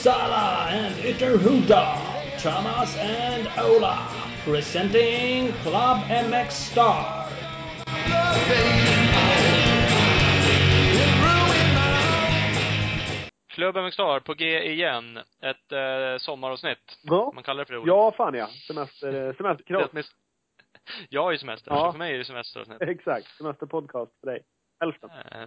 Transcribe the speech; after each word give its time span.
Uppsala 0.00 0.66
and 0.72 0.94
Ytterhuda, 1.04 1.98
Thomas 2.38 2.96
and 2.96 3.46
Ola, 3.58 4.08
presenting 4.46 5.52
Club 5.62 5.98
MX 6.08 6.50
Star. 6.72 7.26
Club 13.48 13.76
MX 13.76 13.94
Star 13.94 14.20
på 14.20 14.34
G 14.34 14.62
igen. 14.72 15.18
Ett 15.42 15.72
eh, 15.72 16.18
sommaravsnitt. 16.18 16.98
Ja. 17.02 17.32
Man 17.34 17.44
kallar 17.44 17.58
det 17.58 17.66
för 17.66 17.74
det. 17.74 17.82
Ja, 17.86 18.12
fan 18.16 18.34
ja. 18.34 18.48
Semester, 18.66 19.32
semesterkross. 19.36 19.88
åtminstone- 19.92 20.16
Jag 21.08 21.22
har 21.22 21.32
ju 21.32 21.38
semester, 21.38 21.70
Ja. 21.70 21.76
så 21.86 21.92
för 21.92 21.98
mig 21.98 22.14
är 22.14 22.18
det 22.18 22.24
semesteravsnitt. 22.24 22.82
Exakt. 22.82 23.26
Semesterpodcast 23.26 24.12
för 24.20 24.26
dig. 24.26 24.42
Hälften. 24.80 25.10
Eh, 25.10 25.46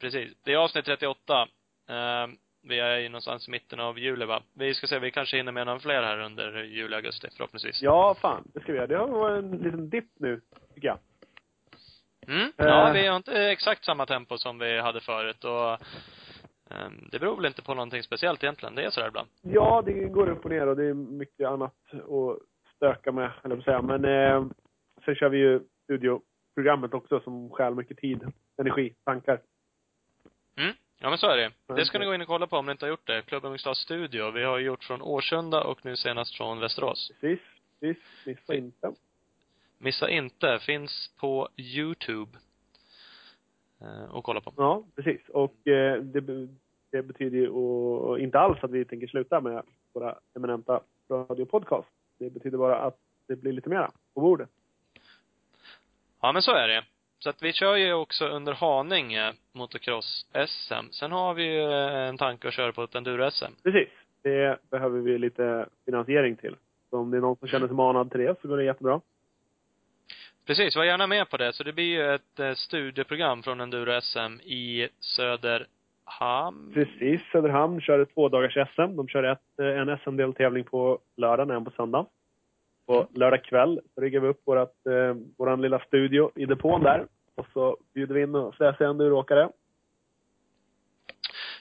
precis. 0.00 0.32
Det 0.44 0.52
är 0.52 0.56
avsnitt 0.56 0.84
38. 0.84 1.46
Eh, 1.88 2.26
vi 2.62 2.80
är 2.80 2.98
ju 2.98 3.08
någonstans 3.08 3.48
i 3.48 3.50
mitten 3.50 3.80
av 3.80 3.98
juli 3.98 4.24
va? 4.24 4.42
Vi 4.54 4.74
ska 4.74 4.86
se, 4.86 4.98
vi 4.98 5.10
kanske 5.10 5.36
hinner 5.36 5.52
med 5.52 5.66
några 5.66 5.78
fler 5.78 6.02
här 6.02 6.18
under 6.18 6.62
juli, 6.62 6.96
augusti 6.96 7.28
förhoppningsvis. 7.36 7.82
Ja, 7.82 8.16
fan. 8.20 8.50
Det 8.54 8.60
ska 8.60 8.72
vi 8.72 8.78
göra. 8.78 8.86
Det 8.86 8.96
har 8.96 9.08
varit 9.08 9.44
en 9.44 9.50
liten 9.50 9.90
dipp 9.90 10.10
nu, 10.18 10.40
tycker 10.74 10.88
jag. 10.88 10.98
Mm. 12.26 12.52
Eh. 12.56 12.66
Ja, 12.66 12.90
vi 12.94 13.06
har 13.06 13.16
inte 13.16 13.50
exakt 13.50 13.84
samma 13.84 14.06
tempo 14.06 14.38
som 14.38 14.58
vi 14.58 14.80
hade 14.80 15.00
förut 15.00 15.44
och 15.44 15.70
eh, 16.70 16.90
det 17.10 17.18
beror 17.18 17.36
väl 17.36 17.46
inte 17.46 17.62
på 17.62 17.74
någonting 17.74 18.02
speciellt 18.02 18.42
egentligen. 18.44 18.74
Det 18.74 18.84
är 18.84 18.90
sådär 18.90 19.08
ibland. 19.08 19.28
Ja, 19.42 19.82
det 19.86 19.92
går 19.92 20.28
upp 20.28 20.44
och 20.44 20.50
ner 20.50 20.66
och 20.66 20.76
det 20.76 20.84
är 20.84 20.94
mycket 20.94 21.48
annat 21.48 21.74
att 21.92 22.38
stöka 22.76 23.12
med, 23.12 23.30
eller 23.44 23.56
att 23.56 23.64
säga. 23.64 23.82
Men 23.82 24.04
eh, 24.04 24.46
sen 25.04 25.14
kör 25.14 25.28
vi 25.28 25.38
ju 25.38 25.60
studioprogrammet 25.84 26.94
också 26.94 27.20
som 27.20 27.50
stjäl 27.50 27.74
mycket 27.74 27.98
tid, 27.98 28.32
energi, 28.56 28.94
tankar. 29.04 29.40
Mm. 30.56 30.74
Ja 31.02 31.08
men 31.08 31.18
så 31.18 31.26
är 31.26 31.36
det. 31.36 31.74
Det 31.74 31.84
ska 31.84 31.98
ni 31.98 32.06
gå 32.06 32.14
in 32.14 32.20
och 32.20 32.26
kolla 32.26 32.46
på 32.46 32.56
om 32.56 32.66
ni 32.66 32.72
inte 32.72 32.84
har 32.84 32.90
gjort 32.90 33.06
det. 33.06 33.22
Klubben 33.22 33.52
Mixed 33.52 33.76
Studio. 33.76 34.30
Vi 34.30 34.44
har 34.44 34.58
gjort 34.58 34.84
från 34.84 35.02
Årsunda 35.02 35.64
och 35.64 35.84
nu 35.84 35.96
senast 35.96 36.36
från 36.36 36.60
Västerås. 36.60 37.12
Precis. 37.20 37.40
Precis. 37.80 38.02
Missa 38.26 38.54
inte. 38.54 38.92
Missa 39.78 40.10
inte, 40.10 40.58
finns 40.58 41.10
på 41.20 41.48
Youtube. 41.56 42.38
Eh, 43.80 44.14
och 44.14 44.24
kolla 44.24 44.40
på. 44.40 44.52
Ja, 44.56 44.84
precis. 44.96 45.28
Och 45.28 45.68
eh, 45.68 46.02
det, 46.02 46.48
det 46.90 47.02
betyder 47.02 47.38
ju 47.38 47.48
och, 47.48 48.18
inte 48.20 48.38
alls 48.38 48.58
att 48.62 48.70
vi 48.70 48.84
tänker 48.84 49.06
sluta 49.06 49.40
med 49.40 49.62
våra 49.92 50.18
eminenta 50.36 50.80
radiopodcast. 51.10 51.88
Det 52.18 52.30
betyder 52.30 52.58
bara 52.58 52.78
att 52.78 52.98
det 53.26 53.36
blir 53.36 53.52
lite 53.52 53.68
mera 53.68 53.90
på 54.14 54.20
bordet. 54.20 54.48
Ja 56.20 56.32
men 56.32 56.42
så 56.42 56.50
är 56.50 56.68
det. 56.68 56.84
Så 57.22 57.30
att 57.30 57.42
vi 57.42 57.52
kör 57.52 57.76
ju 57.76 57.92
också 57.92 58.28
under 58.28 58.52
Haninge 58.52 59.32
motocross-SM. 59.52 60.90
Sen 60.90 61.12
har 61.12 61.34
vi 61.34 61.42
ju 61.42 61.62
eh, 61.62 62.08
en 62.08 62.18
tanke 62.18 62.48
att 62.48 62.54
köra 62.54 62.72
på 62.72 62.82
ett 62.82 62.94
enduro-SM. 62.94 63.52
Precis. 63.62 63.88
Det 64.22 64.70
behöver 64.70 65.00
vi 65.00 65.18
lite 65.18 65.66
finansiering 65.84 66.36
till. 66.36 66.56
Så 66.90 66.98
om 66.98 67.10
det 67.10 67.16
är 67.16 67.20
någon 67.20 67.36
som 67.36 67.48
känner 67.48 67.66
sig 67.66 67.76
manad 67.76 68.10
till 68.10 68.20
det 68.20 68.34
så 68.42 68.48
går 68.48 68.56
det 68.56 68.64
jättebra. 68.64 69.00
Precis, 70.46 70.76
var 70.76 70.84
gärna 70.84 71.06
med 71.06 71.30
på 71.30 71.36
det. 71.36 71.52
Så 71.52 71.64
det 71.64 71.72
blir 71.72 71.84
ju 71.84 72.14
ett 72.14 72.40
eh, 72.40 72.54
studieprogram 72.54 73.42
från 73.42 73.60
enduro-SM 73.60 74.40
i 74.40 74.88
Söderhamn. 75.00 76.72
Precis. 76.74 77.22
Söderhamn 77.32 77.80
kör 77.80 77.98
ett 77.98 78.14
tvådagars 78.14 78.68
SM. 78.74 78.96
De 78.96 79.08
kör 79.08 79.22
ett, 79.22 79.58
eh, 79.60 79.66
en 79.66 79.98
SM-deltävling 79.98 80.64
på 80.64 80.98
lördagen, 81.16 81.56
en 81.56 81.64
på 81.64 81.70
söndag. 81.70 82.06
På 82.86 83.08
lördag 83.14 83.44
kväll 83.44 83.80
riggar 83.96 84.20
vi 84.20 84.28
upp 84.28 84.42
vårat, 84.46 84.86
eh, 84.86 85.16
våran 85.38 85.60
lilla 85.62 85.78
studio 85.78 86.30
i 86.34 86.46
depån 86.46 86.82
där. 86.82 87.06
Och 87.34 87.46
så 87.52 87.76
bjuder 87.94 88.14
vi 88.14 88.22
in 88.22 88.34
och 88.34 88.54
fräsiga 88.54 88.88
enduroåkare. 88.88 89.48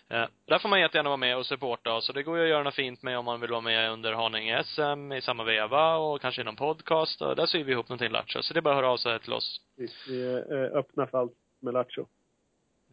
Eh, 0.10 0.28
där 0.46 0.60
får 0.60 0.70
man 0.70 0.80
jättegärna 0.80 1.10
vara 1.10 1.18
med 1.18 1.38
och 1.38 1.46
supporta 1.46 2.02
så 2.02 2.14
det 2.14 2.24
går 2.24 2.38
ju 2.38 2.44
att 2.44 2.50
göra 2.50 2.64
något 2.64 2.76
fint 2.76 3.04
med 3.04 3.18
om 3.18 3.26
man 3.26 3.42
vill 3.42 3.50
vara 3.52 3.62
med 3.62 3.92
under 3.92 4.14
Haninge 4.14 4.64
SM 4.64 5.12
i 5.12 5.22
samma 5.22 5.44
veva 5.44 5.96
och 5.98 6.22
kanske 6.22 6.42
i 6.42 6.46
någon 6.46 6.56
podcast 6.56 7.22
och 7.22 7.36
där 7.36 7.46
syr 7.46 7.64
vi 7.64 7.72
ihop 7.72 7.90
någonting 7.90 8.12
lattjo. 8.12 8.42
Så 8.42 8.54
det 8.54 8.60
är 8.60 8.62
bara 8.62 8.74
att 8.74 8.82
höra 8.82 8.92
av 8.92 8.98
sig 8.98 9.20
till 9.20 9.34
oss. 9.34 9.62
Precis. 9.78 10.08
Vi 10.10 10.24
är 10.34 10.64
eh, 10.64 10.78
öppna 10.78 11.08
för 11.08 11.18
allt 11.18 11.34
med 11.60 11.74
lattjo. 11.74 12.06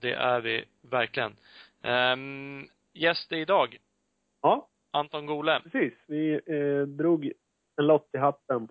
Det 0.01 0.13
är 0.13 0.41
vi 0.41 0.65
verkligen. 0.83 1.37
Um, 2.13 2.69
gäst 2.93 3.33
idag, 3.33 3.77
Ja, 4.43 4.69
Anton 4.91 5.27
Gole. 5.27 5.61
precis. 5.61 5.93
Vi 6.07 6.41
eh, 6.47 6.87
drog 6.89 7.33
en 7.79 7.87
lott 7.87 8.09
i 8.13 8.19
hatten. 8.19 8.69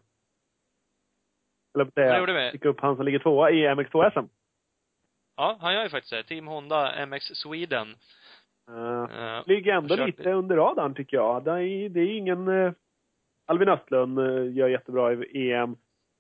Eller 1.75 1.87
Det 1.95 2.19
gjorde 2.19 2.33
vi. 2.33 2.51
fick 2.51 2.65
upp 2.65 2.79
han 2.79 2.95
som 2.95 3.05
ligger 3.05 3.19
tvåa 3.19 3.51
i 3.51 3.67
MX2-SM. 3.67 4.29
Ja, 5.37 5.57
han 5.61 5.73
gör 5.73 5.83
ju 5.83 5.89
faktiskt 5.89 6.11
det. 6.13 6.23
Team 6.23 6.47
Honda 6.47 7.05
MX 7.05 7.23
Sweden. 7.25 7.87
Uh, 8.71 9.03
Eh, 9.03 9.43
ligger 9.47 9.73
ändå 9.73 9.95
lite 9.95 10.31
under 10.31 10.55
radarn 10.55 10.93
tycker 10.95 11.17
jag. 11.17 11.43
Det 11.43 11.51
är, 11.51 11.89
det 11.89 11.99
är 11.99 12.17
ingen... 12.17 12.47
Eh, 12.47 12.71
Albin 13.45 13.69
Östlund 13.69 14.19
eh, 14.19 14.53
gör 14.55 14.67
jättebra 14.67 15.13
i 15.13 15.51
EM. 15.51 15.75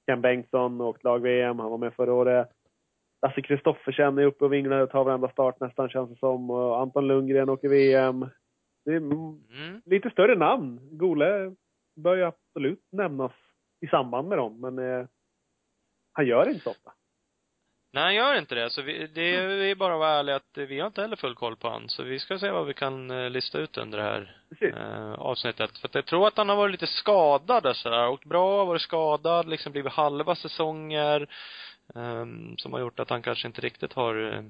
Ken 0.05 0.21
Bengtsson 0.21 0.81
och 0.81 1.03
lag-VM. 1.03 1.59
Han 1.59 1.71
var 1.71 1.77
med 1.77 1.93
förra 1.93 2.13
året. 2.13 2.49
Lasse 3.21 3.41
Kristoffersen 3.41 4.17
är 4.17 4.23
uppe 4.25 4.45
och 4.45 4.53
vinglar 4.53 4.79
och 4.79 4.89
tar 4.89 5.03
varenda 5.03 5.29
start 5.29 5.59
nästan 5.59 5.89
känns 5.89 6.09
det 6.09 6.15
som. 6.15 6.49
Och 6.49 6.79
Anton 6.81 7.07
Lundgren 7.07 7.49
åker 7.49 7.69
VM. 7.69 8.29
Det 8.85 8.91
är 8.91 8.97
Mm. 8.97 9.81
lite 9.85 10.09
större 10.09 10.35
namn. 10.35 10.79
Gole 10.97 11.55
bör 11.97 12.15
ju 12.15 12.23
absolut 12.23 12.87
nämnas 12.91 13.31
i 13.81 13.87
samband 13.87 14.27
med 14.27 14.37
dem, 14.37 14.61
men 14.61 14.79
eh, 14.79 15.07
han 16.13 16.27
gör 16.27 16.45
det 16.45 16.51
inte 16.51 16.63
så 16.63 16.71
ofta. 16.71 16.91
Nej, 17.93 18.03
han 18.03 18.15
gör 18.15 18.37
inte 18.37 18.55
det. 18.55 18.69
Så 18.69 18.81
vi, 18.81 19.07
det 19.07 19.21
är 19.21 19.75
bara 19.75 19.93
att 19.93 19.99
vara 19.99 20.19
ärliga 20.19 20.35
att 20.35 20.57
vi 20.57 20.79
har 20.79 20.87
inte 20.87 21.01
heller 21.01 21.15
full 21.15 21.35
koll 21.35 21.55
på 21.55 21.69
han. 21.69 21.89
Så 21.89 22.03
vi 22.03 22.19
ska 22.19 22.39
se 22.39 22.51
vad 22.51 22.67
vi 22.67 22.73
kan 22.73 23.11
eh, 23.11 23.29
lista 23.29 23.59
ut 23.59 23.77
under 23.77 23.97
det 23.97 24.03
här 24.03 24.41
eh, 24.61 25.13
avsnittet. 25.13 25.77
För 25.77 25.87
att 25.87 25.95
jag 25.95 26.05
tror 26.05 26.27
att 26.27 26.37
han 26.37 26.49
har 26.49 26.55
varit 26.55 26.71
lite 26.71 26.87
skadad 26.87 27.65
och 27.65 27.75
sådär. 27.75 28.07
Och 28.07 28.23
bra, 28.25 28.65
varit 28.65 28.81
skadad, 28.81 29.49
liksom 29.49 29.71
blivit 29.71 29.93
halva 29.93 30.35
säsonger. 30.35 31.29
ehm, 31.95 32.57
som 32.57 32.73
har 32.73 32.79
gjort 32.79 32.99
att 32.99 33.09
han 33.09 33.21
kanske 33.21 33.47
inte 33.47 33.61
riktigt 33.61 33.93
har 33.93 34.33
eh, 34.33 34.43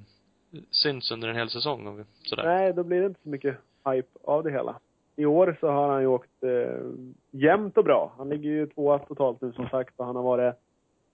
synts 0.71 1.11
under 1.11 1.27
en 1.27 1.35
hel 1.35 1.49
säsong 1.49 2.05
sådär. 2.23 2.43
Nej, 2.43 2.73
då 2.73 2.83
blir 2.83 2.99
det 2.99 3.07
inte 3.07 3.21
så 3.23 3.29
mycket 3.29 3.57
hype 3.85 4.19
av 4.23 4.43
det 4.43 4.51
hela. 4.51 4.79
I 5.19 5.25
år 5.25 5.57
så 5.59 5.67
har 5.67 5.89
han 5.89 6.01
ju 6.01 6.07
åkt 6.07 6.43
eh, 6.43 6.81
jämnt 7.31 7.77
och 7.77 7.83
bra. 7.83 8.13
Han 8.17 8.29
ligger 8.29 8.49
ju 8.49 8.67
tvåa 8.67 8.99
totalt 8.99 9.41
nu 9.41 9.51
som 9.51 9.69
sagt 9.69 9.93
och 9.97 10.05
han 10.05 10.15
har 10.15 10.23
varit 10.23 10.55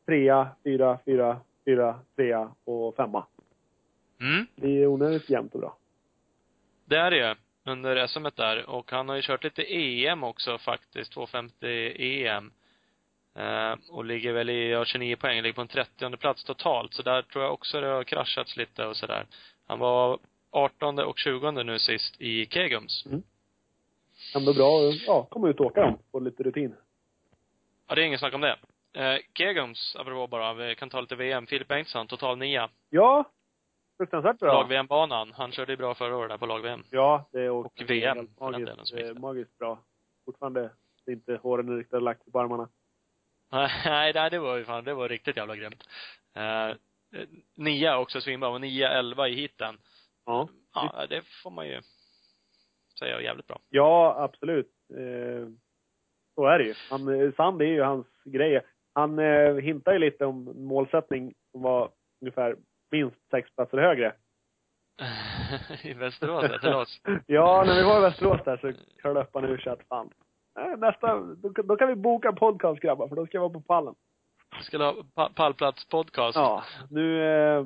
trea, 0.05 0.47
fyra, 0.63 0.99
fyra, 1.05 1.39
fyra, 1.65 1.99
trea 2.15 2.51
och 2.63 2.95
femma. 2.95 3.25
Mm. 4.21 4.47
Det 4.55 4.67
är 4.67 4.87
onödigt 4.87 5.29
jämnt 5.29 5.53
och 5.53 5.59
bra. 5.59 5.77
Det 6.85 6.97
är 6.97 7.11
det 7.11 7.17
ju. 7.17 7.35
Under 7.65 8.07
SM 8.07 8.27
där. 8.35 8.69
Och 8.69 8.91
han 8.91 9.09
har 9.09 9.15
ju 9.15 9.21
kört 9.21 9.43
lite 9.43 9.63
EM 9.63 10.23
också 10.23 10.57
faktiskt. 10.57 11.13
250 11.13 11.65
EM. 11.95 12.51
Eh, 13.35 13.75
och 13.89 14.05
ligger 14.05 14.33
väl 14.33 14.49
i, 14.49 14.71
ja, 14.71 14.85
29 14.85 15.15
poäng, 15.15 15.41
ligger 15.41 15.55
på 15.55 15.61
en 15.61 15.67
30 15.67 16.17
plats 16.17 16.43
totalt. 16.43 16.93
Så 16.93 17.01
där 17.01 17.21
tror 17.21 17.43
jag 17.43 17.53
också 17.53 17.81
det 17.81 17.87
har 17.87 18.03
kraschats 18.03 18.57
lite 18.57 18.85
och 18.85 18.97
sådär. 18.97 19.25
Han 19.67 19.79
var 19.79 20.19
18 20.51 20.99
och 20.99 21.19
20 21.19 21.51
nu 21.51 21.79
sist 21.79 22.21
i 22.21 22.45
Kegums. 22.45 23.05
Ändå 24.35 24.53
bra 24.53 24.89
att 24.89 25.07
ja, 25.07 25.27
komma 25.29 25.49
ut 25.49 25.59
och 25.59 25.65
åka 25.65 25.81
dem. 25.81 25.99
Få 26.11 26.19
lite 26.19 26.43
rutin. 26.43 26.75
Ja, 27.87 27.95
det 27.95 28.01
är 28.01 28.05
ingen 28.05 28.19
snack 28.19 28.33
om 28.33 28.41
det. 28.41 28.57
Eh, 28.93 29.19
Kegums, 29.33 29.95
apropå 29.99 30.27
bara, 30.27 30.53
vi 30.53 30.75
kan 30.75 30.89
ta 30.89 31.01
lite 31.01 31.15
VM. 31.15 31.47
Filip 31.47 31.67
Bengtsson, 31.67 32.07
total 32.07 32.37
nia. 32.37 32.69
Ja, 32.89 33.31
fruktansvärt 33.97 34.39
bra. 34.39 34.53
Lag-VM-banan. 34.53 35.33
Han 35.33 35.51
körde 35.51 35.71
ju 35.73 35.77
bra 35.77 35.95
förra 35.95 36.17
året 36.17 36.29
där 36.29 36.37
på 36.37 36.45
lag-VM. 36.45 36.83
Ja, 36.89 37.29
det 37.31 37.49
också 37.49 37.83
Och 37.83 37.89
VM, 37.89 38.17
helt 38.17 38.37
för 38.37 38.51
den 38.51 38.77
magiskt, 38.77 39.19
magiskt 39.19 39.57
bra. 39.57 39.79
Fortfarande 40.25 40.69
inte 41.07 41.35
håren 41.35 41.77
riktigt 41.77 42.01
lagt 42.01 42.31
på 42.31 42.39
armarna. 42.39 42.69
Nej, 43.85 44.11
nej, 44.15 44.29
det 44.29 44.39
var 44.39 44.57
ju 44.57 44.65
fan, 44.65 44.83
det 44.83 44.93
var 44.93 45.09
riktigt 45.09 45.37
jävla 45.37 45.55
grymt. 45.55 45.83
Eh, 46.35 46.67
eh, 46.67 46.75
nia 47.55 47.97
också 47.97 48.21
svinbra, 48.21 48.49
och 48.49 48.61
nia, 48.61 48.89
elva 48.89 49.27
i 49.27 49.35
hiten. 49.35 49.77
Ja. 50.25 50.49
Ja, 50.73 51.05
det 51.09 51.21
får 51.43 51.51
man 51.51 51.67
ju 51.67 51.81
säga 52.99 53.15
är 53.15 53.21
jävligt 53.21 53.47
bra. 53.47 53.59
Ja, 53.69 54.15
absolut. 54.19 54.71
Eh, 54.93 55.47
så 56.35 56.45
är 56.45 56.59
det 56.59 56.65
ju. 56.65 56.73
Han, 56.89 57.21
eh, 57.21 57.33
Sand 57.33 57.61
är 57.61 57.65
ju 57.65 57.81
hans 57.81 58.07
grej. 58.25 58.61
Han 58.93 59.19
eh, 59.19 59.55
hintar 59.55 59.93
ju 59.93 59.99
lite 59.99 60.25
om 60.25 60.53
målsättning 60.55 61.33
som 61.51 61.61
var 61.61 61.89
ungefär 62.21 62.55
minst 62.91 63.29
sex 63.31 63.55
platser 63.55 63.77
högre. 63.77 64.13
I 65.83 65.93
Västerås, 65.93 66.63
oss. 66.63 67.01
ja, 67.27 67.63
när 67.67 67.75
vi 67.75 67.83
var 67.83 67.97
i 67.97 68.01
Västerås 68.01 68.41
där 68.45 68.57
så 68.57 68.73
curlade 69.01 69.25
upp 69.25 69.33
han 69.33 69.45
ur 69.45 69.57
sig 69.57 69.71
att 69.71 69.87
fan, 69.87 70.09
eh, 70.59 70.77
nästa, 70.77 71.19
då, 71.19 71.49
då 71.49 71.75
kan 71.75 71.87
vi 71.87 71.95
boka 71.95 72.27
en 72.27 72.35
podcast 72.35 72.81
grabbar, 72.81 73.07
för 73.07 73.15
då 73.15 73.25
ska 73.25 73.37
jag 73.37 73.41
vara 73.41 73.53
på 73.53 73.61
pallen. 73.61 73.95
Skulle 74.61 74.83
ha 74.83 74.95
pa 75.15 75.29
pallplats 75.35 75.89
podcast. 75.89 76.35
Ja, 76.35 76.63
nu 76.89 77.23
eh, 77.23 77.65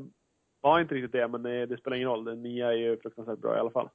var 0.61 0.79
inte 0.79 0.95
riktigt 0.95 1.11
det, 1.11 1.27
men 1.27 1.43
det, 1.43 1.65
det 1.65 1.77
spelar 1.77 1.97
ingen 1.97 2.09
roll. 2.09 2.25
Den 2.25 2.43
nya 2.43 2.67
är 2.67 2.77
ju 2.77 2.97
fruktansvärt 2.97 3.39
bra 3.39 3.55
i 3.55 3.59
alla 3.59 3.71
fall. 3.71 3.89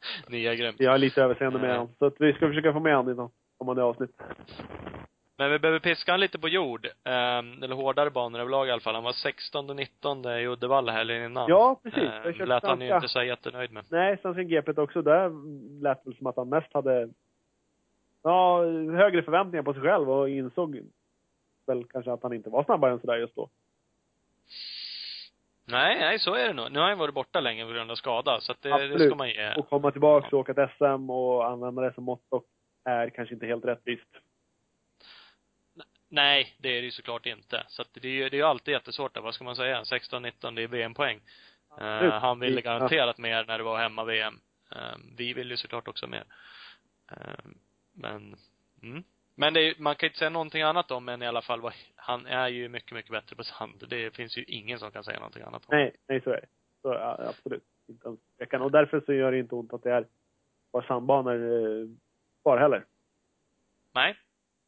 Är 0.30 0.54
grymt. 0.54 0.80
Jag 0.80 0.90
har 0.90 0.98
lite 0.98 1.22
överseende 1.22 1.58
med 1.58 1.70
Eh. 1.70 1.76
honom. 1.76 1.94
Så 1.98 2.06
att 2.06 2.14
vi 2.18 2.32
ska 2.32 2.48
försöka 2.48 2.72
få 2.72 2.80
med 2.80 2.96
honom 2.96 3.12
i 3.12 3.16
något 3.16 3.32
kommande 3.58 3.82
avsnitt. 3.82 4.10
Men 5.38 5.50
vi 5.50 5.58
behöver 5.58 5.78
piska 5.78 6.12
han 6.12 6.20
lite 6.20 6.38
på 6.38 6.48
jord. 6.48 6.86
Um, 6.86 7.62
eller 7.62 7.74
hårdare 7.74 8.10
banor 8.10 8.40
överlag 8.40 8.68
i 8.68 8.70
alla 8.70 8.80
fall. 8.80 8.94
Han 8.94 9.04
var 9.04 9.12
16 9.12 9.70
och 9.70 9.76
19 9.76 10.24
i 10.26 10.46
Uddevalla 10.46 10.92
helgen 10.92 11.24
innan. 11.24 11.48
Ja, 11.48 11.80
precis. 11.82 12.10
Jag 12.24 12.34
kört 12.36 12.48
lät 12.48 12.64
han 12.64 12.80
ju 12.80 12.94
inte 12.94 13.08
så 13.08 13.22
jättenöjd 13.22 13.72
med. 13.72 13.84
Nej, 13.90 14.18
Svenska 14.22 14.42
GP 14.42 14.80
också. 14.80 15.02
Där 15.02 15.30
lät 15.82 16.04
det 16.04 16.16
som 16.16 16.26
att 16.26 16.36
han 16.36 16.48
mest 16.48 16.72
hade 16.74 17.08
ja, 18.22 18.62
högre 18.96 19.22
förväntningar 19.22 19.62
på 19.62 19.72
sig 19.72 19.82
själv 19.82 20.10
och 20.10 20.28
insåg 20.28 20.80
väl 21.66 21.84
kanske 21.84 22.12
att 22.12 22.22
han 22.22 22.32
inte 22.32 22.50
var 22.50 22.64
snabbare 22.64 22.92
än 22.92 23.00
sådär 23.00 23.16
just 23.16 23.36
då. 23.36 23.48
Nej, 25.68 25.98
nej, 26.00 26.18
så 26.18 26.34
är 26.34 26.48
det 26.48 26.52
nog. 26.52 26.72
Nu 26.72 26.78
har 26.78 26.88
han 26.88 26.98
varit 26.98 27.14
borta 27.14 27.40
länge 27.40 27.64
på 27.64 27.72
grund 27.72 27.90
av 27.90 27.94
skada, 27.94 28.40
så 28.40 28.52
att 28.52 28.62
det, 28.62 28.68
det 28.68 28.74
Absolut. 28.74 29.08
ska 29.08 29.14
man 29.14 29.28
ge. 29.28 29.54
Och 29.54 29.68
komma 29.68 29.90
tillbaka 29.90 30.36
och 30.36 30.40
åka 30.40 30.68
SM 30.68 31.10
och 31.10 31.46
använda 31.46 31.82
det 31.82 31.92
som 31.94 32.04
måttstock 32.04 32.44
är 32.84 33.10
kanske 33.10 33.34
inte 33.34 33.46
helt 33.46 33.64
rättvist. 33.64 34.08
Nej, 36.08 36.56
det 36.58 36.68
är 36.68 36.80
det 36.80 36.84
ju 36.84 36.90
såklart 36.90 37.26
inte. 37.26 37.64
Så 37.68 37.82
att 37.82 37.88
det 37.92 38.08
är 38.08 38.12
ju, 38.12 38.28
det 38.28 38.36
är 38.36 38.38
ju 38.38 38.44
alltid 38.46 38.72
jättesvårt. 38.72 39.16
Vad 39.16 39.34
ska 39.34 39.44
man 39.44 39.56
säga? 39.56 39.82
16-19, 39.82 40.54
det 40.54 40.62
är 40.62 40.68
VM-poäng. 40.68 41.16
Uh, 41.16 41.86
Absolut. 41.86 42.12
han 42.14 42.40
ville 42.40 42.60
garanterat 42.60 43.18
mer 43.18 43.44
när 43.44 43.58
det 43.58 43.64
var 43.64 43.78
hemma-VM. 43.78 44.40
Uh, 44.76 44.96
vi 45.16 45.32
vill 45.32 45.50
ju 45.50 45.56
såklart 45.56 45.88
också 45.88 46.06
mer. 46.06 46.24
Uh, 47.12 47.50
men, 47.92 48.36
mm. 48.82 49.04
Men 49.38 49.54
det 49.54 49.60
är, 49.60 49.74
man 49.78 49.94
kan 49.94 50.06
ju 50.06 50.08
inte 50.08 50.18
säga 50.18 50.30
någonting 50.30 50.62
annat 50.62 50.90
om 50.90 51.08
än 51.08 51.22
i 51.22 51.26
alla 51.26 51.42
fall 51.42 51.60
vad, 51.60 51.72
han 51.96 52.26
är 52.26 52.48
ju 52.48 52.68
mycket, 52.68 52.92
mycket 52.92 53.12
bättre 53.12 53.36
på 53.36 53.44
sand. 53.44 53.84
Det 53.88 54.16
finns 54.16 54.38
ju 54.38 54.44
ingen 54.44 54.78
som 54.78 54.90
kan 54.90 55.04
säga 55.04 55.18
någonting 55.18 55.42
annat 55.42 55.62
om. 55.66 55.76
Nej, 55.76 55.96
nej 56.08 56.20
så 56.20 56.30
är 56.30 56.40
det. 56.40 56.46
Så, 56.82 56.88
ja, 56.88 57.16
absolut. 57.28 57.64
Inte 57.88 58.08
ens 58.08 58.20
tvekan. 58.38 58.62
Och 58.62 58.70
därför 58.70 59.00
så 59.00 59.12
gör 59.12 59.32
det 59.32 59.38
inte 59.38 59.54
ont 59.54 59.72
att 59.72 59.82
det 59.82 59.92
är 59.92 60.06
bara 60.72 60.86
sandbanor 60.86 61.34
eh, 61.34 61.88
kvar 62.42 62.58
heller. 62.58 62.84
Nej. 63.94 64.16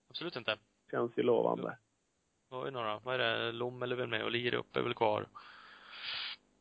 Absolut 0.09 0.37
inte. 0.37 0.57
Känns 0.91 1.13
ju 1.17 1.23
lovande. 1.23 1.77
Har 2.51 2.65
vi 2.65 2.71
några? 2.71 2.99
Vad 2.99 3.15
är 3.15 3.19
det? 3.19 3.53
Lommel 3.53 3.93
är 3.93 3.97
väl 3.97 4.09
med 4.09 4.25
och 4.25 4.31
Lirup 4.31 4.77
är 4.77 4.83
väl 4.83 4.95
kvar. 4.95 5.27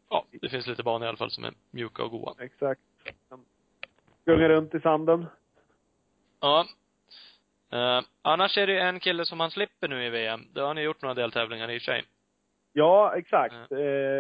Ja, 0.10 0.26
det 0.32 0.50
finns 0.50 0.68
lite 0.68 0.84
banor 0.84 1.06
i 1.06 1.08
alla 1.08 1.18
fall 1.18 1.32
som 1.32 1.44
är 1.44 1.54
mjuka 1.72 2.04
och 2.04 2.12
goa. 2.12 2.36
Exakt. 2.40 2.82
Gunga 4.26 4.50
runt 4.50 4.76
i 4.76 4.80
sanden. 4.80 5.26
Ja. 6.40 6.66
Eh, 7.72 8.02
annars 8.22 8.58
är 8.58 8.68
det 8.68 8.80
en 8.80 9.00
kille 9.00 9.26
som 9.26 9.40
han 9.40 9.52
slipper 9.52 9.88
nu 9.88 10.06
i 10.06 10.10
VM. 10.10 10.42
Det 10.54 10.62
har 10.62 10.76
ju 10.76 10.82
gjort 10.82 11.02
några 11.02 11.14
deltävlingar 11.14 11.72
i 11.72 11.78
och 11.78 11.82
för 11.82 11.86
sig. 11.86 12.06
Ja, 12.74 13.16
exakt. 13.16 13.54
Eh, 13.54 13.78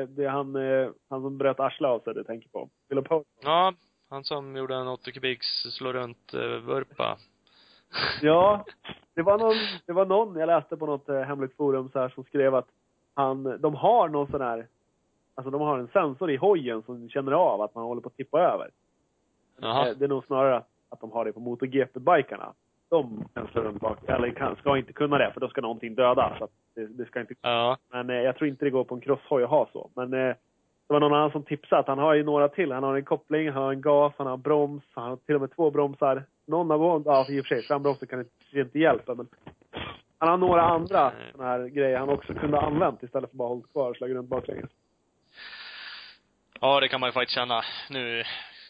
det 0.08 0.26
är 0.26 0.30
han, 0.30 0.56
eh, 0.56 0.90
han 1.10 1.22
som 1.22 1.38
bröt 1.38 1.60
arslet 1.60 1.90
av 1.90 2.00
sig 2.00 2.14
du 2.14 2.24
tänker 2.24 2.50
på. 2.50 2.70
Philip 2.90 3.08
Hogan. 3.08 3.26
Ja, 3.42 3.74
han 4.10 4.24
som 4.24 4.56
gjorde 4.56 4.76
en 4.76 4.88
80 4.88 5.12
kubiks 5.12 5.48
slå 5.48 5.94
runt 5.94 6.34
uh, 6.34 6.58
vurpa. 6.58 7.18
Ja, 8.22 8.66
det 9.14 9.22
var 9.22 9.38
någon, 9.38 9.56
det 9.86 9.94
var 9.94 10.06
någon 10.06 10.40
jag 10.40 10.48
läste 10.48 10.78
på 10.78 10.86
något 10.86 11.08
hemligt 11.08 11.56
forum 11.56 11.90
så 11.90 12.00
här 12.00 12.10
som 12.10 12.24
skrev 12.24 12.56
att 12.56 12.68
han, 13.14 13.62
de 13.62 13.76
har 13.76 14.10
någon 14.10 14.28
sån 14.28 14.42
här, 14.42 14.68
alltså 15.36 15.52
de 15.52 15.62
har 15.62 15.80
en 15.80 15.88
sensor 15.88 16.32
i 16.32 16.36
hojen 16.36 16.84
som 16.84 17.10
känner 17.10 17.32
av 17.32 17.62
att 17.62 17.76
man 17.76 17.84
håller 17.84 18.02
på 18.02 18.10
att 18.10 18.18
tippa 18.18 18.40
över. 18.40 18.70
Jaha. 19.58 19.94
Det 19.94 20.06
är 20.06 20.10
nog 20.10 20.26
snarare 20.26 20.58
att, 20.58 20.70
att 20.90 21.02
de 21.02 21.12
har 21.12 21.26
det 21.26 21.34
på 21.34 21.40
MotoGP-bikarna. 21.40 22.54
De 22.89 23.28
slå 23.51 23.62
runt 23.62 23.81
bak, 23.81 23.98
eller 24.07 24.31
kan, 24.31 24.56
ska 24.56 24.78
inte 24.78 24.94
kunna 24.94 25.18
det 25.18 25.31
för 25.34 25.39
då 25.39 25.48
ska 25.50 25.62
någonting 25.62 25.95
döda. 25.95 26.36
Så 26.39 26.48
det, 26.75 26.86
det 26.86 27.06
ska 27.06 27.19
inte, 27.19 27.34
Ja. 27.42 27.78
men 27.92 28.10
eh, 28.10 28.16
jag 28.16 28.36
tror 28.38 28.48
inte 28.48 28.66
det 28.66 28.72
går 28.72 28.84
på 28.84 28.95
en 28.95 29.01
crosshoj 29.01 29.44
att 29.44 29.50
ha 29.50 29.69
så. 29.74 29.89
Men 29.95 30.13
eh, 30.13 30.36
det 30.88 30.94
var 30.94 31.00
någon 31.00 31.13
annan 31.13 31.31
som 31.31 31.44
tipsade 31.44 31.80
att 31.80 31.88
han 31.88 32.00
har 32.00 32.13
ju 32.13 32.24
några 32.24 32.48
till. 32.50 32.72
Han 32.72 32.84
har 32.84 32.95
en 32.95 33.06
koppling, 33.06 33.50
han 33.51 33.63
har 33.63 33.72
en 33.72 33.81
gas, 33.81 34.13
han 34.18 34.28
har 34.28 34.38
broms, 34.38 34.84
han 34.94 35.10
har 35.10 35.16
till 35.16 35.36
och 35.36 35.42
med 35.42 35.56
två 35.56 35.72
bromsar. 35.72 36.24
Någon 36.48 36.72
av 36.72 36.80
dem, 36.80 37.04
ja 37.06 37.25
i 37.30 37.42
och 37.42 37.45
för 37.45 37.56
sig, 37.56 37.63
frambromsen 37.68 38.07
kan 38.07 38.19
inte, 38.19 38.60
inte 38.60 38.80
hjälpa 38.80 39.16
men 39.16 39.28
han 40.19 40.30
har 40.30 40.38
några 40.38 40.62
andra 40.62 41.12
såna 41.31 41.44
här 41.44 41.68
grejer 41.68 41.98
han 42.00 42.10
också 42.10 42.34
kunde 42.34 42.57
ha 42.57 42.68
använt 42.68 43.04
istället 43.04 43.30
för 43.30 43.38
bara 43.38 43.48
hållit 43.48 43.72
kvar 43.72 43.89
och 43.89 43.95
slagit 43.95 44.16
runt 44.16 44.30
baklänges. 44.30 44.69
Ja, 46.62 46.80
det 46.80 46.88
kan 46.88 47.00
man 47.00 47.07
ju 47.07 47.12
faktiskt 47.13 47.36
känna. 47.36 47.62
Nu 47.89 48.24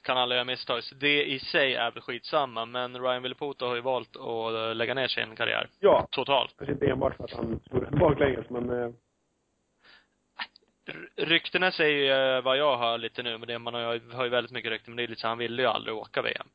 kan 0.04 0.18
alla 0.18 0.36
göra 0.36 0.46
misstag. 0.46 0.84
Så 0.84 0.96
det 0.96 1.24
i 1.24 1.40
sig 1.40 1.76
är 1.76 1.92
väl 1.92 2.02
skitsamma. 2.02 2.66
Men 2.66 3.02
Ryan 3.02 3.24
Villapoto 3.24 3.66
har 3.68 3.76
ju 3.76 3.82
valt 3.82 4.16
att 4.16 4.54
eh, 4.54 4.76
lägga 4.76 4.94
ner 4.94 5.08
sin 5.08 5.36
karriär. 5.36 5.70
Ja, 5.80 6.08
Totalt. 6.12 6.58
kanske 6.58 6.74
inte 6.74 6.88
enbart 6.88 7.16
för 7.18 7.24
att 7.24 7.34
han 7.34 7.60
slog 7.70 8.00
baklänges 8.00 8.50
men 8.50 8.70
eh, 8.70 8.90
Ryktena 11.16 11.72
säger 11.72 11.98
ju 11.98 12.38
eh, 12.38 12.42
vad 12.42 12.58
jag 12.58 12.78
hör 12.78 12.98
lite 12.98 13.24
nu, 13.24 13.38
men 13.38 13.48
det, 13.48 13.60
man 13.60 13.74
har 13.74 14.14
har 14.14 14.24
ju 14.24 14.30
väldigt 14.30 14.52
mycket 14.52 14.72
rykten, 14.72 14.92
men 14.92 14.98
det 14.98 15.04
är 15.04 15.08
lite 15.08 15.22
så, 15.22 15.28
han 15.28 15.38
ville 15.38 15.62
ju 15.62 15.68
aldrig 15.68 15.96
åka 15.96 16.22
VM. 16.22 16.48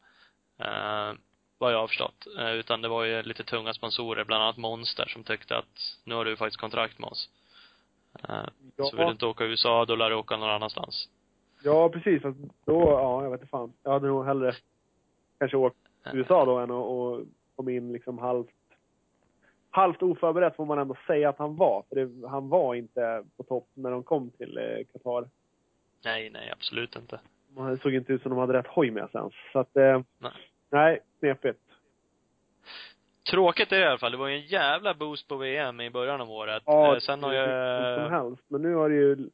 Uh, 0.60 1.18
vad 1.58 1.72
jag 1.72 1.78
har 1.78 1.88
förstått. 1.88 2.26
Eh, 2.38 2.52
utan 2.52 2.82
det 2.82 2.88
var 2.88 3.04
ju 3.04 3.22
lite 3.22 3.44
tunga 3.44 3.74
sponsorer, 3.74 4.24
bland 4.24 4.42
annat 4.42 4.56
Monster, 4.56 5.06
som 5.06 5.24
tyckte 5.24 5.56
att 5.56 5.96
nu 6.04 6.14
har 6.14 6.24
du 6.24 6.36
faktiskt 6.36 6.60
kontrakt 6.60 6.98
med 6.98 7.08
oss. 7.08 7.28
Uh, 8.28 8.44
ja, 8.76 8.84
Så 8.84 8.96
vill 8.96 9.06
du 9.06 9.12
inte 9.12 9.26
åka 9.26 9.44
i 9.44 9.48
USA, 9.48 9.84
då 9.84 9.96
lär 9.96 10.10
du 10.10 10.16
åka 10.16 10.36
någon 10.36 10.50
annanstans. 10.50 11.08
Ja 11.64 11.88
precis. 11.88 12.22
Fast 12.22 12.38
då, 12.64 12.80
ja 12.82 13.22
jag 13.22 13.30
vet 13.30 13.40
inte 13.40 13.50
fan. 13.50 13.72
Jag 13.82 13.92
hade 13.92 14.06
nog 14.06 14.24
hellre 14.24 14.52
kanske 15.38 15.56
åkt 15.56 15.76
till 16.10 16.18
USA 16.18 16.44
då 16.44 16.58
än 16.58 16.70
att 16.70 16.84
och 16.84 17.20
kom 17.56 17.68
in 17.68 17.92
liksom 17.92 18.18
halvt 18.18 18.48
halvt 19.70 20.02
oförberett 20.02 20.56
får 20.56 20.64
man 20.66 20.78
ändå 20.78 20.96
säga 21.06 21.28
att 21.28 21.38
han 21.38 21.56
var. 21.56 21.84
För 21.88 21.96
det, 21.96 22.28
han 22.28 22.48
var 22.48 22.74
inte 22.74 23.24
på 23.36 23.42
topp 23.42 23.68
när 23.74 23.90
de 23.90 24.02
kom 24.02 24.30
till 24.30 24.58
eh, 24.58 24.84
Qatar. 24.92 25.28
Nej, 26.04 26.30
nej, 26.30 26.50
absolut 26.50 26.96
inte. 26.96 27.20
Det 27.48 27.78
såg 27.82 27.94
inte 27.94 28.12
ut 28.12 28.22
som 28.22 28.30
de 28.30 28.38
hade 28.38 28.52
rätt 28.52 28.66
hoj 28.66 28.90
med 28.90 29.10
sig 29.10 29.18
ens. 29.18 29.34
Så 29.52 29.58
att, 29.58 29.76
eh, 29.76 30.00
Nej. 30.18 30.32
nej, 30.70 31.00
knepigt. 31.20 31.60
Tråkigt 33.30 33.72
är 33.72 33.76
det 33.76 33.82
i 33.82 33.88
alla 33.88 33.98
fall. 33.98 34.12
Det 34.12 34.18
var 34.18 34.28
ju 34.28 34.34
en 34.36 34.46
jävla 34.46 34.94
boost 34.94 35.28
på 35.28 35.36
VM 35.36 35.80
i 35.80 35.90
början 35.90 36.20
av 36.20 36.30
året. 36.30 36.62
Ja, 36.66 36.94
Eh, 36.94 37.00
Sen 37.00 37.22
har 37.22 37.32
jag... 37.32 38.00
som 38.00 38.12
helst. 38.12 38.42
Men 38.48 38.62
nu 38.62 38.74
har 38.74 38.88
det 38.88 38.94
ju... 38.94 39.30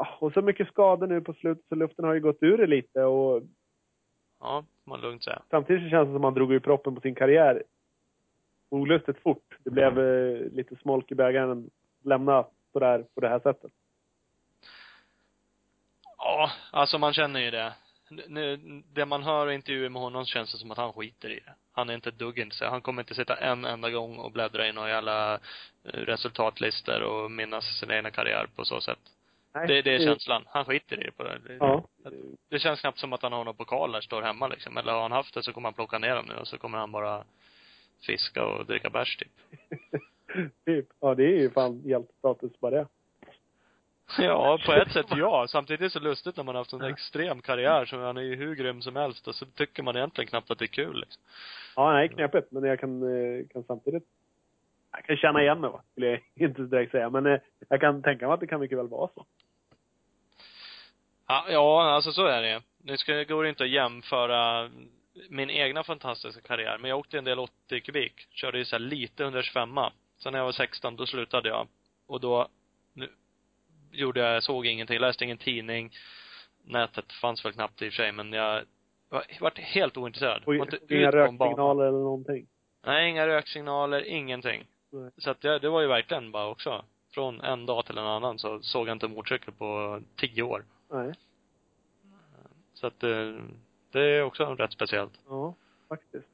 ja, 0.00 0.16
Och 0.20 0.32
så 0.32 0.42
mycket 0.42 0.68
skador 0.68 1.06
nu 1.06 1.20
på 1.20 1.32
slutet 1.34 1.64
så 1.68 1.74
luften 1.74 2.04
har 2.04 2.14
ju 2.14 2.20
gått 2.20 2.42
ur 2.42 2.58
det 2.58 2.66
lite 2.66 3.04
och 3.04 3.42
Ja, 4.40 4.64
man 4.84 5.00
lugnt 5.00 5.24
säga. 5.24 5.42
samtidigt 5.50 5.82
så 5.82 5.90
känns 5.90 6.06
det 6.08 6.12
som 6.12 6.24
att 6.24 6.28
han 6.28 6.34
drog 6.34 6.52
ur 6.52 6.60
proppen 6.60 6.94
på 6.94 7.00
sin 7.00 7.14
karriär 7.14 7.62
olustigt 8.68 9.22
fort. 9.22 9.58
Det 9.64 9.70
blev 9.70 9.98
eh, 9.98 10.52
lite 10.52 10.76
smolk 10.76 11.12
i 11.12 11.14
bägaren. 11.14 11.70
Lämna 12.04 12.46
sådär 12.72 13.06
på 13.14 13.20
det 13.20 13.28
här 13.28 13.40
sättet. 13.40 13.72
Ja, 16.18 16.50
alltså 16.72 16.98
man 16.98 17.12
känner 17.12 17.40
ju 17.40 17.50
det. 17.50 17.72
Nu, 18.28 18.56
det 18.92 19.06
man 19.06 19.22
hör 19.22 19.50
i 19.50 19.54
intervjuer 19.54 19.88
med 19.88 20.02
honom 20.02 20.24
känns 20.24 20.52
det 20.52 20.58
som 20.58 20.70
att 20.70 20.78
han 20.78 20.92
skiter 20.92 21.30
i 21.30 21.34
det. 21.34 21.54
Han 21.72 21.90
är 21.90 21.94
inte 21.94 22.08
ett 22.08 22.18
dugg 22.18 22.38
intresserad. 22.38 22.70
Han 22.70 22.82
kommer 22.82 23.02
inte 23.02 23.14
sitta 23.14 23.36
en 23.36 23.64
enda 23.64 23.90
gång 23.90 24.18
och 24.18 24.32
bläddra 24.32 24.68
i 24.68 24.72
några 24.72 24.88
jävla 24.88 25.34
eh, 25.34 25.38
resultatlistor 25.84 27.02
och 27.02 27.30
minnas 27.30 27.64
sin 27.80 27.90
egna 27.90 28.10
karriär 28.10 28.46
på 28.56 28.64
så 28.64 28.80
sätt. 28.80 28.98
Nej, 29.54 29.66
Det, 29.66 29.82
det 29.82 29.94
är 29.94 29.98
känslan. 29.98 30.42
Han 30.46 30.64
skiter 30.64 31.00
i 31.00 31.04
det 31.04 31.10
på 31.10 31.22
det. 31.22 31.40
Ja. 31.60 31.84
Det 32.48 32.58
känns 32.58 32.80
knappt 32.80 32.98
som 32.98 33.12
att 33.12 33.22
han 33.22 33.32
har 33.32 33.44
några 33.44 33.56
pokaler 33.56 34.00
står 34.00 34.22
hemma 34.22 34.48
liksom. 34.48 34.76
Eller 34.76 34.92
har 34.92 35.02
han 35.02 35.12
haft 35.12 35.34
det 35.34 35.42
så 35.42 35.52
kommer 35.52 35.66
han 35.66 35.74
plocka 35.74 35.98
ner 35.98 36.14
dem 36.14 36.26
nu 36.26 36.34
och 36.34 36.48
så 36.48 36.58
kommer 36.58 36.78
han 36.78 36.92
bara 36.92 37.24
fiska 38.06 38.44
och 38.44 38.66
dricka 38.66 38.90
bärs 38.90 39.16
typ. 39.16 39.32
typ. 40.64 40.86
Ja, 41.00 41.14
det 41.14 41.24
är 41.24 41.38
ju 41.38 41.50
fan 41.50 41.82
hjältestatus 41.84 42.60
bara 42.60 42.70
det. 42.70 42.86
Ja, 44.18 44.58
på 44.66 44.72
ett 44.72 44.92
sätt 44.92 45.06
ja. 45.10 45.46
Samtidigt 45.48 45.80
är 45.80 45.84
det 45.84 45.90
så 45.90 46.00
lustigt 46.00 46.36
när 46.36 46.44
man 46.44 46.54
har 46.54 46.60
haft 46.60 46.72
en 46.72 46.82
extrem 46.82 47.42
karriär 47.42 47.84
så 47.84 47.98
han 47.98 48.16
är 48.16 48.22
ju 48.22 48.36
hur 48.36 48.54
grym 48.54 48.82
som 48.82 48.96
helst 48.96 49.28
och 49.28 49.34
så 49.34 49.46
tycker 49.46 49.82
man 49.82 49.96
egentligen 49.96 50.28
knappt 50.28 50.50
att 50.50 50.58
det 50.58 50.64
är 50.64 50.66
kul 50.66 51.00
liksom. 51.00 51.22
Ja, 51.76 51.92
nej, 51.92 52.08
knepigt. 52.08 52.50
Men 52.50 52.64
jag 52.64 52.80
kan, 52.80 53.02
eh, 53.02 53.46
kan 53.52 53.64
samtidigt... 53.64 54.04
Jag 54.92 55.04
kan 55.04 55.16
känna 55.16 55.42
igen 55.42 55.60
mig? 55.60 55.70
Skulle 55.92 56.06
jag 56.06 56.20
inte 56.50 56.62
direkt 56.62 56.92
säga. 56.92 57.10
Men 57.10 57.26
eh, 57.26 57.40
jag 57.68 57.80
kan 57.80 58.02
tänka 58.02 58.26
mig 58.26 58.34
att 58.34 58.40
det 58.40 58.46
kan 58.46 58.60
mycket 58.60 58.78
väl 58.78 58.88
vara 58.88 59.10
så. 59.14 59.26
Ja, 61.28 61.46
ja, 61.48 61.82
alltså 61.94 62.12
så 62.12 62.26
är 62.26 62.42
det 62.42 62.62
Nu 62.84 62.96
ska, 62.96 63.14
det 63.14 63.24
går 63.24 63.46
inte 63.46 63.64
att 63.64 63.70
jämföra 63.70 64.70
min 65.28 65.50
egna 65.50 65.84
fantastiska 65.84 66.40
karriär, 66.40 66.78
men 66.80 66.88
jag 66.88 66.98
åkte 66.98 67.18
en 67.18 67.24
del 67.24 67.38
80 67.38 67.80
kubik. 67.80 68.28
Körde 68.30 68.58
ju 68.58 68.64
så 68.64 68.78
lite 68.78 69.22
125 69.22 69.70
Sen 70.22 70.32
när 70.32 70.38
jag 70.38 70.44
var 70.44 70.52
16, 70.52 70.96
då 70.96 71.06
slutade 71.06 71.48
jag. 71.48 71.66
Och 72.06 72.20
då, 72.20 72.48
nu, 72.92 73.08
gjorde 73.92 74.20
jag, 74.20 74.42
såg 74.42 74.66
ingenting, 74.66 74.98
läste 74.98 75.24
ingen 75.24 75.38
tidning. 75.38 75.90
Nätet 76.64 77.12
fanns 77.12 77.44
väl 77.44 77.52
knappt 77.52 77.82
i 77.82 77.88
och 77.88 77.92
för 77.92 78.02
sig, 78.02 78.12
men 78.12 78.32
jag 78.32 78.62
var, 79.08 79.24
vart 79.40 79.58
helt 79.58 79.96
ointresserad. 79.96 80.44
Och 80.44 80.54
inga 80.54 81.10
röksignaler 81.10 81.84
eller 81.84 81.98
någonting. 81.98 82.46
Nej, 82.86 83.10
inga 83.10 83.26
röksignaler, 83.26 84.04
ingenting. 84.06 84.66
Nej. 84.92 85.10
Så 85.18 85.30
att 85.30 85.40
det, 85.40 85.58
det 85.58 85.68
var 85.68 85.80
ju 85.80 85.86
verkligen 85.86 86.32
bara 86.32 86.46
också. 86.46 86.84
Från 87.14 87.40
en 87.40 87.66
dag 87.66 87.86
till 87.86 87.98
en 87.98 88.04
annan 88.06 88.38
så 88.38 88.60
såg 88.62 88.88
jag 88.88 88.94
inte 88.94 89.08
motorcykel 89.08 89.54
på 89.54 90.00
tio 90.16 90.42
år. 90.42 90.64
Nej. 90.90 91.12
Så 92.74 92.86
att 92.86 93.02
eh, 93.02 93.34
det 93.92 94.00
är 94.00 94.22
också 94.22 94.44
rätt 94.54 94.72
speciellt. 94.72 95.12
Ja, 95.28 95.54
faktiskt. 95.88 96.26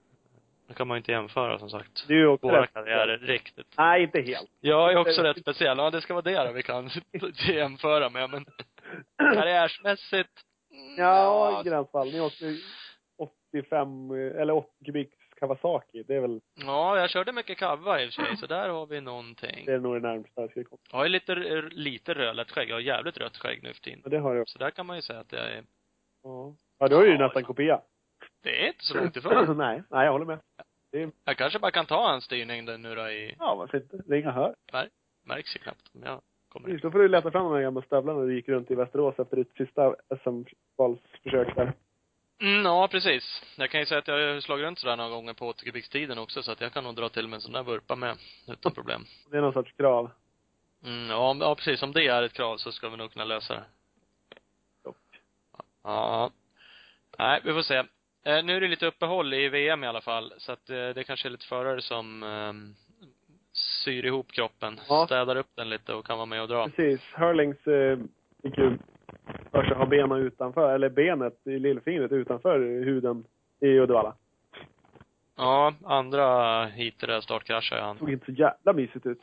Det 0.68 0.74
kan 0.74 0.88
man 0.88 0.94
ju 0.94 0.98
inte 0.98 1.12
jämföra 1.12 1.58
som 1.58 1.70
sagt. 1.70 2.04
Det 2.08 2.14
är 2.14 2.26
också 2.26 2.46
Våra 2.46 2.62
rätt 2.62 2.72
karriärer 2.72 3.18
riktigt. 3.18 3.66
Nej, 3.76 4.02
inte 4.02 4.20
helt. 4.20 4.50
Jag 4.60 4.92
är 4.92 4.96
också 4.96 5.22
rätt 5.22 5.40
speciell. 5.40 5.78
Ja, 5.78 5.90
det 5.90 6.00
ska 6.00 6.14
vara 6.14 6.22
det 6.22 6.44
då 6.46 6.52
vi 6.52 6.62
kan 6.62 6.90
jämföra 7.48 8.10
med. 8.10 8.30
Men 8.30 8.44
karriärsmässigt. 9.34 10.30
mm, 10.72 10.96
Ja, 10.98 11.62
gränsfall. 11.64 12.12
Ni 12.12 12.20
åkte 12.20 12.56
85, 13.52 14.10
eh, 14.10 14.40
eller 14.40 14.52
80 14.52 14.84
kubik 14.84 15.10
Kawasaki. 15.40 16.02
Det 16.02 16.14
är 16.14 16.20
väl, 16.20 16.40
Ja, 16.54 16.98
jag 17.00 17.10
körde 17.10 17.32
mycket 17.32 17.58
Kawa 17.58 18.02
i 18.02 18.08
och 18.08 18.12
för 18.12 18.22
sig, 18.24 18.36
så 18.36 18.46
där 18.46 18.68
har 18.68 18.86
vi 18.86 19.00
någonting. 19.00 19.64
det 19.66 19.72
är 19.72 19.78
nog 19.78 19.94
det 19.94 20.08
närmsta 20.08 20.40
jag 20.40 20.50
skulle 20.50 20.64
komma. 20.64 20.78
Jag 20.90 20.98
har 20.98 21.04
ju 21.04 21.08
lite, 21.10 21.34
lite 21.70 22.14
rödlätt 22.14 22.50
skägg. 22.50 22.68
Jag 22.70 22.76
har 22.76 22.80
jävligt 22.80 23.16
rött 23.18 23.36
skägg 23.36 23.62
nu 23.62 23.72
för 23.74 23.80
tiden. 23.80 24.00
Men 24.02 24.10
det 24.10 24.18
har 24.18 24.34
jag. 24.34 24.48
Så 24.48 24.58
där 24.58 24.70
kan 24.70 24.86
man 24.86 24.96
ju 24.96 25.02
säga 25.02 25.20
att 25.20 25.28
det 25.28 25.38
är, 25.38 25.64
Ja. 26.22 26.54
Ja, 26.78 26.88
då 26.88 26.96
är 26.96 27.00
det 27.02 27.06
ju 27.06 27.12
Ja, 27.12 27.18
nästan 27.26 27.42
ja. 27.42 27.46
kopia. 27.46 27.80
det 28.42 28.62
är 28.64 28.66
inte 28.68 28.84
så 28.84 28.94
långt 28.98 29.16
ifrån. 29.16 29.56
nej, 29.58 29.82
nej, 29.90 30.04
jag 30.04 30.12
håller 30.12 30.24
med. 30.26 30.38
Jag 31.24 31.36
kanske 31.36 31.58
bara 31.58 31.70
kan 31.70 31.86
ta 31.86 32.14
en 32.14 32.20
styrning 32.20 32.64
där 32.64 32.78
nu 32.78 32.94
då 32.94 33.08
i, 33.08 33.34
Ja, 33.38 33.54
varför 33.54 33.78
inte? 33.78 33.96
Det 34.06 34.14
är 34.14 34.18
inga 34.20 34.30
hör. 34.30 34.54
märks 35.24 35.56
ju 35.56 35.60
knappt 35.60 35.90
om 35.94 36.02
jag 36.02 36.20
kommer 36.48 36.66
Precis, 36.68 36.82
då 36.82 36.90
får 36.90 36.98
du 36.98 37.08
leta 37.08 37.30
fram 37.30 37.44
de 37.44 37.52
här 37.54 37.62
gamla 37.62 37.82
stövlarna 37.82 38.20
du 38.20 38.34
gick 38.34 38.48
runt 38.48 38.70
i 38.70 38.74
Västerås 38.74 39.18
efter 39.18 39.36
ditt 39.36 39.56
sista 39.56 39.94
SM-kvalsförsök 40.24 41.54
där. 41.56 41.72
Mm, 42.40 42.64
ja, 42.64 42.88
precis. 42.88 43.42
Jag 43.56 43.70
kan 43.70 43.80
ju 43.80 43.86
säga 43.86 43.98
att 43.98 44.08
jag 44.08 44.34
har 44.34 44.40
slagit 44.40 44.64
runt 44.64 44.78
sådär 44.78 44.96
några 44.96 45.10
gånger 45.10 45.32
på 45.32 45.46
återkubikstiden 45.48 46.18
också, 46.18 46.42
så 46.42 46.52
att 46.52 46.60
jag 46.60 46.72
kan 46.72 46.84
nog 46.84 46.94
dra 46.96 47.08
till 47.08 47.28
med 47.28 47.34
en 47.36 47.40
sån 47.40 47.52
där 47.52 47.62
vurpa 47.62 47.96
med, 47.96 48.16
utan 48.48 48.72
problem. 48.74 49.04
Det 49.30 49.36
är 49.36 49.40
någon 49.40 49.52
sorts 49.52 49.72
krav. 49.72 50.10
Mm, 50.84 51.10
ja, 51.40 51.54
precis. 51.54 51.82
Om 51.82 51.92
det 51.92 52.06
är 52.06 52.22
ett 52.22 52.32
krav 52.32 52.56
så 52.56 52.72
ska 52.72 52.88
vi 52.88 52.96
nog 52.96 53.12
kunna 53.12 53.24
lösa 53.24 53.54
det. 53.54 53.64
Dock. 54.84 54.96
Ja. 55.84 56.30
Nej, 57.18 57.40
vi 57.44 57.52
får 57.52 57.62
se. 57.62 57.76
Eh, 58.24 58.44
nu 58.44 58.56
är 58.56 58.60
det 58.60 58.68
lite 58.68 58.86
uppehåll 58.86 59.34
i 59.34 59.48
VM 59.48 59.84
i 59.84 59.86
alla 59.86 60.00
fall, 60.00 60.32
så 60.38 60.52
att 60.52 60.70
eh, 60.70 60.88
det 60.88 61.04
kanske 61.06 61.28
är 61.28 61.30
lite 61.30 61.46
förare 61.46 61.82
som 61.82 62.22
eh, 62.22 62.52
syr 63.84 64.06
ihop 64.06 64.32
kroppen, 64.32 64.80
Ja. 64.88 65.06
städar 65.06 65.36
upp 65.36 65.50
den 65.54 65.68
lite 65.70 65.94
och 65.94 66.06
kan 66.06 66.16
vara 66.18 66.26
med 66.26 66.42
och 66.42 66.48
dra. 66.48 66.68
Precis. 66.68 67.00
Hurlings 67.14 67.66
eh, 67.66 67.98
fick 68.42 68.58
ju 68.58 68.78
för 69.50 69.62
sig 69.64 69.76
ha 69.76 69.86
benen 69.86 70.18
utanför, 70.18 70.74
eller 70.74 70.88
benet 70.88 71.46
i 71.46 71.58
lillfingret 71.58 72.12
utanför 72.12 72.58
huden 72.60 73.24
i 73.60 73.66
Uddevalla. 73.66 74.14
Ja, 75.36 75.74
andra 75.84 76.64
hit 76.64 76.98
där 76.98 77.20
startkraschade 77.20 77.82
han. 77.82 77.98
Såg 77.98 78.10
inte 78.10 78.26
så 78.26 78.32
jävla 78.32 78.72
mysigt 78.72 79.06
ut. 79.06 79.20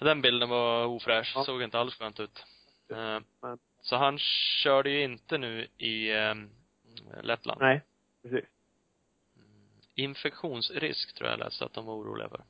Den 0.00 0.22
bilden 0.22 0.48
var 0.48 0.86
ofräsch. 0.86 1.32
Ja. 1.34 1.44
Såg 1.44 1.62
inte 1.62 1.78
alls 1.78 1.94
skönt 1.94 2.20
ut. 2.20 2.44
Eh, 2.88 2.96
Men- 3.42 3.58
Så 3.80 3.96
han 3.96 4.18
körde 4.62 4.90
ju 4.90 5.02
inte 5.02 5.38
nu 5.38 5.66
i 5.78 6.16
eh, 6.16 6.34
Lettland. 7.22 7.60
Nej, 7.60 7.80
precis. 8.22 8.44
Infektionsrisk 9.94 11.14
tror 11.14 11.30
jag 11.30 11.38
läste 11.38 11.64
att 11.64 11.72
de 11.72 11.86
var 11.86 11.94
oroliga 11.94 12.28
för. 12.28 12.40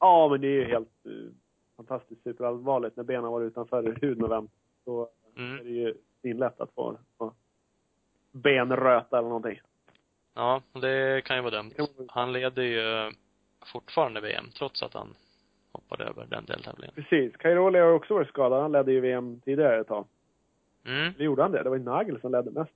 Ja, 0.00 0.28
men 0.28 0.40
det 0.40 0.46
är 0.46 0.50
ju 0.50 0.64
helt 0.64 1.06
uh, 1.06 1.30
fantastiskt 1.76 2.22
superallvarligt 2.22 2.96
när 2.96 3.04
benen 3.04 3.30
var 3.30 3.42
utanför 3.42 3.98
huden 4.00 4.24
och 4.24 4.30
vänt. 4.30 4.50
Så 4.84 5.08
Mm. 5.36 5.58
är 5.58 5.64
det 5.64 5.70
ju 5.70 5.94
svinlätt 6.20 6.60
att 6.60 6.74
få, 6.74 6.98
få 7.18 7.32
benröta 8.32 9.18
eller 9.18 9.28
någonting. 9.28 9.60
Ja, 10.34 10.62
det 10.72 11.24
kan 11.24 11.36
ju 11.36 11.42
vara 11.42 11.54
dumt. 11.54 11.72
Han 12.08 12.32
leder 12.32 12.62
ju 12.62 13.12
fortfarande 13.72 14.20
VM, 14.20 14.50
trots 14.58 14.82
att 14.82 14.94
han 14.94 15.14
hoppade 15.72 16.04
över 16.04 16.26
den 16.26 16.44
deltävlingen. 16.44 16.94
Precis. 16.94 17.36
Cairoli 17.36 17.78
har 17.78 17.92
också 17.92 18.14
varit 18.14 18.28
skadad. 18.28 18.62
Han 18.62 18.72
ledde 18.72 18.92
ju 18.92 19.00
VM 19.00 19.40
tidigare 19.40 19.80
ett 19.80 19.88
tag. 19.88 20.06
Mm. 20.86 21.14
Eller 21.14 21.24
gjorde 21.24 21.42
han 21.42 21.52
det? 21.52 21.62
Det 21.62 21.68
var 21.70 21.76
ju 21.76 21.82
Nagel 21.82 22.20
som 22.20 22.32
ledde 22.32 22.50
mest. 22.50 22.72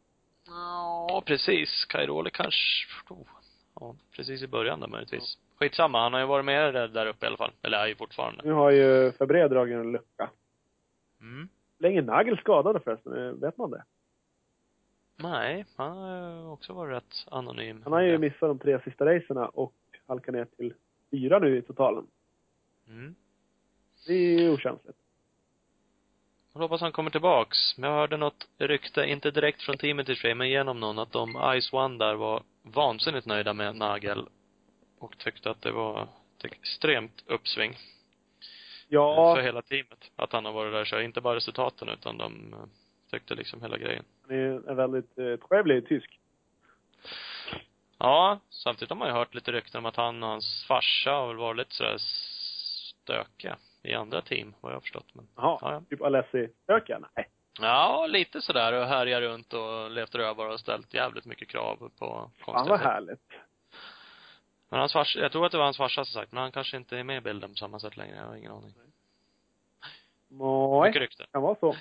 Ja, 0.47 1.23
precis. 1.27 1.85
Kairoli 1.85 2.31
kanske, 2.31 2.87
oh. 3.09 3.27
ja, 3.81 3.95
precis 4.17 4.43
i 4.43 4.47
början 4.47 4.81
där 4.81 4.89
möjligtvis. 4.89 5.39
Skitsamma, 5.59 6.03
han 6.03 6.13
har 6.13 6.21
ju 6.21 6.27
varit 6.27 6.45
med 6.45 6.75
där, 6.75 6.89
där 6.89 7.07
uppe 7.07 7.27
i 7.27 7.29
alla 7.29 7.37
fall. 7.37 7.53
Eller 7.63 7.79
är 7.79 7.87
ju 7.87 7.95
fortfarande. 7.95 8.43
Nu 8.45 8.53
har 8.53 8.71
ju 8.71 9.13
Fabré 9.13 9.49
dragit 9.49 9.75
en 9.75 9.93
lucka. 9.93 10.31
Mm. 11.21 11.49
Länge 11.81 12.03
Nagel 12.03 12.39
skadade 12.39 12.81
förresten? 12.81 13.27
Eh, 13.27 13.33
Vet 13.33 13.59
man 13.59 13.71
det? 13.71 13.85
Nej, 15.17 15.65
han 15.77 15.97
har 15.97 16.53
också 16.53 16.73
varit 16.73 16.97
rätt 16.97 17.27
anonym. 17.27 17.81
Han 17.85 17.93
har 17.93 18.01
ju 18.01 18.19
missat 18.19 18.41
de 18.41 18.59
tre 18.59 18.81
sista 18.81 19.07
racerna 19.07 19.47
och 19.47 19.75
halkat 20.07 20.35
ner 20.35 20.45
till 20.45 20.75
fyra 21.11 21.39
nu 21.39 21.59
i 21.59 21.63
totalen. 21.63 22.07
Mm. 22.89 23.15
Det 24.07 24.13
är 24.13 24.39
ju 24.41 24.51
okänsligt. 24.51 24.99
Jag 26.53 26.61
hoppas 26.61 26.81
han 26.81 26.93
kommer 26.93 27.11
tillbaks. 27.11 27.79
Men 27.79 27.91
jag 27.91 27.97
hörde 27.97 28.17
något 28.17 28.49
rykte, 28.59 29.05
inte 29.05 29.31
direkt 29.31 29.63
från 29.63 29.79
teamet 29.79 30.09
i 30.09 30.17
sig, 30.17 30.35
men 30.35 30.49
genom 30.49 30.81
någon, 30.81 30.99
att 30.99 31.13
de 31.13 31.59
Ice 31.61 31.73
One 31.73 31.99
där 31.99 32.15
var 32.15 32.43
vansinnigt 32.63 33.27
nöjda 33.27 33.53
med 33.53 33.77
Nagel. 33.77 34.29
Och 34.99 35.19
tyckte 35.19 35.51
att 35.51 35.63
det 35.63 35.73
var 35.73 36.09
ett 36.39 36.45
extremt 36.45 37.25
uppsving 37.27 37.77
Ja, 38.93 39.35
för 39.35 39.43
hela 39.43 39.63
teamet. 39.63 40.11
Att 40.17 40.33
han 40.33 40.45
har 40.45 40.53
varit 40.53 40.73
där 40.73 40.81
och 40.81 40.87
kört. 40.87 41.03
Inte 41.03 41.21
bara 41.21 41.37
resultaten, 41.37 41.89
utan 41.89 42.19
de 42.19 42.55
eh, 42.55 42.59
tyckte 43.11 43.35
liksom 43.35 43.63
hela 43.63 43.79
grejen. 43.79 44.05
han 44.29 44.37
är 44.37 44.71
en 44.71 44.77
väldigt 44.77 45.19
eh, 45.19 45.37
trevlig 45.49 45.89
tysk. 45.89 46.19
Ja, 47.99 48.39
samtidigt 48.51 48.91
har 48.91 48.97
man 48.97 49.09
ju 49.09 49.15
hört 49.15 49.35
lite 49.35 49.53
rykten 49.53 49.79
om 49.79 49.87
att 49.87 49.97
han 49.97 50.23
och 50.23 50.29
hans 50.29 50.65
farsa 50.69 51.11
har 51.11 51.29
väl 51.29 51.37
varit 51.37 51.57
lite 51.57 51.75
sådär 51.75 51.97
stökiga 51.99 53.57
i 53.83 53.95
andra 53.95 54.23
team, 54.23 54.55
vad 54.61 54.73
jag 54.73 54.77
har 54.77 54.81
förstått. 54.81 55.07
Men, 55.13 55.29
Jaha, 55.37 55.59
ja, 55.61 55.73
ja. 55.73 55.83
typ 55.91 56.03
Alessi-stökiga? 56.03 56.99
Nej. 57.17 57.29
ja, 57.61 58.07
lite 58.07 58.41
sådär 58.41 58.73
och 58.73 58.87
härjar 58.87 59.21
runt 59.21 59.53
och 59.53 59.91
levt 59.91 60.15
rövar 60.15 60.49
och 60.49 60.61
ställt 60.61 60.95
jävligt 60.95 61.25
mycket 61.27 61.49
krav 61.49 61.77
på 61.77 61.91
Fan 61.99 62.31
konstiga 62.41 62.71
vad 62.71 62.79
sätt. 62.81 62.89
härligt. 62.89 63.21
Men 64.71 64.81
hans 64.81 64.93
farsa, 64.93 65.19
jag 65.19 65.33
tror 65.33 65.47
att 65.47 65.53
det 65.53 65.59
var 65.59 65.65
hans 65.65 65.77
farsa 65.77 66.05
som 66.05 66.21
sagt, 66.21 66.33
men 66.33 66.43
han 66.43 66.53
kanske 66.53 66.77
inte 66.77 66.99
är 66.99 67.05
med 67.05 67.17
i 67.17 67.21
bilden 67.21 67.51
på 67.51 67.57
samma 67.57 67.79
sätt 67.81 67.97
längre, 67.97 68.17
jag 68.17 68.25
har 68.27 68.37
ingen 68.37 68.53
aning. 68.53 68.73
Nej, 70.29 70.83
Mycket 70.89 71.01
rykte. 71.03 71.27
kan 71.33 71.43
vara 71.43 71.55
så. 71.61 71.77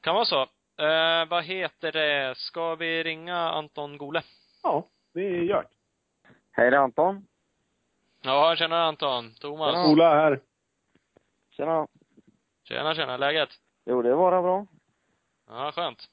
Kan 0.00 0.14
vara 0.14 0.24
så. 0.24 0.42
Eh, 0.82 1.26
vad 1.28 1.44
heter 1.44 1.92
det, 1.92 2.38
ska 2.38 2.74
vi 2.74 3.02
ringa 3.04 3.36
Anton 3.36 3.98
Gole? 3.98 4.22
Ja, 4.62 4.86
det 5.14 5.22
gör 5.44 5.62
det. 5.62 5.68
Hej, 6.52 6.70
det 6.70 6.76
är 6.76 6.80
Anton. 6.80 7.26
Ja, 8.22 8.56
tjena 8.56 8.82
Anton. 8.84 9.34
Thomas. 9.34 9.72
Tjena. 9.74 9.86
Ola 9.92 10.14
här. 10.14 10.40
Tjena. 11.50 11.86
Tjena, 12.64 12.94
tjena. 12.94 13.16
Läget? 13.16 13.48
Jo, 13.84 14.02
det 14.02 14.14
var 14.14 14.42
bra. 14.42 14.66
Ja, 15.48 15.72
skönt. 15.72 16.08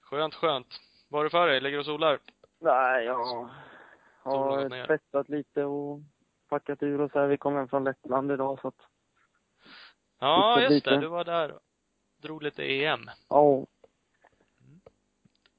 Skönt, 0.00 0.34
skönt. 0.34 0.80
Vad 1.08 1.18
har 1.18 1.24
du 1.24 1.30
för 1.30 1.48
dig? 1.48 1.60
Ligger 1.60 1.78
och 1.78 1.84
solar? 1.84 2.18
Nej, 2.60 3.04
jag 3.04 3.50
har 4.22 4.86
tvättat 4.86 5.28
lite 5.28 5.64
och 5.64 6.00
packat 6.48 6.82
ur 6.82 7.00
och 7.00 7.10
så 7.10 7.18
här. 7.18 7.26
Vi 7.26 7.36
kom 7.36 7.54
hem 7.56 7.68
från 7.68 7.84
Lettland 7.84 8.32
idag 8.32 8.58
så 8.60 8.68
att, 8.68 8.74
Ja, 10.20 10.56
Lite, 10.58 10.74
just 10.74 10.84
det. 10.84 10.90
lite. 10.90 11.00
Du 11.00 11.08
var 11.08 11.24
där. 11.24 11.58
Drog 12.22 12.42
lite 12.42 12.64
EM. 12.84 13.00
ja. 13.28 13.66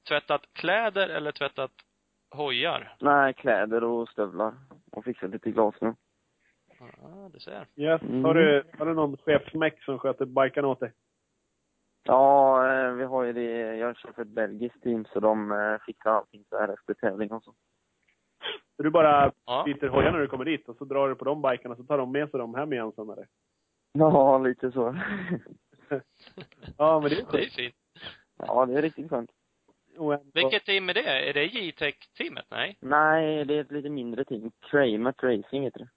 Tvättat 0.08 0.42
kläder 0.52 1.08
eller 1.08 1.32
tvättat 1.32 1.70
hojar? 2.30 2.96
Nej, 3.00 3.34
kläder 3.34 3.84
och 3.84 4.08
stövlar. 4.08 4.54
Och 4.92 5.04
fixat 5.04 5.30
lite 5.30 5.50
glas 5.50 5.74
nu. 5.80 5.94
Ja, 7.02 7.30
du 7.32 7.40
ser. 7.40 7.66
Yes. 7.76 8.02
Mm. 8.02 8.24
Har, 8.24 8.34
du, 8.34 8.64
har 8.78 8.86
du 8.86 8.94
någon 8.94 9.16
chefsmäck 9.16 9.82
som 9.84 9.98
sköter 9.98 10.24
bikarna 10.26 10.68
åt 10.68 10.80
dig? 10.80 10.92
Ja, 12.02 12.66
eh, 12.72 12.92
vi 12.92 13.04
har 13.04 13.22
ju 13.24 13.32
det. 13.32 13.76
Jag 13.76 13.96
kör 13.96 14.12
för 14.12 14.22
ett 14.22 14.28
belgiskt 14.28 14.82
team 14.82 15.04
så 15.04 15.20
de 15.20 15.52
eh, 15.52 15.78
fixar 15.86 16.10
allting 16.10 16.44
så 16.48 16.58
här 16.58 16.68
efter 16.68 16.94
tävling 16.94 17.32
och 17.32 17.44
så. 17.44 17.54
Så 18.76 18.82
du 18.82 18.90
bara 18.90 19.32
Ja. 19.46 19.62
byter 19.66 19.88
hojar 19.88 20.12
när 20.12 20.18
du 20.18 20.26
kommer 20.28 20.44
dit 20.44 20.68
och 20.68 20.76
så 20.76 20.84
drar 20.84 21.08
du 21.08 21.14
på 21.14 21.24
de 21.24 21.42
bikarna 21.42 21.76
så 21.76 21.84
tar 21.84 21.98
de 21.98 22.12
med 22.12 22.30
sig 22.30 22.38
dem 22.38 22.54
hem 22.54 22.72
igen 22.72 22.92
sen 22.92 23.10
eller? 23.10 23.26
Ja, 23.92 24.38
lite 24.38 24.72
så. 24.72 24.96
Ja, 26.78 27.00
men 27.00 27.10
det 27.10 27.16
är 27.16 27.26
Det 27.32 27.38
är 27.38 27.40
skönt. 27.40 27.52
fint. 27.52 27.74
ja, 28.38 28.66
det 28.66 28.74
är 28.78 28.82
riktigt 28.82 29.10
skönt. 29.10 29.30
Vilket 30.34 30.64
team 30.64 30.88
är 30.88 30.94
det? 30.94 31.28
Är 31.28 31.32
det 31.34 31.44
J-Tech-teamet? 31.44 32.46
Nej? 32.50 32.76
Nej, 32.80 33.44
det 33.44 33.54
är 33.54 33.60
ett 33.60 33.70
lite 33.72 33.88
mindre 33.90 34.24
team. 34.24 34.50
Kramat 34.60 35.22
Racing 35.22 35.64
heter 35.64 35.78
det. 35.80 35.88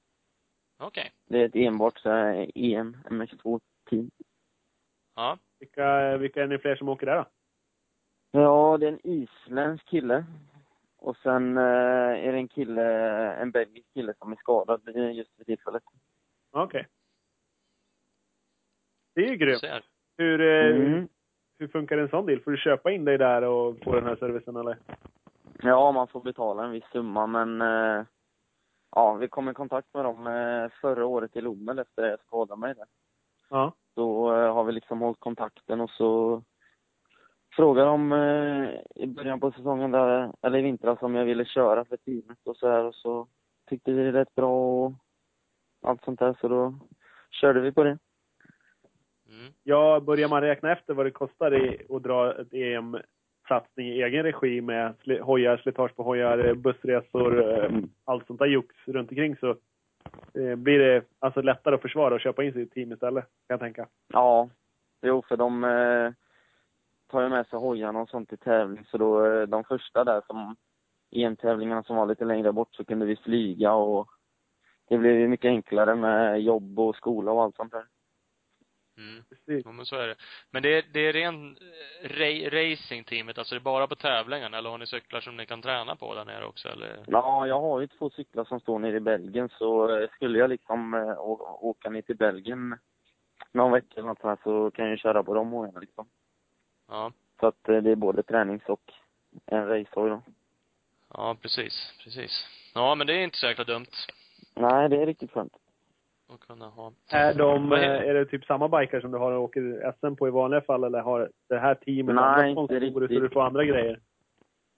Okej. 0.79 1.12
Det 1.29 1.41
är 1.41 1.46
ett 1.46 1.55
enbart 1.55 1.98
så 2.00 2.10
här 2.10 2.51
EM, 2.55 2.98
MX2-team. 3.10 4.10
Ja. 5.15 5.38
Vilka, 5.60 6.17
vilka 6.17 6.44
är 6.44 6.48
ni 6.48 6.58
fler 6.58 6.75
som 6.75 6.89
åker 6.89 7.05
där 7.05 7.15
då? 7.15 7.25
Ja, 8.41 8.77
det 8.77 8.86
är 8.88 8.91
en 8.91 9.08
isländsk 9.08 9.86
kille. 9.88 10.25
Och 11.06 11.18
sen 11.18 11.58
eh, 11.58 11.64
är 12.28 12.32
det 12.32 12.38
en 12.38 12.48
kille, 12.48 12.84
en 13.34 13.52
belgisk 13.52 13.94
kille 13.94 14.14
som 14.20 14.32
är 14.32 14.36
skadad 14.36 14.82
just 15.14 15.36
för 15.38 15.44
tillfället. 15.44 15.84
Okej. 16.52 16.88
Det 19.16 19.22
är 19.26 19.30
ju 19.30 19.36
grymt. 19.36 19.64
Hur, 20.18 20.42
eh, 20.42 20.76
Mm. 20.76 21.08
hur 21.60 21.68
funkar 21.68 21.98
en 21.98 22.10
sån 22.10 22.26
deal? 22.26 22.40
Får 22.40 22.52
du 22.52 22.58
köpa 22.58 22.92
in 22.92 23.06
dig 23.06 23.18
där 23.18 23.42
och 23.42 23.78
få 23.84 23.96
den 23.96 24.04
här 24.06 24.16
servicen 24.16 24.56
eller? 24.56 24.78
Ja, 25.62 25.92
man 25.92 26.08
får 26.08 26.22
betala 26.22 26.64
en 26.66 26.72
viss 26.72 26.86
summa, 26.92 27.28
men 27.28 27.62
eh, 27.62 28.06
ja, 28.92 29.14
vi 29.14 29.28
kom 29.28 29.50
i 29.50 29.54
kontakt 29.54 29.94
med 29.94 30.06
dem 30.06 30.28
eh, 30.28 30.70
förra 30.82 31.06
året 31.06 31.36
i 31.36 31.42
Lommel 31.42 31.80
efter 31.80 32.04
att 32.04 32.10
jag 32.10 32.20
skadade 32.20 32.60
mig 32.60 32.74
där. 32.76 32.86
Ja. 33.50 33.74
Då 33.96 34.34
eh, 34.36 34.54
har 34.54 34.64
vi 34.64 34.72
liksom 34.72 35.02
hållit 35.02 35.20
kontakten 35.20 35.82
och 35.82 35.90
så 35.90 36.42
frågade 37.56 37.88
de 37.88 38.12
eh, 38.12 39.04
i 39.04 39.08
början 39.08 39.40
på 39.40 39.52
säsongen 39.52 39.92
där, 39.92 40.32
eller 40.42 40.60
i 40.60 40.62
vintras 40.62 41.02
om 41.02 41.16
jag 41.16 41.26
ville 41.26 41.46
köra 41.46 41.86
för 41.86 41.98
teamet 41.98 42.38
och 42.44 42.58
så 42.58 42.70
här 42.70 42.84
och 42.84 42.96
så 42.96 43.28
tyckte 43.70 43.92
vi 43.92 44.04
det 44.04 44.12
lät 44.12 44.36
bra 44.36 44.86
och 44.86 44.94
allt 45.84 46.04
sånt 46.04 46.20
där 46.20 46.38
så 46.42 46.48
då 46.48 46.74
körde 47.32 47.62
vi 47.62 47.72
på 47.72 47.84
det. 47.84 47.98
Mm. 49.30 49.54
Ja, 49.64 50.00
börjar 50.00 50.30
man 50.30 50.42
räkna 50.42 50.72
efter 50.72 50.94
vad 50.94 51.06
det 51.06 51.12
kostar 51.12 51.54
i, 51.54 51.82
att 51.90 52.04
dra 52.04 52.42
ett 52.42 52.54
EM 52.54 52.98
satsning 53.48 53.88
i 53.88 54.02
egen 54.02 54.24
regi 54.24 54.62
med 54.62 54.94
sli, 55.04 55.20
hojar, 55.20 55.58
slitage 55.58 55.96
på 55.96 56.04
hojar, 56.04 56.54
bussresor, 56.54 57.64
eh, 57.64 57.72
allt 58.04 58.28
sånt 58.28 58.40
där 58.40 58.46
jox 58.46 58.76
runt 58.86 59.10
omkring 59.10 59.36
så 59.36 59.50
eh, 60.34 60.56
blir 60.56 60.80
det 60.80 61.04
alltså 61.20 61.42
lättare 61.42 61.76
att 61.76 61.82
försvara 61.82 62.14
och 62.14 62.22
köpa 62.22 62.44
in 62.44 62.54
sig 62.54 62.62
i 62.62 62.66
ett 62.66 62.72
team 62.72 62.92
istället, 62.92 63.24
kan 63.24 63.54
jag 63.54 63.60
tänka. 63.60 63.88
Ja, 64.08 64.50
jo 65.02 65.24
för 65.28 65.38
de 65.38 65.64
eh, 65.64 66.12
tar 67.08 67.22
ju 67.22 67.30
med 67.30 67.48
sig 67.48 67.60
hojarna 67.60 68.00
och 68.02 68.10
sånt 68.10 68.30
till 68.30 68.38
tävling. 68.38 68.86
Så 68.92 68.98
då, 68.98 69.26
eh, 69.26 69.42
de 69.48 69.64
första 69.64 70.04
där 70.04 70.22
som 70.28 70.56
EM-tävlingarna 71.12 71.84
som 71.84 71.96
var 71.96 72.06
lite 72.06 72.26
längre 72.26 72.52
bort 72.52 72.76
så 72.76 72.86
kunde 72.86 73.06
vi 73.06 73.16
flyga 73.16 73.74
och 73.74 74.10
det 74.90 74.98
blev 74.98 75.20
ju 75.20 75.28
mycket 75.28 75.50
enklare 75.50 75.96
med 75.96 76.42
jobb 76.42 76.80
och 76.80 76.96
skola 76.96 77.32
och 77.32 77.44
allt 77.44 77.56
sånt 77.56 77.72
där. 77.72 77.86
Mm. 78.98 79.24
Precis. 79.30 79.66
Ja, 79.66 79.72
men 79.72 79.86
så 79.86 79.96
är 79.96 80.08
det. 80.08 80.16
Men 80.52 80.64
det 80.64 80.78
är, 80.78 80.84
det 80.94 81.00
är 81.00 81.14
ren 81.14 81.58
eh, 81.58 82.10
ra 82.10 82.50
racingteamet, 82.62 83.38
alltså 83.38 83.56
det 83.56 83.60
är 83.60 83.64
bara 83.64 83.88
på 83.88 83.96
tävlingarna, 83.96 84.58
eller 84.58 84.70
har 84.70 84.78
ni 84.78 84.88
cyklar 84.88 85.22
som 85.22 85.38
ni 85.38 85.46
kan 85.46 85.62
träna 85.62 85.96
på 85.96 86.16
där 86.16 86.26
nere 86.26 86.46
också, 86.46 86.70
eller? 86.70 87.04
Ja, 87.08 87.48
jag 87.48 87.62
har 87.62 87.80
ju 87.80 87.88
två 87.88 88.10
cyklar 88.10 88.44
som 88.46 88.60
står 88.60 88.80
nere 88.80 88.96
i 88.96 89.00
Belgien 89.00 89.50
så 89.50 89.98
eh, 89.98 90.10
skulle 90.10 90.40
jag 90.40 90.50
liksom 90.50 90.94
å- 91.18 91.60
åka 91.62 91.90
ner 91.90 92.02
till 92.02 92.18
Belgien 92.18 92.78
någon 93.52 93.72
vecka 93.72 94.00
eller 94.00 94.16
här 94.24 94.38
så 94.44 94.72
kan 94.72 94.90
jag 94.90 95.00
köra 95.00 95.24
på 95.24 95.34
de 95.34 95.52
hojarna 95.52 95.80
liksom. 95.80 96.08
Ja. 96.88 97.12
Så 97.39 97.48
att 97.48 97.70
eh, 97.70 97.77
det 97.77 97.92
är 97.92 97.96
både 97.96 98.24
tränings 98.24 98.63
och 98.65 98.94
en 99.46 99.68
racehoj 99.68 100.10
då. 100.10 100.22
Ja, 101.13 101.36
precis. 101.42 101.94
Precis. 102.04 102.46
Ja, 102.75 102.96
men 102.96 103.08
det 103.08 103.13
är 103.13 103.24
inte 103.24 103.38
så 103.38 103.48
jäkla 103.48 103.63
dumt 103.63 103.86
Nej, 104.56 104.89
det 104.89 105.01
är 105.01 105.06
riktigt 105.06 105.32
skönt. 105.32 105.54
att 106.34 106.39
kunna 106.39 106.68
ha. 106.70 106.92
Är, 107.12 107.34
de, 107.34 107.72
eh, 107.74 107.80
är- 107.80 108.13
det 108.13 108.25
typ 108.25 108.46
samma 108.46 108.68
bikar 108.80 109.01
som 109.01 109.12
du 109.12 109.18
har 109.18 109.32
och 109.32 109.44
åker 109.44 109.94
SM 110.00 110.15
på 110.15 110.27
i 110.27 110.32
vanliga 110.32 110.62
fall 110.62 110.84
eller 110.84 111.00
har 111.01 111.32
det 111.50 111.60
här 111.60 111.75
teamet 111.75 112.15
Nej, 112.15 112.24
andra 112.24 112.51
sponsorer 112.51 113.08
så 113.08 113.13
du 113.20 113.30
får 113.30 113.42
andra 113.44 113.63
grejer? 113.65 114.00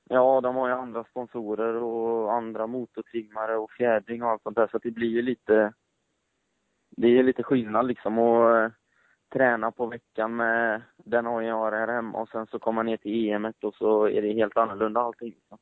Ja, 0.10 0.42
de 0.42 0.56
har 0.56 0.68
ju 0.68 0.74
andra 0.74 1.04
sponsorer 1.04 1.74
och 1.76 2.34
andra 2.34 2.68
motortrimmare 2.68 3.58
och 3.58 3.72
fjädring 3.72 4.24
och 4.24 4.30
allt 4.30 4.42
sånt 4.44 4.56
där 4.56 4.68
så 4.72 4.78
att 4.78 4.84
det 4.84 4.92
blir 4.92 5.10
ju 5.10 5.22
lite 5.22 5.74
det 6.90 7.08
är 7.08 7.12
ju 7.12 7.24
lite 7.24 7.44
skillnad 7.44 7.88
liksom 7.88 8.20
att 8.20 8.56
eh, 8.56 8.72
träna 9.34 9.72
på 9.72 9.86
veckan 9.86 10.36
med 10.36 10.82
den 10.98 11.26
hojen 11.26 11.50
jag 11.50 11.56
har 11.56 11.72
här 11.72 11.88
hemma 11.88 12.18
och 12.18 12.30
sen 12.30 12.48
så 12.48 12.60
komma 12.60 12.84
ner 12.84 12.98
till 12.98 13.30
EM 13.30 13.54
och 13.62 13.76
så 13.76 14.10
är 14.10 14.22
det 14.22 14.34
helt 14.34 14.58
annorlunda 14.58 15.02
allting. 15.02 15.30
Liksom. 15.30 15.58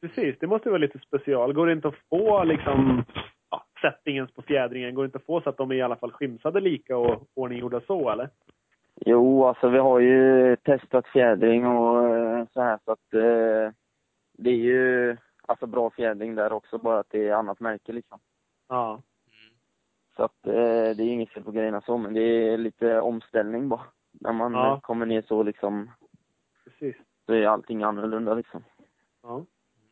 Precis, 0.00 0.36
det 0.40 0.46
måste 0.46 0.68
vara 0.68 0.78
lite 0.78 0.98
special. 0.98 1.52
Går 1.52 1.66
det 1.66 1.72
inte 1.72 1.88
att 1.88 2.08
få 2.10 2.44
liksom 2.44 3.04
ja, 3.50 3.64
settingen 3.80 4.28
på 4.28 4.42
fjädringen, 4.42 4.94
går 4.94 5.02
det 5.02 5.06
inte 5.06 5.18
att 5.18 5.26
få 5.26 5.40
så 5.40 5.50
att 5.50 5.56
de 5.56 5.70
är 5.70 5.74
i 5.74 5.82
alla 5.82 5.96
fall 5.96 6.12
skimsade 6.12 6.60
lika 6.60 6.96
och 6.96 7.22
ordninggjorda 7.34 7.80
så 7.80 8.10
eller? 8.10 8.30
Jo, 9.06 9.44
alltså 9.44 9.68
vi 9.68 9.78
har 9.78 10.00
ju 10.00 10.56
testat 10.56 11.06
fjädring 11.06 11.66
och 11.66 12.08
eh, 12.08 12.46
så 12.52 12.60
här 12.60 12.78
så 12.84 12.92
att 12.92 13.14
eh, 13.14 13.74
det 14.38 14.50
är 14.50 14.54
ju 14.54 15.16
alltså 15.46 15.66
bra 15.66 15.90
fjädring 15.90 16.34
där 16.34 16.52
också 16.52 16.78
bara 16.78 16.98
att 16.98 17.10
det 17.10 17.28
är 17.28 17.34
annat 17.34 17.60
märke 17.60 17.92
liksom. 17.92 18.18
Ja. 18.68 19.02
Så 20.16 20.24
att 20.24 20.46
eh, 20.46 20.52
det 20.96 21.02
är 21.02 21.12
inget 21.12 21.30
fel 21.30 21.44
på 21.44 21.50
grejerna 21.52 21.80
så, 21.80 21.98
men 21.98 22.14
det 22.14 22.20
är 22.22 22.58
lite 22.58 23.00
omställning 23.00 23.68
bara. 23.68 23.82
När 24.12 24.32
man 24.32 24.52
Ja. 24.52 24.80
kommer 24.82 25.06
ner 25.06 25.22
så 25.22 25.42
liksom, 25.42 25.90
Precis. 26.64 26.96
så 27.26 27.32
är 27.32 27.46
allting 27.46 27.82
annorlunda 27.82 28.34
liksom. 28.34 28.64
Ja. 29.22 29.44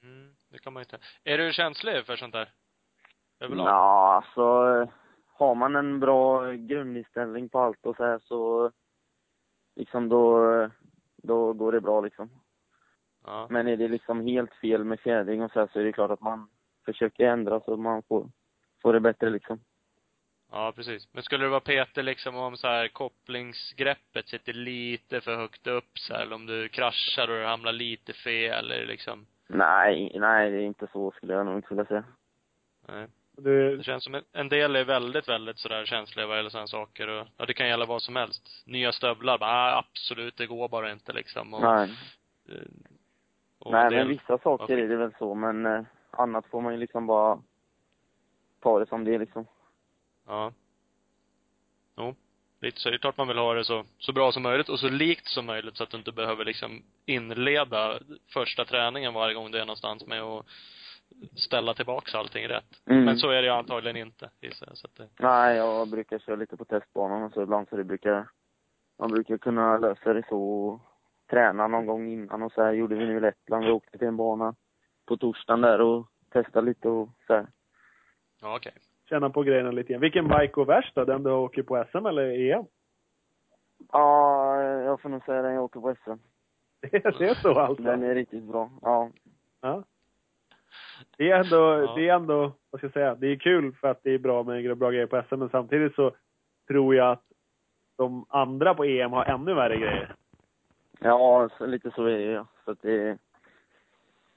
Mm, 0.03 0.35
det 0.51 0.59
kan 0.59 0.73
man 0.73 0.83
inte. 0.83 0.99
Är 1.25 1.39
du 1.39 1.53
känslig 1.53 2.07
för 2.07 2.17
sånt 2.17 2.33
där? 2.33 2.53
Överlag? 3.41 3.67
Ja, 3.67 4.15
alltså 4.17 4.43
har 5.27 5.55
man 5.55 5.77
en 5.77 6.01
bra 6.01 6.53
grundinställning 6.53 7.49
på 7.49 7.59
allt 7.61 7.87
och 7.87 7.97
så 7.97 8.05
här 8.05 8.19
så 8.19 8.71
liksom 9.77 10.09
då, 10.09 10.47
då 11.17 11.53
går 11.53 11.73
det 11.73 11.81
bra 11.81 12.01
liksom. 12.01 12.31
Ja. 13.25 13.47
Men 13.51 13.69
är 13.69 13.77
det 13.77 13.89
liksom 13.89 14.21
helt 14.21 14.55
fel 14.55 14.85
med 14.85 15.01
fjädring 15.01 15.43
och 15.43 15.51
så 15.51 15.61
här 15.61 15.69
så 15.73 15.81
är 15.81 15.85
det 15.85 15.93
klart 15.93 16.11
att 16.11 16.21
man 16.21 16.51
försöker 16.85 17.27
ändra 17.27 17.61
så 17.61 17.77
man 17.77 18.03
får, 18.03 18.31
får 18.83 18.93
det 18.93 19.01
bättre 19.01 19.31
liksom. 19.31 19.61
Ja, 20.55 20.73
precis. 20.77 21.09
Men 21.13 21.23
skulle 21.23 21.45
det 21.45 21.51
vara 21.51 21.61
Peter 21.61 22.03
liksom 22.03 22.37
om 22.37 22.57
så 22.57 22.67
här 22.69 22.89
kopplingsgreppet 22.89 24.29
sitter 24.29 24.53
lite 24.53 25.21
för 25.21 25.37
högt 25.37 25.67
upp 25.67 25.99
så 25.99 26.15
här, 26.15 26.23
eller 26.23 26.35
om 26.35 26.47
du 26.47 26.69
kraschar 26.69 27.31
och 27.31 27.37
det 27.39 27.47
hamnar 27.47 27.73
lite 27.73 28.13
fel 28.13 28.71
eller 28.71 28.87
liksom? 28.87 29.27
Nej, 29.47 30.13
nej 30.15 30.51
det 30.51 30.57
är 30.57 30.61
inte 30.63 30.87
så 30.93 31.11
skulle 31.11 31.33
jag 31.35 31.47
nog 31.47 31.57
inte 31.59 31.69
vilja 31.69 31.85
säga. 31.85 32.05
Nej. 32.89 33.07
Du, 33.37 33.77
Det 33.77 33.83
känns 33.83 34.05
som 34.05 34.15
en- 34.15 34.25
en 34.33 34.49
del 34.49 34.77
är 34.77 34.85
väldigt, 34.85 35.29
väldigt 35.29 35.59
sådär 35.59 35.85
känsliga 35.85 36.27
vad 36.27 36.37
gäller 36.37 36.51
sådana 36.51 36.67
saker 36.67 37.09
och, 37.09 37.27
ja 37.37 37.47
det 37.47 37.55
kan 37.55 37.69
gälla 37.69 37.85
vad 37.87 38.03
som 38.03 38.17
helst. 38.17 38.63
Nya 38.67 38.93
stövlar, 38.93 39.39
bara, 39.39 39.51
ah, 39.51 39.79
absolut, 39.79 40.37
det 40.37 40.47
går 40.47 40.69
bara 40.69 40.93
inte 40.93 41.13
liksom. 41.13 41.55
Och, 41.55 41.61
Nej. 41.63 41.91
eh, 42.49 42.55
och 43.59 43.73
Nej, 43.73 43.91
del- 43.91 43.99
men 43.99 44.09
vissa 44.09 44.39
saker 44.39 44.79
är 44.79 44.89
det 44.89 44.97
väl 44.97 45.13
så, 45.19 45.35
men 45.35 45.67
eh, 45.67 45.83
annat 46.11 46.47
får 46.47 46.61
man 46.61 46.73
ju 46.73 46.79
liksom 46.79 47.07
bara 47.07 47.43
ta 48.61 48.79
det 48.79 48.87
som 48.87 49.05
det 49.05 49.15
är 49.15 49.19
liksom. 49.19 49.47
Ja. 50.27 50.53
Jo. 51.97 52.15
Lite 52.61 52.81
så. 52.81 52.91
Det 52.91 52.97
är 52.97 52.99
klart 52.99 53.17
man 53.17 53.29
vill 53.29 53.39
ha 53.39 53.55
det 53.55 53.65
så, 53.65 53.85
så 53.99 54.13
bra 54.13 54.33
som 54.33 54.43
möjligt 54.43 54.69
och 54.69 54.79
så 54.79 54.89
likt 54.89 55.27
som 55.27 55.47
möjligt 55.47 55.77
så 55.77 55.83
att 55.83 55.91
du 55.91 55.97
inte 55.97 56.13
behöver 56.13 56.45
liksom 56.45 56.83
inleda 57.07 57.99
första 58.33 58.65
träningen 58.65 59.15
varje 59.15 59.35
gång 59.35 59.51
du 59.51 59.59
är 59.59 59.67
någonstans 59.67 60.07
med 60.07 60.23
att 60.23 60.47
ställa 61.37 61.75
tillbaks 61.75 62.15
allting 62.15 62.49
rätt. 62.49 62.87
Mm. 62.87 63.05
Men 63.05 63.17
så 63.17 63.31
är 63.31 63.43
det 63.43 63.49
ju 63.49 63.55
antagligen 63.55 63.97
inte, 63.97 64.31
gissar 64.41 64.67
jag. 64.67 64.79
Så 64.79 64.87
att 64.87 64.97
det, 64.97 65.09
Nej, 65.19 65.57
jag 65.57 65.89
brukar 65.89 66.19
köra 66.19 66.37
lite 66.37 66.57
på 66.57 66.65
testbanan 66.65 67.23
och 67.23 67.33
så 67.33 67.43
ibland 67.43 67.69
så 67.69 67.77
det 67.77 67.85
brukar, 67.85 68.29
man 68.99 69.11
brukar 69.11 69.39
kunna 69.39 69.79
lösa 69.79 70.13
det 70.13 70.23
så 70.29 70.43
och 70.43 70.81
träna 71.31 71.69
någon 71.69 71.87
gång 71.87 72.09
innan 72.09 72.43
och 72.43 72.53
så 72.53 72.63
här 72.63 72.73
gjorde 72.73 72.95
vi 72.95 73.07
nu 73.07 73.17
i 73.17 73.21
Lettland. 73.21 73.65
Vi 73.65 73.71
åkte 73.71 73.99
till 73.99 74.09
en 74.09 74.17
bana 74.17 74.55
på 75.07 75.17
torsdagen 75.17 75.61
där 75.61 75.81
och 75.81 76.07
testade 76.33 76.67
lite 76.67 76.89
och 76.89 77.09
så 77.27 77.33
här. 77.35 77.47
ja 78.41 78.57
okej. 78.57 78.73
Känna 79.13 79.31
på 79.31 79.43
grejerna 79.43 79.71
lite 79.71 79.93
grann. 79.93 80.01
Vilken 80.01 80.29
bike 80.29 80.53
går 80.53 80.65
värst 80.65 80.95
då? 80.95 81.05
Den 81.05 81.23
du 81.23 81.31
åker 81.31 81.63
på 81.63 81.85
SM 81.91 82.07
eller 82.07 82.53
EM? 82.53 82.65
Ja, 83.93 84.63
jag 84.63 85.01
får 85.01 85.09
nog 85.09 85.25
säga 85.25 85.43
den 85.43 85.55
jag 85.55 85.65
åker 85.65 85.81
på 85.81 85.95
SM. 85.95 86.11
Det 87.19 87.25
är 87.25 87.35
så 87.35 87.59
alltså? 87.59 87.83
Den 87.83 88.03
är 88.03 88.15
riktigt 88.15 88.45
bra. 88.45 88.71
Ja. 88.83 89.11
Ja. 89.61 89.83
Det 91.17 91.31
är 91.31 91.45
ändå, 91.45 91.57
Ja. 91.57 91.95
det 91.97 92.09
är 92.09 92.15
ändå, 92.15 92.53
vad 92.71 92.79
ska 92.79 92.87
jag 92.87 92.93
säga, 92.93 93.15
det 93.15 93.27
är 93.27 93.37
kul 93.37 93.73
för 93.75 93.89
att 93.89 94.03
det 94.03 94.11
är 94.11 94.19
bra 94.19 94.43
med 94.43 94.79
bra 94.79 94.91
grejer 94.91 95.07
på 95.07 95.23
SM, 95.29 95.39
men 95.39 95.49
samtidigt 95.49 95.95
så 95.95 96.11
tror 96.69 96.95
jag 96.95 97.13
att 97.13 97.25
de 97.97 98.27
andra 98.29 98.75
på 98.75 98.85
EM 98.85 99.13
har 99.13 99.25
ännu 99.25 99.55
värre 99.55 99.77
grejer. 99.77 100.15
Ja, 101.01 101.49
lite 101.61 101.91
så 101.91 102.05
är 102.05 102.19
det 102.19 102.25
ja. 102.25 102.47
Så 102.65 102.71
att 102.71 102.83
det, 102.83 103.19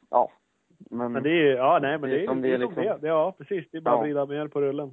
ja. 0.09 0.31
Men, 0.79 1.11
Men 1.11 1.23
det 1.23 1.29
är, 1.29 1.55
ja 1.55 1.79
nej 1.81 1.97
men 1.97 2.09
det 2.09 2.23
är, 2.23 2.27
som 2.27 2.41
det 2.41 2.47
är, 2.47 2.57
det 2.57 2.63
är 2.63 2.67
som 2.67 2.75
det 2.75 2.81
liksom. 2.81 3.05
är. 3.05 3.09
Ja, 3.09 3.35
precis. 3.37 3.65
Det 3.71 3.77
är 3.77 3.81
bara 3.81 3.93
att 3.95 3.99
Ja. 3.99 4.03
vrida 4.03 4.25
mer 4.25 4.47
på 4.47 4.61
rullen. 4.61 4.91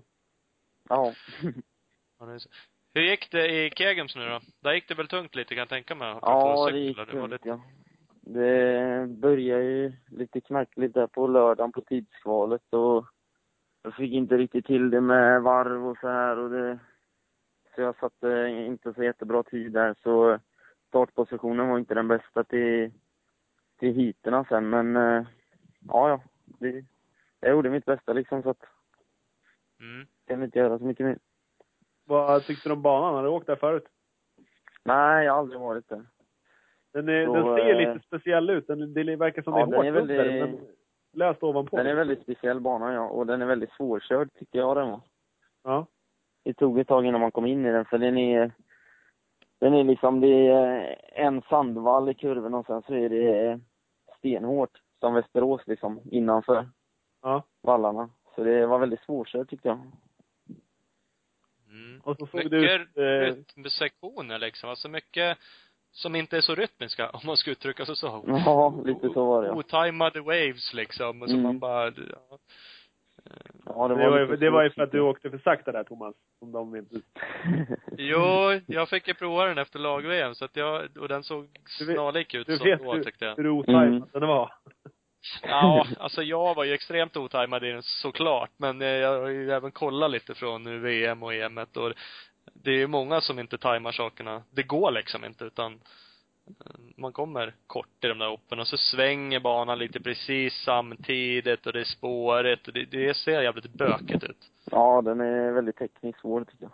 ja. 0.88 1.12
Ja, 2.18 2.26
det 2.26 2.32
är 2.34 2.38
så. 2.38 2.48
Hur 2.94 3.02
gick 3.02 3.30
det 3.30 3.48
i 3.48 3.70
Kegems 3.70 4.16
nu 4.16 4.28
då? 4.28 4.40
Där 4.60 4.72
gick 4.72 4.88
det 4.88 4.94
väl 4.94 5.08
tungt 5.08 5.34
lite 5.34 5.48
kan 5.54 5.58
jag 5.58 5.68
tänka 5.68 5.94
mig? 5.94 6.18
Ja, 6.22 6.68
det 6.72 6.78
gick 6.78 6.96
tungt, 7.10 7.30
lite, 7.30 7.48
ja. 7.48 7.60
Det 8.20 9.06
började 9.08 9.64
ju 9.64 9.92
lite 10.10 10.40
knackligt 10.40 10.94
där 10.94 11.06
på 11.06 11.26
lördagen 11.26 11.72
på 11.72 11.80
tidskvalet 11.80 12.62
och 12.74 13.06
jag 13.82 13.94
fick 13.94 14.12
inte 14.12 14.36
riktigt 14.36 14.66
till 14.66 14.90
det 14.90 15.00
med 15.00 15.42
varv 15.42 15.86
och 15.88 15.96
så 16.00 16.08
här 16.08 16.38
och 16.38 16.50
det 16.50 16.78
så 17.74 17.80
jag 17.80 17.96
satte 17.96 18.48
inte 18.48 18.94
så 18.94 19.02
jättebra 19.04 19.42
tid 19.42 19.72
där 19.72 19.94
så 20.02 20.38
startpositionen 20.88 21.68
var 21.68 21.78
inte 21.78 21.94
den 21.94 22.08
bästa 22.08 22.44
till, 22.44 22.92
till 23.78 23.94
heaterna 23.94 24.44
sen 24.44 24.68
men 24.70 24.96
eh, 24.96 25.24
ja, 25.88 26.08
ja. 26.08 26.20
Det, 26.44 26.84
jag 27.40 27.50
gjorde 27.50 27.70
mitt 27.70 27.84
bästa 27.84 28.12
liksom 28.12 28.42
så 28.42 28.50
att 28.50 28.64
mm. 29.80 30.06
kan 30.26 30.42
inte 30.42 30.58
göra 30.58 30.78
så 30.78 30.84
mycket 30.84 31.06
mer. 31.06 31.18
Vad 32.04 32.44
tyckte 32.44 32.68
du 32.68 32.72
om 32.72 32.82
banan? 32.82 33.14
Har 33.14 33.22
du 33.22 33.28
åkt 33.28 33.46
där 33.46 33.56
förut? 33.56 33.84
Nej, 34.84 35.24
jag 35.24 35.32
har 35.32 35.38
aldrig 35.38 35.60
varit 35.60 35.88
där. 35.88 36.06
Den, 36.92 37.08
är, 37.08 37.26
Så, 37.26 37.34
den 37.34 37.56
ser 37.56 37.70
eh, 37.70 37.76
lite 37.76 38.06
speciell 38.06 38.50
ut. 38.50 38.66
Den, 38.66 38.94
det 38.94 39.16
verkar 39.16 39.42
som 39.42 39.52
ja, 39.58 39.66
det 39.66 39.66
är 39.66 39.66
den 39.66 39.76
hårt 39.76 39.86
är 39.86 39.90
väldigt- 39.90 40.42
under, 40.42 40.46
men 40.46 40.66
löst 41.12 41.42
ovanpå. 41.42 41.76
Den 41.76 41.86
är 41.86 41.94
väldigt 41.94 42.22
speciell 42.22 42.60
bana 42.60 42.94
ja 42.94 43.08
och 43.08 43.26
den 43.26 43.42
är 43.42 43.46
väldigt 43.46 43.72
svårkörd 43.72 44.32
tycker 44.34 44.58
jag 44.58 44.76
den 44.76 44.90
var. 44.90 45.00
Ja. 45.64 45.86
det 46.42 46.54
tog 46.54 46.78
ett 46.78 46.88
tag 46.88 47.06
innan 47.06 47.20
man 47.20 47.30
kom 47.30 47.46
in 47.46 47.66
i 47.66 47.72
den 47.72 47.84
för 47.84 47.98
den 47.98 48.18
är 48.18 48.52
den 49.58 49.74
är 49.74 49.84
liksom, 49.84 50.20
det 50.20 50.48
är 50.48 50.96
en 51.12 51.42
sandvall 51.42 52.08
i 52.08 52.14
kurven 52.14 52.54
och 52.54 52.66
sen 52.66 52.82
så 52.82 52.94
är 52.94 53.08
det 53.08 53.60
stenhårt 54.18 54.82
som 55.02 55.14
Västerås 55.14 55.60
liksom 55.66 56.00
innanför 56.10 56.68
Ja. 57.22 57.42
vallarna. 57.62 58.10
Så 58.34 58.44
det 58.44 58.66
var 58.66 58.78
väldigt 58.78 59.00
svårkört 59.02 59.50
tyckte 59.50 59.68
jag. 59.68 59.78
Mm. 61.70 62.00
Och 62.04 62.16
så 62.18 62.26
såg 62.26 62.34
mycket 62.44 62.50
det 62.50 62.74
ut, 62.74 62.96
eh, 62.96 63.36
rytmsektioner 63.36 64.38
liksom. 64.38 64.70
Alltså 64.70 64.88
mycket 64.88 65.38
som 65.92 66.14
inte 66.16 66.36
är 66.36 66.40
så 66.40 66.54
rytmiska, 66.54 67.10
om 67.10 67.20
man 67.26 67.36
ska 67.36 67.50
uttrycka 67.50 67.86
sig 67.86 67.96
så. 67.96 68.24
Ja, 68.26 68.82
lite 68.84 69.08
så 69.12 69.24
var 69.26 69.42
det 69.42 69.48
ja. 69.48 69.54
Otajmade 69.54 70.20
waves 70.20 70.74
liksom. 70.74 71.22
Och 71.22 71.28
så 71.28 71.34
Mm. 71.34 71.42
man 71.46 71.58
bara, 71.58 71.84
ja. 71.86 72.38
Ja, 73.66 73.88
det 73.88 73.94
Det 73.96 74.10
var, 74.10 74.18
ju, 74.18 74.24
lite 74.26 74.36
det 74.36 74.50
var 74.50 74.62
ju 74.62 74.70
för 74.70 74.82
att 74.82 74.92
du 74.92 75.00
åkte 75.00 75.30
för 75.30 75.38
sakta 75.38 75.72
där 75.72 75.84
Thomas. 75.84 76.14
Som 76.38 76.52
de 76.52 76.76
inte... 76.76 77.00
Jo, 77.98 78.60
jag 78.66 78.88
fick 78.88 79.08
ju 79.08 79.14
prova 79.14 79.44
den 79.46 79.58
efter 79.58 79.78
lag-VM 79.78 80.34
så 80.34 80.44
att 80.44 80.56
jag, 80.56 80.96
och 80.98 81.08
den 81.08 81.22
såg 81.24 81.48
Du 81.78 81.86
vet- 81.86 81.96
snarlik 81.96 82.34
ut 82.34 82.46
Du 82.46 82.58
så 82.58 82.64
vet 82.64 82.82
då 82.82 82.92
hur, 82.94 83.04
tyckte 83.04 83.24
jag. 83.24 83.36
hur 83.36 83.48
otajmad 83.48 83.86
Mm. 83.86 84.08
den 84.12 84.28
var. 84.28 84.52
Ja, 85.42 85.86
alltså 85.98 86.22
jag 86.22 86.54
var 86.54 86.64
ju 86.64 86.72
extremt 86.72 87.16
otajmad 87.16 87.64
i 87.64 87.70
den 87.72 87.82
såklart, 87.82 88.50
men 88.56 88.82
eh, 88.82 88.88
jag 88.88 89.20
har 89.20 89.28
ju 89.28 89.50
även 89.52 89.70
kollat 89.72 90.10
lite 90.10 90.34
från 90.34 90.82
VM 90.82 91.22
och 91.22 91.34
EM 91.34 91.58
och 91.58 91.92
det 92.54 92.70
är 92.70 92.74
ju 92.76 92.86
många 92.86 93.20
som 93.20 93.38
inte 93.38 93.58
tajmar 93.58 93.92
sakerna. 93.92 94.42
Det 94.50 94.62
går 94.62 94.90
liksom 94.90 95.24
inte 95.24 95.44
utan 95.44 95.72
eh, 96.46 96.72
man 96.96 97.12
kommer 97.12 97.54
kort 97.66 98.04
i 98.04 98.06
de 98.08 98.18
där 98.18 98.28
hoppen 98.28 98.60
och 98.60 98.66
så 98.68 98.76
svänger 98.76 99.40
banan 99.40 99.78
lite 99.78 100.00
precis 100.00 100.54
samtidigt 100.64 101.66
och 101.66 101.72
det 101.72 101.80
är 101.80 101.84
spåret 101.84 102.66
och 102.68 102.72
det, 102.72 102.84
det 102.84 103.14
ser 103.16 103.42
jävligt 103.42 103.72
bökigt 103.72 104.24
ut. 104.24 104.50
Ja, 104.70 105.02
den 105.02 105.20
är 105.20 105.52
väldigt 105.52 105.76
tekniskt 105.76 106.20
svår 106.20 106.44
tycker 106.44 106.64
jag. 106.64 106.72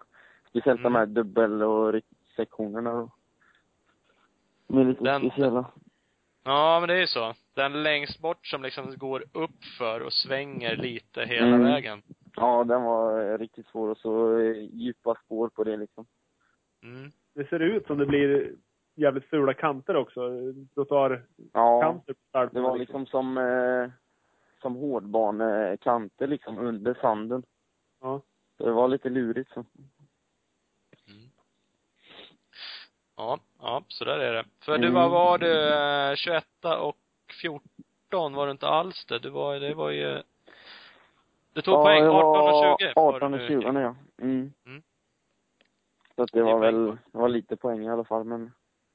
Speciellt 0.50 0.80
Mm. 0.80 0.92
de 0.92 0.98
här 0.98 1.06
dubbel 1.06 1.62
och 1.62 1.92
ryggsektionerna 1.92 2.92
då. 2.92 3.10
De 4.68 4.78
är 4.78 4.84
lite 4.84 5.04
Den- 5.04 5.20
speciella. 5.30 5.64
Ja, 6.44 6.80
men 6.80 6.88
det 6.88 6.94
är 6.94 7.00
ju 7.00 7.06
så. 7.06 7.34
Den 7.58 7.82
längst 7.82 8.18
bort 8.18 8.46
som 8.46 8.62
liksom 8.62 8.94
går 8.96 9.24
upp 9.32 9.64
för 9.78 10.00
och 10.00 10.12
svänger 10.12 10.76
lite 10.76 11.24
hela 11.24 11.46
Mm. 11.46 11.62
vägen. 11.64 12.02
Ja, 12.36 12.64
den 12.64 12.82
var 12.82 13.38
riktigt 13.38 13.66
svår 13.66 13.88
och 13.88 13.98
så 13.98 14.40
djupa 14.72 15.14
spår 15.24 15.48
på 15.48 15.64
det 15.64 15.76
liksom. 15.76 16.06
Mm. 16.82 17.10
Det 17.34 17.48
ser 17.48 17.60
ut 17.60 17.86
som 17.86 17.98
det 17.98 18.06
blir 18.06 18.52
jävligt 18.94 19.24
fula 19.24 19.54
kanter 19.54 19.96
också. 19.96 20.20
Trottoarkanter 20.74 21.26
Ja, 21.52 22.02
på 22.06 22.14
start. 22.28 22.52
det 22.52 22.60
var 22.60 22.78
liksom 22.78 23.06
som, 23.06 23.38
eh, 23.38 23.90
som 24.62 24.74
hårdbanekanter 24.76 26.26
liksom 26.26 26.58
under 26.58 26.94
sanden. 27.00 27.42
Ja. 28.00 28.20
Så 28.56 28.64
det 28.64 28.72
var 28.72 28.88
lite 28.88 29.08
lurigt 29.08 29.50
så. 29.52 29.60
Mm. 31.08 31.30
Ja, 33.16 33.38
ja, 33.60 33.84
så 33.88 34.04
där 34.04 34.18
är 34.18 34.32
det. 34.34 34.44
För 34.64 34.78
du, 34.78 34.86
Mm. 34.88 34.94
vad 34.94 35.10
var 35.10 35.38
du, 35.38 35.68
eh, 35.74 36.14
21 36.16 36.64
och 36.80 36.96
14 37.32 38.34
var 38.34 38.46
du 38.46 38.52
inte 38.52 38.68
alls 38.68 39.04
det. 39.04 39.18
Du 39.18 39.30
var, 39.30 39.54
det 39.60 39.74
var 39.74 39.90
ju, 39.90 40.22
du 41.52 41.62
tog 41.62 41.74
poäng, 41.84 42.02
det 42.02 42.10
18 42.10 42.26
och 42.26 42.32
var 42.36 42.78
20. 42.78 42.92
var 42.96 43.14
18 43.14 43.32
och 43.34 43.38
du. 43.40 43.46
20 43.48 43.62
ja. 43.62 43.94
Mm. 44.22 44.52
Mm. 44.66 44.82
Så 46.16 46.22
att 46.22 46.32
det 46.32 46.38
Det 46.38 46.42
var 46.44 46.50
poäng 46.52 46.60
väl, 46.60 46.86
det 47.12 47.18
var 47.18 47.28
lite 47.28 47.56
poäng 47.56 47.82
i 47.84 47.90
alla 47.90 48.04
fall 48.04 48.24
men 48.24 48.52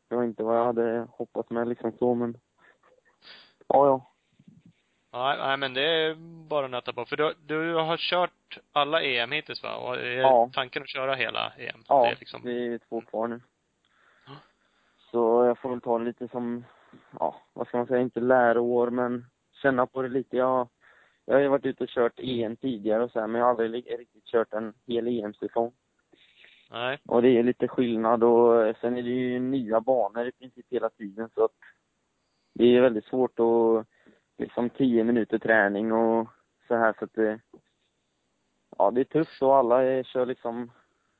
det 0.10 0.16
var 0.16 0.24
inte 0.24 0.44
vad 0.44 0.58
jag 0.58 0.66
hade 0.66 1.08
hoppat 1.12 1.50
med 1.50 1.68
liksom 1.68 1.92
så 2.00 2.14
men. 2.16 2.38
Ja, 3.68 3.86
ja. 3.88 4.10
Nej, 5.12 5.38
nej 5.38 5.58
men 5.58 5.74
det 5.74 5.82
är 5.82 6.16
bara 6.48 6.66
att 6.66 6.72
nöta 6.72 6.94
på. 6.94 7.06
För 7.06 7.16
du, 7.18 7.34
du 7.46 7.74
har 7.74 7.98
kört 7.98 8.58
alla 8.72 9.02
EM 9.02 9.32
hittills 9.32 9.64
va? 9.64 9.76
Och 9.76 9.96
är 9.98 10.06
Ja. 10.06 10.50
tanken 10.54 10.84
att 10.84 10.90
köra 10.90 11.16
hela 11.16 11.52
EM? 11.58 11.84
Ja, 11.88 12.04
Det 12.04 12.12
är 12.12 12.16
liksom, 12.20 12.42
vi 12.44 12.74
är 12.74 12.78
två 12.78 13.02
kvar 13.02 13.28
nu. 13.28 13.42
Ja. 14.26 14.32
Så 15.12 15.46
jag 15.46 15.58
får 15.58 15.70
väl 15.70 15.82
ta 15.82 16.00
det 16.00 16.06
lite 16.06 16.28
som, 16.28 16.66
ja, 17.20 17.36
vad 17.54 17.68
ska 17.68 17.78
man 17.78 17.88
säga, 17.88 18.02
inte 18.02 18.20
läroår 18.20 18.90
men 18.90 19.26
känna 19.62 19.86
på 19.86 20.02
det 20.02 20.10
lite. 20.10 20.38
Jag, 20.38 20.68
jag 21.26 21.34
har 21.34 21.42
ju 21.42 21.48
varit 21.48 21.66
ute 21.66 21.84
och 21.84 21.90
kört 21.90 22.20
EM 22.20 22.56
tidigare 22.56 23.04
och 23.04 23.12
så 23.12 23.20
här, 23.20 23.28
men 23.28 23.40
jag 23.40 23.46
har 23.46 23.52
aldrig 23.52 24.00
riktigt 24.00 24.26
kört 24.26 24.54
en 24.54 24.74
hel 24.88 25.08
EM-säsong. 25.08 25.72
nej. 26.72 27.00
Och 27.06 27.22
det 27.22 27.30
är 27.30 27.44
lite 27.44 27.68
skillnad 27.68 28.24
och 28.24 28.76
sen 28.82 28.98
är 28.98 29.04
det 29.04 29.10
ju 29.10 29.40
nya 29.40 29.82
banor 29.82 30.28
i 30.28 30.32
princip 30.32 30.66
hela 30.70 30.90
tiden 30.90 31.30
så 31.36 31.46
att 31.46 31.52
det 32.54 32.66
är 32.66 32.82
väldigt 32.82 33.06
svårt 33.06 33.40
att 33.40 33.88
liksom 34.38 34.70
tio 34.70 35.04
minuter 35.04 35.40
träning 35.40 35.92
och 35.92 36.28
så 36.68 36.76
här 36.76 36.96
så 37.00 37.06
att 37.06 37.14
det, 37.14 37.40
ja 38.78 38.92
det 38.92 39.02
är 39.02 39.06
tufft 39.06 39.42
och 39.42 39.56
alla 39.56 39.84
är, 39.84 40.04
kör 40.04 40.26
liksom 40.26 40.72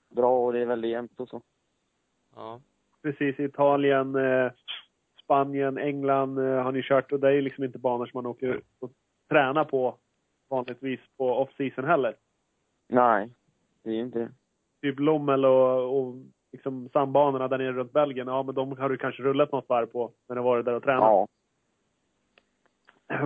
bra 0.10 0.46
och 0.46 0.54
det 0.54 0.60
är 0.60 0.66
väldigt 0.66 0.92
jämnt 0.92 1.20
och 1.20 1.30
så. 1.30 1.42
Ja. 2.36 2.62
Precis, 3.02 3.40
Italien, 3.40 4.16
eh, 4.16 4.52
Spanien, 5.24 5.78
England 5.78 6.38
eh, 6.38 6.64
har 6.64 6.72
ni 6.72 6.84
kört 6.84 7.12
och 7.12 7.20
det 7.20 7.32
är 7.32 7.42
liksom 7.42 7.64
inte 7.64 7.80
banor 7.80 8.06
som 8.06 8.18
man 8.18 8.26
åker 8.26 8.62
och 8.80 8.92
tränar 9.30 9.66
på 9.66 9.98
vanligtvis 10.50 11.00
på 11.18 11.30
off-season 11.30 11.86
heller. 11.86 12.16
Nej, 12.90 13.30
det 13.84 13.90
är 13.90 13.94
ju 13.94 14.02
inte 14.02 14.20
det. 14.20 14.32
Typ 14.82 15.00
Lommel 15.00 15.46
och, 15.46 15.98
och 15.98 16.16
liksom 16.52 16.90
sandbanorna 16.94 17.48
där 17.48 17.58
nere 17.58 17.72
runt 17.72 17.94
Belgien, 17.94 18.28
ja 18.28 18.44
men 18.44 18.56
de 18.56 18.78
har 18.78 18.90
du 18.90 18.98
kanske 18.98 19.24
rullat 19.24 19.52
något 19.52 19.70
varv 19.70 19.86
på 19.86 20.12
när 20.28 20.36
du 20.36 20.42
varit 20.42 20.66
där 20.66 20.74
och 20.74 20.84
tränat. 20.84 21.04
Ja, 21.04 21.28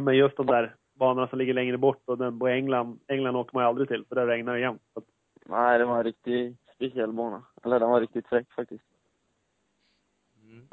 Men 0.02 0.18
just 0.18 0.38
de 0.38 0.46
där 0.46 0.76
banorna 0.94 1.28
som 1.28 1.40
ligger 1.40 1.54
längre 1.54 1.78
bort 1.78 2.02
och 2.06 2.18
den 2.18 2.40
på 2.40 2.48
England, 2.48 3.00
England 3.08 3.36
åker 3.36 3.54
man 3.54 3.64
ju 3.64 3.68
aldrig 3.68 3.88
till 3.88 4.06
för 4.06 4.16
där 4.16 4.28
regnar 4.28 4.54
det 4.54 4.60
jämt. 4.60 4.82
Nej 5.46 5.78
det 5.78 5.86
var 5.86 5.98
en 5.98 6.04
riktigt 6.04 6.58
speciell 6.76 7.12
bana. 7.12 7.44
Eller 7.64 7.80
den 7.80 7.90
var 7.90 8.02
riktigt 8.02 8.28
fräck 8.28 8.52
faktiskt. 8.52 8.84
Mm. 10.44 10.68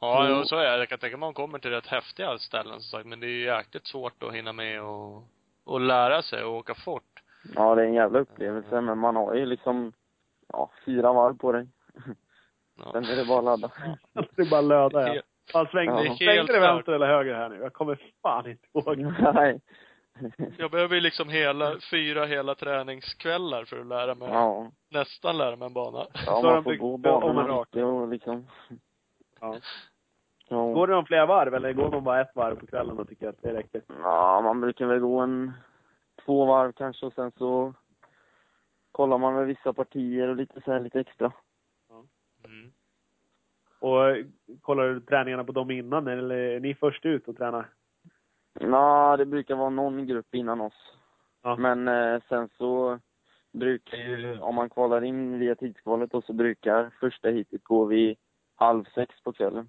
Ja, 0.00 0.28
jo, 0.28 0.44
så 0.44 0.56
är 0.56 0.72
det. 0.72 0.78
Jag 0.78 0.88
kan 0.88 0.98
tänka 0.98 1.16
mig 1.16 1.26
att 1.26 1.36
man 1.36 1.44
kommer 1.46 1.58
till 1.58 1.70
rätt 1.70 1.86
häftiga 1.86 2.38
ställen 2.38 2.80
som 2.80 2.98
sagt, 2.98 3.06
men 3.06 3.20
det 3.20 3.26
är 3.26 3.30
ju 3.30 3.44
jäkligt 3.44 3.86
svårt 3.86 4.22
att 4.22 4.34
hinna 4.34 4.52
med 4.52 4.82
och, 4.82 5.22
och 5.64 5.80
lära 5.80 6.22
sig 6.22 6.44
och 6.44 6.56
åka 6.56 6.74
fort. 6.74 7.22
Ja, 7.54 7.74
det 7.74 7.82
är 7.82 7.86
en 7.86 7.94
jävla 7.94 8.18
upplevelse 8.18 8.80
men 8.80 8.98
man 8.98 9.16
har 9.16 9.34
ju 9.34 9.46
liksom, 9.46 9.92
ja, 10.48 10.70
fyra 10.84 11.12
varv 11.12 11.38
på 11.38 11.52
dig. 11.52 11.66
Ja. 12.78 12.92
Sen 12.92 13.04
är 13.04 13.16
det 13.16 13.24
bara 13.24 13.38
att 13.38 13.44
ladda. 13.44 13.70
det 14.36 14.42
är 14.42 14.50
bara 14.50 14.60
löda 14.60 15.14
ja. 15.14 15.22
Fan, 15.52 15.66
svängde, 15.66 16.04
Ja. 16.04 16.16
svängde 16.16 16.52
det 16.52 16.60
vänster 16.60 16.92
eller 16.92 17.06
höger 17.06 17.34
här 17.34 17.48
nu? 17.48 17.56
Jag 17.56 17.72
kommer 17.72 17.98
fan 18.22 18.50
inte 18.50 18.66
ihåg. 18.74 18.98
Nej. 19.34 19.60
Jag 20.58 20.70
behöver 20.70 20.94
ju 20.94 21.00
liksom 21.00 21.28
hela, 21.28 21.76
fyra 21.90 22.24
hela 22.26 22.54
träningskvällar 22.54 23.64
för 23.64 23.80
att 23.80 23.86
lära 23.86 24.14
mig, 24.14 24.28
Ja. 24.32 24.70
nästan 24.90 25.38
lära 25.38 25.56
mig 25.56 25.66
en 25.66 25.74
bana. 25.74 26.06
Ja, 26.26 26.40
man 26.44 26.64
får 26.64 26.74
gå 26.74 26.96
banorna 26.96 27.58
mycket 27.60 27.84
och 27.84 28.08
liksom. 28.08 28.46
Ja. 29.40 29.60
Ja. 30.48 30.72
Går 30.72 30.86
det 30.86 30.92
de 30.92 31.06
flera 31.06 31.26
varv 31.26 31.54
eller 31.54 31.72
går 31.72 31.90
man 31.90 32.04
bara 32.04 32.20
ett 32.20 32.36
varv 32.36 32.56
på 32.56 32.66
kvällen 32.66 32.98
och 32.98 33.08
tycker 33.08 33.28
att 33.28 33.42
det 33.42 33.54
räcker? 33.54 33.82
ja, 33.88 34.40
man 34.40 34.60
brukar 34.60 34.86
väl 34.86 34.98
gå 34.98 35.18
en 35.20 35.52
två 36.24 36.44
varv 36.44 36.72
kanske 36.72 37.06
och 37.06 37.12
sen 37.12 37.32
så 37.38 37.74
kollar 38.92 39.18
man 39.18 39.34
med 39.34 39.46
vissa 39.46 39.72
partier 39.72 40.28
och 40.28 40.36
lite 40.36 40.60
så 40.60 40.72
här 40.72 40.80
lite 40.80 41.00
extra. 41.00 41.32
Mm. 42.44 42.72
Och 43.78 44.26
kollar 44.60 44.88
du 44.88 45.00
träningarna 45.00 45.44
på 45.44 45.52
dem 45.52 45.70
innan 45.70 46.06
eller 46.06 46.34
är 46.34 46.60
ni 46.60 46.74
först 46.74 47.06
ut 47.06 47.28
och 47.28 47.36
tränar? 47.36 47.68
Ja, 48.60 49.16
det 49.16 49.26
brukar 49.26 49.54
vara 49.54 49.70
någon 49.70 50.06
grupp 50.06 50.34
innan 50.34 50.60
oss. 50.60 50.96
Ja. 51.42 51.56
Men 51.56 51.88
eh, 51.88 52.22
sen 52.28 52.48
så 52.58 52.98
brukar 53.52 53.96
ju, 53.96 54.38
om 54.38 54.54
man 54.54 54.70
kvalar 54.70 55.04
in 55.04 55.38
via 55.38 55.54
tidskvalet 55.54 56.10
då, 56.10 56.22
så 56.22 56.32
brukar 56.32 56.90
första 57.00 57.28
heatet 57.28 57.64
gå 57.64 57.84
vid 57.84 58.16
halv 58.58 58.84
sex 58.94 59.14
på 59.22 59.32
kvällen. 59.32 59.68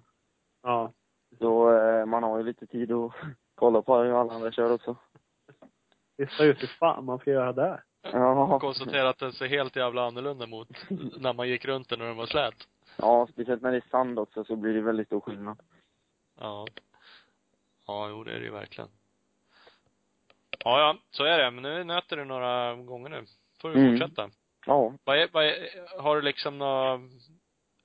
Ja. 0.62 0.92
Så 1.38 1.76
eh, 1.78 2.06
man 2.06 2.22
har 2.22 2.38
ju 2.38 2.44
lite 2.44 2.66
tid 2.66 2.92
att 2.92 3.12
kolla 3.54 3.82
på 3.82 3.96
hur 3.98 4.20
alla 4.20 4.32
andra 4.34 4.52
kör 4.52 4.72
också. 4.72 4.96
Lista 6.18 6.44
ut 6.44 6.62
hur 6.62 6.66
fan 6.66 7.04
man 7.04 7.18
ska 7.18 7.30
göra 7.30 7.52
där. 7.52 7.82
Ja. 8.02 8.58
Konstatera 8.58 9.08
att 9.08 9.18
den 9.18 9.32
ser 9.32 9.46
helt 9.46 9.76
jävla 9.76 10.06
annorlunda 10.06 10.46
mot 10.46 10.68
när 11.20 11.32
man 11.32 11.48
gick 11.48 11.64
runt 11.64 11.88
den 11.88 11.98
när 11.98 12.06
den 12.06 12.16
var 12.16 12.26
slät. 12.26 12.54
Ja, 12.96 13.26
speciellt 13.32 13.62
när 13.62 13.70
det 13.70 13.76
är 13.76 13.90
sand 13.90 14.18
också 14.18 14.44
så 14.44 14.56
blir 14.56 14.74
det 14.74 14.80
väldigt 14.80 15.06
stor 15.06 15.20
skillnad. 15.20 15.58
Ja. 16.40 16.66
Ja, 17.86 18.08
jo 18.08 18.24
det 18.24 18.32
är 18.32 18.38
det 18.38 18.44
ju 18.44 18.50
verkligen. 18.52 18.90
Ja, 20.64 20.80
ja, 20.80 20.96
så 21.10 21.24
är 21.24 21.38
det. 21.38 21.50
Men 21.50 21.62
nu 21.62 21.84
nöter 21.84 22.16
du 22.16 22.24
några 22.24 22.74
gånger 22.74 23.08
nu. 23.10 23.24
Får 23.60 23.68
du 23.70 23.80
Mm. 23.80 23.98
fortsätta. 23.98 24.30
Ja. 24.66 24.92
Vad 25.04 25.18
är, 25.18 25.28
vad 25.32 25.44
är, 25.44 25.56
har 26.02 26.16
du 26.16 26.22
liksom 26.22 26.58
någon 26.58 27.10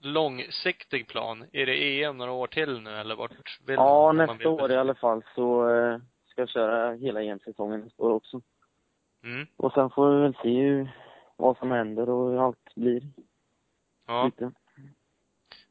långsiktig 0.06 1.08
plan? 1.08 1.46
Är 1.52 1.66
det 1.66 2.04
EM 2.04 2.18
några 2.18 2.32
år 2.32 2.48
till 2.48 2.82
nu 2.82 2.90
eller 2.90 3.16
vart 3.16 3.32
vill 3.66 3.76
Ja, 3.76 4.14
man- 4.14 4.28
nästa 4.28 4.50
år 4.50 4.72
i 4.72 4.76
alla 4.76 4.96
fall 4.96 5.24
så 5.36 5.70
eh, 5.70 5.98
ska 6.26 6.42
jag 6.42 6.50
köra 6.50 6.94
hela 6.94 7.22
EM-säsongen 7.24 7.80
nästa 7.80 8.04
år 8.04 8.10
också. 8.12 8.42
Mm. 9.24 9.48
Och 9.58 9.72
sen 9.74 9.90
får 9.90 10.16
vi 10.16 10.22
väl 10.22 10.36
se 10.44 10.62
hur, 10.62 10.90
vad 11.36 11.58
som 11.58 11.72
händer 11.72 12.10
och 12.10 12.30
hur 12.32 12.46
allt 12.46 12.76
blir. 12.76 13.02
Ja. 14.08 14.26
Lite. 14.26 14.52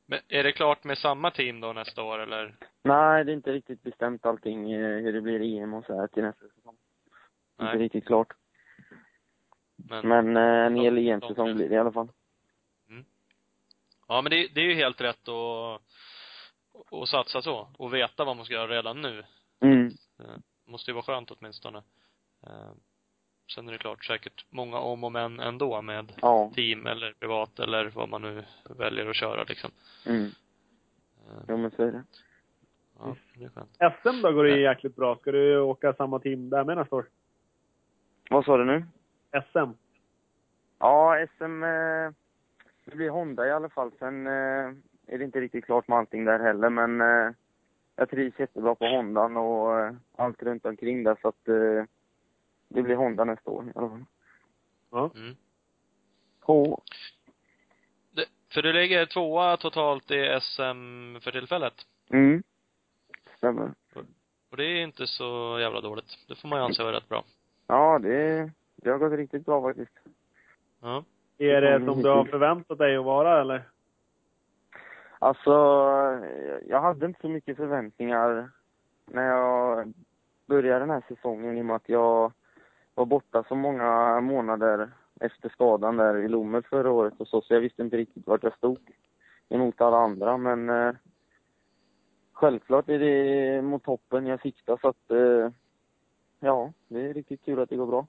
Men 0.06 0.18
är 0.28 0.44
det 0.44 0.52
klart 0.52 0.84
med 0.84 0.98
samma 0.98 1.30
team 1.30 1.60
då 1.60 1.72
nästa 1.72 2.02
år 2.02 2.18
eller? 2.18 2.54
Nej, 2.82 3.24
det 3.24 3.32
är 3.32 3.34
inte 3.34 3.52
riktigt 3.52 3.82
bestämt 3.82 4.26
allting 4.26 4.72
eh, 4.72 5.02
hur 5.02 5.12
det 5.12 5.20
blir 5.20 5.40
EM 5.62 5.74
och 5.74 5.84
så 5.84 5.96
här 6.00 6.06
till 6.06 6.22
nästa 6.22 6.46
säsong. 6.48 6.76
Inte 7.60 7.72
Nej. 7.74 7.78
riktigt 7.78 8.06
klart. 8.06 8.32
Men, 9.76 10.08
Men 10.08 10.36
eh, 10.36 10.66
en 10.66 10.76
hel 10.76 10.98
EM-säsong 10.98 11.54
blir 11.54 11.68
det 11.68 11.74
i 11.74 11.78
alla 11.78 11.92
fall. 11.92 12.08
Ja 14.08 14.22
men 14.22 14.30
det, 14.30 14.48
det 14.54 14.60
är 14.60 14.64
ju 14.64 14.74
helt 14.74 15.00
rätt 15.00 15.28
att, 15.28 15.80
att 17.02 17.08
satsa 17.08 17.42
så. 17.42 17.68
Och 17.78 17.94
veta 17.94 18.24
vad 18.24 18.36
man 18.36 18.44
ska 18.44 18.54
göra 18.54 18.68
redan 18.76 19.00
nu. 19.02 19.24
Mm. 19.60 19.92
måste 20.66 20.90
ju 20.90 20.94
vara 20.94 21.04
skönt 21.04 21.30
åtminstone. 21.30 21.78
Eh, 22.46 22.70
Sen 23.54 23.68
är 23.68 23.72
det 23.72 23.78
klart 23.78 24.04
säkert 24.04 24.46
många 24.50 24.78
om 24.78 25.04
och 25.04 25.12
men 25.12 25.40
ändå 25.40 25.82
med 25.82 26.12
Ja. 26.22 26.52
team 26.54 26.86
eller 26.86 27.12
privat 27.12 27.58
eller 27.58 27.90
vad 27.90 28.08
man 28.08 28.22
nu 28.22 28.44
väljer 28.70 29.06
att 29.10 29.16
köra 29.16 29.44
liksom. 29.44 29.70
Mm. 30.06 30.24
Eh, 30.24 31.42
Jo, 31.48 31.56
men 31.56 31.70
så 31.70 31.82
är 31.82 31.92
det. 31.92 32.04
Ja, 32.98 33.16
det 33.34 33.44
är 33.44 33.48
skönt. 33.48 33.70
SM 34.02 34.22
då 34.22 34.32
går 34.32 34.44
det 34.44 34.50
ju 34.56 34.62
jäkligt 34.62 34.96
bra. 34.96 35.16
Ska 35.16 35.32
du 35.32 35.58
åka 35.60 35.92
samma 35.94 36.18
team 36.18 36.50
där 36.50 36.64
med 36.64 36.76
nästa 36.76 36.96
år? 36.96 37.06
Vad 38.30 38.44
sa 38.44 38.56
du 38.56 38.64
nu? 38.64 38.84
SM? 39.52 39.70
Ja, 40.78 41.26
SM, 41.36 41.62
eh, 41.62 42.10
det 42.84 42.96
blir 42.96 43.10
Honda 43.10 43.46
i 43.46 43.52
alla 43.52 43.68
fall. 43.68 43.92
Sen 43.98 44.26
eh, 44.26 44.72
är 45.06 45.18
det 45.18 45.24
inte 45.24 45.40
riktigt 45.40 45.64
klart 45.64 45.88
med 45.88 45.98
allting 45.98 46.24
där 46.24 46.38
heller, 46.38 46.70
men 46.70 47.00
eh, 47.00 47.34
jag 47.96 48.10
trivs 48.10 48.38
jättebra 48.38 48.74
på 48.74 48.86
Hondan 48.86 49.36
och 49.36 49.80
eh, 49.80 49.94
allt 50.16 50.42
runt 50.42 50.66
omkring 50.66 51.04
där, 51.04 51.18
så 51.22 51.28
att 51.28 51.48
eh, 51.48 51.84
det 52.68 52.82
blir 52.82 52.96
Honda 52.96 53.24
nästa 53.24 53.50
år 53.50 53.64
i 53.64 53.72
alla 53.74 53.88
fall. 53.88 54.04
Ja. 54.90 55.10
Mm. 55.14 55.36
Det, 58.12 58.26
för 58.54 58.62
du 58.62 58.72
ligger 58.72 59.06
tvåa 59.06 59.56
totalt 59.56 60.10
i 60.10 60.38
SM 60.42 61.20
för 61.20 61.30
tillfället. 61.32 61.74
Mm. 62.10 62.42
Stämmer. 63.36 63.74
Och 64.50 64.56
det 64.56 64.64
är 64.64 64.82
inte 64.82 65.06
så 65.06 65.58
jävla 65.60 65.80
dåligt. 65.80 66.18
Det 66.28 66.34
får 66.34 66.48
man 66.48 66.58
ju 66.58 66.64
anse 66.64 66.82
vara 66.82 66.96
rätt 66.96 67.08
bra. 67.08 67.24
Ja, 67.66 67.98
det, 67.98 68.50
det 68.76 68.90
har 68.90 68.98
gått 68.98 69.12
riktigt 69.12 69.46
bra 69.46 69.62
faktiskt. 69.62 69.98
Ja. 70.80 71.04
Är 71.38 71.60
det 71.60 71.84
som 71.84 72.02
du 72.02 72.08
har 72.08 72.24
förväntat 72.24 72.78
dig 72.78 72.96
att 72.96 73.04
vara 73.04 73.40
eller? 73.40 73.62
Alltså, 75.18 75.50
jag 76.68 76.80
hade 76.80 77.06
inte 77.06 77.20
så 77.20 77.28
mycket 77.28 77.56
förväntningar 77.56 78.50
när 79.06 79.22
jag 79.22 79.92
började 80.46 80.80
den 80.80 80.90
här 80.90 81.04
säsongen 81.08 81.58
i 81.58 81.60
och 81.60 81.66
med 81.66 81.76
att 81.76 81.88
jag 81.88 82.32
var 82.94 83.06
borta 83.06 83.44
så 83.48 83.54
många 83.54 84.20
månader 84.20 84.90
efter 85.20 85.48
skadan 85.48 85.96
där 85.96 86.16
i 86.16 86.28
Lommer 86.28 86.62
förra 86.62 86.90
året 86.90 87.20
och 87.20 87.28
så, 87.28 87.40
så 87.40 87.54
jag 87.54 87.60
visste 87.60 87.82
inte 87.82 87.96
riktigt 87.96 88.26
vart 88.26 88.42
jag 88.42 88.56
stod 88.56 88.78
emot 89.48 89.80
alla 89.80 89.96
andra, 89.96 90.36
men 90.36 90.68
eh, 90.68 90.94
självklart 92.32 92.88
är 92.88 92.98
det 92.98 93.62
mot 93.62 93.84
toppen 93.84 94.26
jag 94.26 94.40
siktar 94.40 94.78
så 94.80 94.88
att 94.88 95.10
eh, 95.10 95.50
ja, 96.40 96.72
det 96.88 97.00
är 97.00 97.14
riktigt 97.14 97.44
kul 97.44 97.60
att 97.60 97.70
det 97.70 97.76
går 97.76 97.86
bra. 97.86 98.06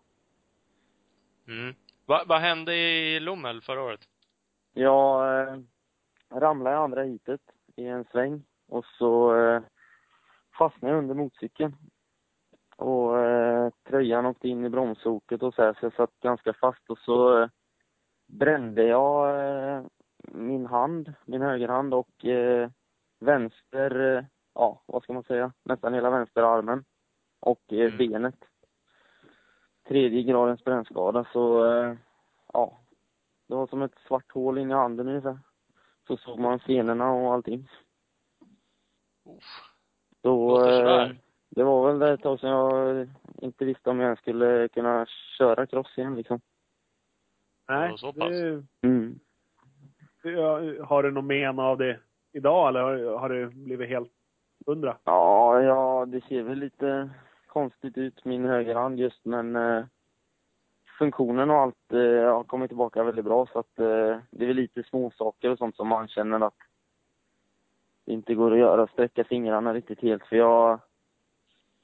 Mm. 1.47 1.75
Va, 2.05 2.23
vad 2.27 2.41
hände 2.41 2.75
i 2.75 3.19
Lommel 3.19 3.61
förra 3.61 3.81
året? 3.83 3.99
Jag 4.73 5.39
eh, 5.41 5.59
ramlade 6.29 6.75
i 6.75 6.79
andra 6.79 7.03
hitet 7.03 7.41
i 7.75 7.85
en 7.85 8.05
sväng 8.11 8.43
och 8.67 8.85
så 8.85 9.35
eh, 9.35 9.61
fastnade 10.57 10.93
jag 10.93 10.99
under 11.03 11.15
motorcykeln. 11.15 11.75
Och 12.77 13.19
eh, 13.19 13.69
tröjan 13.87 14.25
åkte 14.25 14.47
in 14.47 14.65
i 14.65 14.69
bromsoket 14.69 15.43
och 15.43 15.53
så 15.53 15.61
här, 15.61 15.73
så 15.73 15.85
jag 15.85 15.93
satt 15.93 16.19
ganska 16.19 16.53
fast 16.53 16.89
och 16.89 16.97
så 16.99 17.41
eh, 17.41 17.49
brände 18.27 18.83
jag 18.83 19.39
eh, 19.75 19.83
min 20.23 20.65
hand, 20.65 21.13
min 21.25 21.41
högerhand 21.41 21.93
och 21.93 22.25
eh, 22.25 22.69
vänster, 23.19 24.17
eh, 24.17 24.23
ja 24.53 24.81
vad 24.85 25.03
ska 25.03 25.13
man 25.13 25.23
säga, 25.23 25.53
nästan 25.63 25.93
hela 25.93 26.09
vänsterarmen 26.09 26.85
och 27.39 27.73
eh, 27.73 27.79
Mm. 27.79 27.97
benet. 27.97 28.35
Tredje 29.87 30.21
gradens 30.23 30.63
brännskada 30.63 31.25
så, 31.33 31.65
eh, 31.65 31.93
ja, 32.53 32.79
det 33.47 33.55
var 33.55 33.67
som 33.67 33.81
ett 33.81 33.95
svart 34.07 34.31
hål 34.31 34.57
in 34.57 34.71
i 34.71 34.73
handen 34.73 35.07
ungefär. 35.07 35.39
Så 36.07 36.17
såg 36.17 36.39
man 36.39 36.59
senorna 36.59 37.11
och 37.11 37.33
allting. 37.33 37.69
Uff. 39.25 39.43
Då, 40.21 40.65
eh, 40.65 41.09
det 41.49 41.63
var 41.63 41.93
väl 41.93 42.13
ett 42.13 42.21
tag 42.21 42.39
sedan 42.39 42.49
jag 42.49 43.07
inte 43.41 43.65
visste 43.65 43.89
om 43.89 43.99
jag 43.99 44.05
ens 44.05 44.19
skulle 44.19 44.67
kunna 44.67 45.05
köra 45.37 45.65
cross 45.65 45.97
igen 45.97 46.15
liksom. 46.15 46.39
Nej. 47.67 47.89
Ja, 47.89 47.97
så 47.97 48.13
pass. 48.13 48.29
Det, 48.29 48.63
Mm. 48.81 49.19
det, 50.23 50.31
har 50.85 51.03
du 51.03 51.11
något 51.11 51.23
men 51.23 51.59
av 51.59 51.77
det 51.77 51.99
idag 52.33 52.67
eller 52.67 52.81
har, 52.81 53.17
har 53.19 53.29
du 53.29 53.47
blivit 53.47 53.89
helt 53.89 54.11
hundra? 54.65 54.97
Ja, 55.03 55.61
ja, 55.61 56.05
det 56.05 56.21
ser 56.21 56.43
väl 56.43 56.59
lite 56.59 57.09
konstigt 57.55 57.97
ut, 57.97 58.25
min 58.25 58.45
högerhand 58.45 58.99
just, 58.99 59.25
men 59.25 59.55
eh, 59.55 59.85
funktionen 60.99 61.49
och 61.49 61.57
allt 61.57 61.93
eh, 61.93 62.33
har 62.33 62.43
kommit 62.43 62.69
tillbaka 62.69 63.03
väldigt 63.03 63.25
bra, 63.25 63.47
så 63.53 63.59
att 63.59 63.79
eh, 63.79 64.17
det 64.31 64.43
är 64.43 64.47
väl 64.47 64.55
lite 64.55 64.83
småsaker 64.83 65.49
och 65.49 65.57
sånt 65.57 65.75
som 65.75 65.87
man 65.87 66.07
känner 66.07 66.39
att 66.39 66.57
det 68.05 68.13
inte 68.13 68.35
går 68.35 68.51
att 68.51 68.59
göra, 68.59 68.87
sträcka 68.87 69.23
fingrarna 69.23 69.73
riktigt 69.73 70.01
helt, 70.01 70.25
för 70.25 70.35
jag 70.35 70.79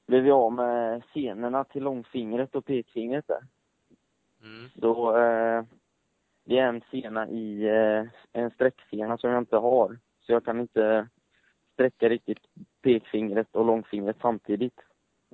blev 0.06 0.26
ju 0.26 0.32
av 0.32 0.52
med 0.52 1.02
senorna 1.14 1.64
till 1.64 1.82
långfingret 1.82 2.54
och 2.54 2.64
pekfingret 2.64 3.26
där. 3.28 3.42
Mm. 4.42 4.70
Då, 4.74 5.16
eh, 5.16 5.64
det 6.44 6.58
är 6.58 6.66
en 6.66 6.82
sena 6.90 7.28
i, 7.28 7.68
eh, 7.68 8.04
en 8.32 8.50
sträcksena 8.50 9.18
som 9.18 9.30
jag 9.30 9.42
inte 9.42 9.56
har. 9.56 9.98
Så 10.20 10.32
jag 10.32 10.44
kan 10.44 10.60
inte 10.60 11.08
sträcka 11.72 12.08
riktigt 12.08 12.46
pekfingret 12.82 13.56
och 13.56 13.64
långfingret 13.64 14.16
samtidigt 14.22 14.80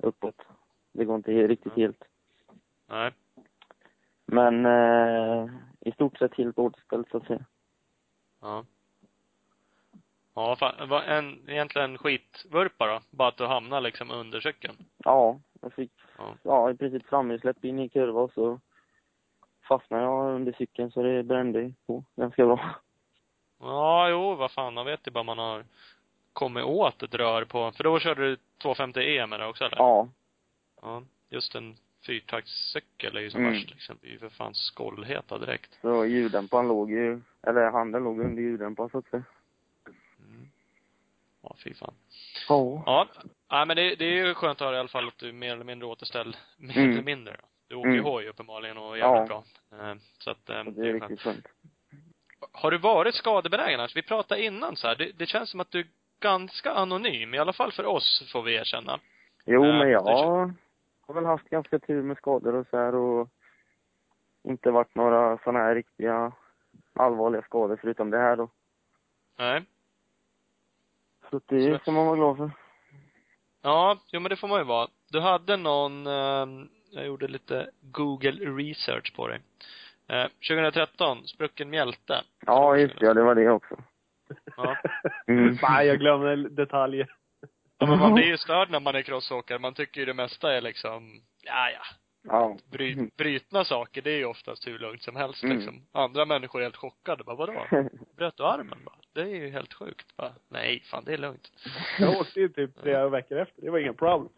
uppåt. 0.03 0.41
Det 0.91 1.05
går 1.05 1.15
inte 1.15 1.31
riktigt 1.47 1.73
helt. 1.73 2.03
Nej. 2.87 3.11
Men 4.25 4.65
eh, 4.65 5.49
i 5.79 5.91
stort 5.91 6.17
sett 6.17 6.35
helt 6.35 6.59
återställt 6.59 7.09
så 7.09 7.17
att 7.17 7.27
säga. 7.27 7.45
Ja. 8.41 8.65
Ja, 10.33 10.55
fan, 10.55 10.89
var 10.89 11.01
en, 11.01 11.49
egentligen 11.49 11.97
skitvurpa 11.97 12.87
då? 12.87 12.99
Bara 13.09 13.27
att 13.27 13.37
du 13.37 13.45
hamnar 13.45 13.81
liksom 13.81 14.11
under 14.11 14.39
cykeln. 14.39 14.75
Ja, 14.97 15.39
jag 15.61 15.73
fick 15.73 15.91
Ja. 16.17 16.35
ja, 16.43 16.71
i 16.71 16.77
princip 16.77 17.07
framhjulsläpp 17.07 17.65
in 17.65 17.79
i 17.79 17.89
kurva 17.89 18.21
och 18.21 18.31
så 18.31 18.59
fastnade 19.67 20.03
jag 20.03 20.35
under 20.35 20.53
cykeln 20.53 20.91
så 20.91 21.03
det 21.03 21.23
brände 21.23 21.73
på 21.87 22.03
ganska 22.15 22.45
bra. 22.45 22.75
Ja, 23.59 24.09
jo, 24.09 24.35
vad 24.35 24.51
fan, 24.51 24.73
man 24.73 24.85
vet 24.85 25.07
ju 25.07 25.11
bara 25.11 25.23
man 25.23 25.37
har 25.37 25.65
kommit 26.33 26.63
åt 26.63 27.03
ett 27.03 27.15
rör 27.15 27.45
på, 27.45 27.71
för 27.71 27.83
då 27.83 27.99
körde 27.99 28.21
du 28.29 28.37
250 28.61 28.99
E 28.99 29.25
med 29.27 29.39
det 29.39 29.45
också 29.47 29.63
eller? 29.65 29.77
Ja, 29.77 30.09
Ja. 30.81 31.03
Just 31.29 31.55
en 31.55 31.77
fyrtaktscykel 32.05 33.17
är 33.17 33.21
ju 33.21 33.29
som 33.31 33.39
Mm. 33.41 33.53
värst 33.53 33.69
liksom. 33.69 33.97
Det 34.01 34.07
är 34.07 34.11
ju 34.11 34.19
för 34.19 34.29
fan 34.29 34.53
skållheta 34.53 35.37
direkt. 35.37 35.77
så 35.81 36.05
ljuddämparen 36.05 36.67
låg 36.67 36.91
ju, 36.91 37.21
eller 37.47 37.71
handen 37.71 38.03
låg 38.03 38.19
under 38.19 38.41
ljuddämparen 38.43 38.89
så 38.89 38.97
att 38.97 39.07
säga. 39.09 39.23
Mm. 40.19 40.49
Ja, 41.41 41.55
fy 41.63 41.73
fan. 41.73 41.93
Ja. 42.49 42.83
Ja. 42.85 43.07
Nej, 43.51 43.65
men 43.65 43.75
det, 43.77 43.95
det 43.95 44.05
är 44.05 44.25
ju 44.27 44.33
skönt 44.33 44.61
att 44.61 44.65
höra 44.67 44.75
i 44.75 44.79
alla 44.79 44.87
fall 44.89 45.07
att 45.07 45.17
du 45.17 45.31
mer 45.33 45.53
eller 45.53 45.63
mindre 45.65 45.87
återställd, 45.87 46.37
mer 46.57 46.77
Mm. 46.77 46.91
eller 46.91 47.03
mindre 47.03 47.35
då. 47.41 47.45
Du 47.67 47.75
åker 47.75 47.89
ju 47.89 47.93
Mm. 47.99 48.05
hoj 48.05 48.27
uppenbarligen 48.27 48.77
och 48.77 48.93
är 48.93 48.97
jävligt 48.97 49.29
Ja. 49.29 49.43
bra. 49.69 49.89
Eh, 49.89 49.95
Så 50.19 50.31
att, 50.31 50.49
eh, 50.49 50.63
det 50.63 50.71
det 50.71 50.81
är 50.89 50.93
är 50.93 50.99
skönt. 50.99 51.11
riktigt 51.11 51.21
skönt. 51.21 51.45
Har 52.51 52.71
du 52.71 52.77
varit 52.77 53.15
skadebenägen? 53.15 53.79
Alltså, 53.79 53.95
vi 53.95 54.01
pratade 54.03 54.43
innan 54.43 54.75
så 54.75 54.87
här. 54.87 54.95
Det, 54.95 55.11
det 55.11 55.25
känns 55.25 55.49
som 55.49 55.59
att 55.59 55.71
du 55.71 55.87
ganska 56.19 56.71
anonym, 56.73 57.33
i 57.33 57.37
alla 57.39 57.53
fall 57.53 57.71
för 57.71 57.85
oss, 57.85 58.29
får 58.31 58.41
vi 58.43 58.55
erkänna. 58.55 58.99
Jo, 59.45 59.65
Ja, 59.65 59.73
men 59.73 59.89
jag 59.89 60.05
det 60.05 60.11
har, 60.11 60.53
väl 61.13 61.25
haft 61.25 61.49
ganska 61.49 61.79
tur 61.79 62.03
med 62.03 62.17
skador 62.17 62.55
och 62.55 62.67
så 62.69 62.77
här 62.77 62.95
och 62.95 63.29
inte 64.43 64.71
varit 64.71 64.95
några 64.95 65.37
sådana 65.37 65.59
här 65.59 65.75
riktiga 65.75 66.31
allvarliga 66.93 67.41
skador 67.41 67.77
förutom 67.81 68.09
det 68.09 68.17
här 68.17 68.35
då. 68.35 68.49
Nej. 69.37 69.63
Så 71.29 71.41
det 71.45 71.73
Så- 71.73 71.79
ska 71.79 71.91
man 71.91 72.05
vara 72.05 72.15
glad 72.15 72.37
för. 72.37 72.51
Ja, 73.61 73.97
jo 74.11 74.19
men 74.19 74.29
det 74.29 74.35
får 74.35 74.47
man 74.47 74.57
ju 74.59 74.65
vara. 74.65 74.87
Du 75.11 75.19
hade 75.19 75.57
någon, 75.57 76.07
eh, 76.07 76.47
jag 76.91 77.05
gjorde 77.05 77.27
lite 77.27 77.69
Google 77.81 78.31
research 78.31 79.15
på 79.15 79.27
dig. 79.27 79.39
Eh, 80.07 80.25
2013, 80.47 81.27
sprucken 81.27 81.69
mjälte. 81.69 82.23
Ja, 82.45 82.77
just 82.77 82.99
det. 82.99 83.05
Ja, 83.05 83.13
det 83.13 83.23
var 83.23 83.35
det 83.35 83.49
också. 83.49 83.75
Ja. 84.63 84.77
Mm. 85.27 85.57
Nej, 85.61 85.87
jag 85.87 85.99
glömde 85.99 86.49
detaljer. 86.49 87.07
Ja, 87.77 87.85
men 87.87 87.99
man 87.99 88.13
blir 88.13 88.25
ju 88.25 88.37
störd 88.37 88.69
när 88.69 88.79
man 88.79 88.95
är 88.95 89.01
crossåkare. 89.01 89.59
Man 89.59 89.73
tycker 89.73 89.99
ju 89.99 90.05
det 90.05 90.13
mesta 90.13 90.53
är 90.53 90.61
liksom, 90.61 91.21
ja 91.45 91.69
ja. 91.69 91.81
Ja. 92.27 92.57
Bry, 92.71 93.09
brytna 93.17 93.63
saker, 93.65 94.01
det 94.01 94.11
är 94.11 94.17
ju 94.17 94.25
oftast 94.25 94.67
hur 94.67 94.79
lugnt 94.79 95.01
som 95.03 95.15
helst 95.15 95.43
Mm. 95.43 95.57
liksom. 95.57 95.81
Andra 95.91 96.25
människor 96.25 96.59
är 96.59 96.63
helt 96.63 96.75
chockade. 96.75 97.23
Bara, 97.23 97.35
vadå? 97.35 97.65
Bröt 98.17 98.37
du 98.37 98.43
armen 98.45 98.79
bara? 98.85 98.95
Det 99.13 99.21
är 99.21 99.25
ju 99.35 99.49
helt 99.49 99.73
sjukt. 99.73 100.17
Bara, 100.17 100.31
nej, 100.49 100.83
fan 100.91 101.03
det 101.05 101.13
är 101.13 101.17
lugnt. 101.17 101.51
Jag 101.99 102.21
åkte 102.21 102.39
ju 102.39 102.49
typ 102.49 102.81
flera 102.81 103.09
veckor 103.09 103.37
efter. 103.37 103.61
Det 103.61 103.69
var 103.69 103.79
inga 103.79 103.93
problem. 103.93 104.29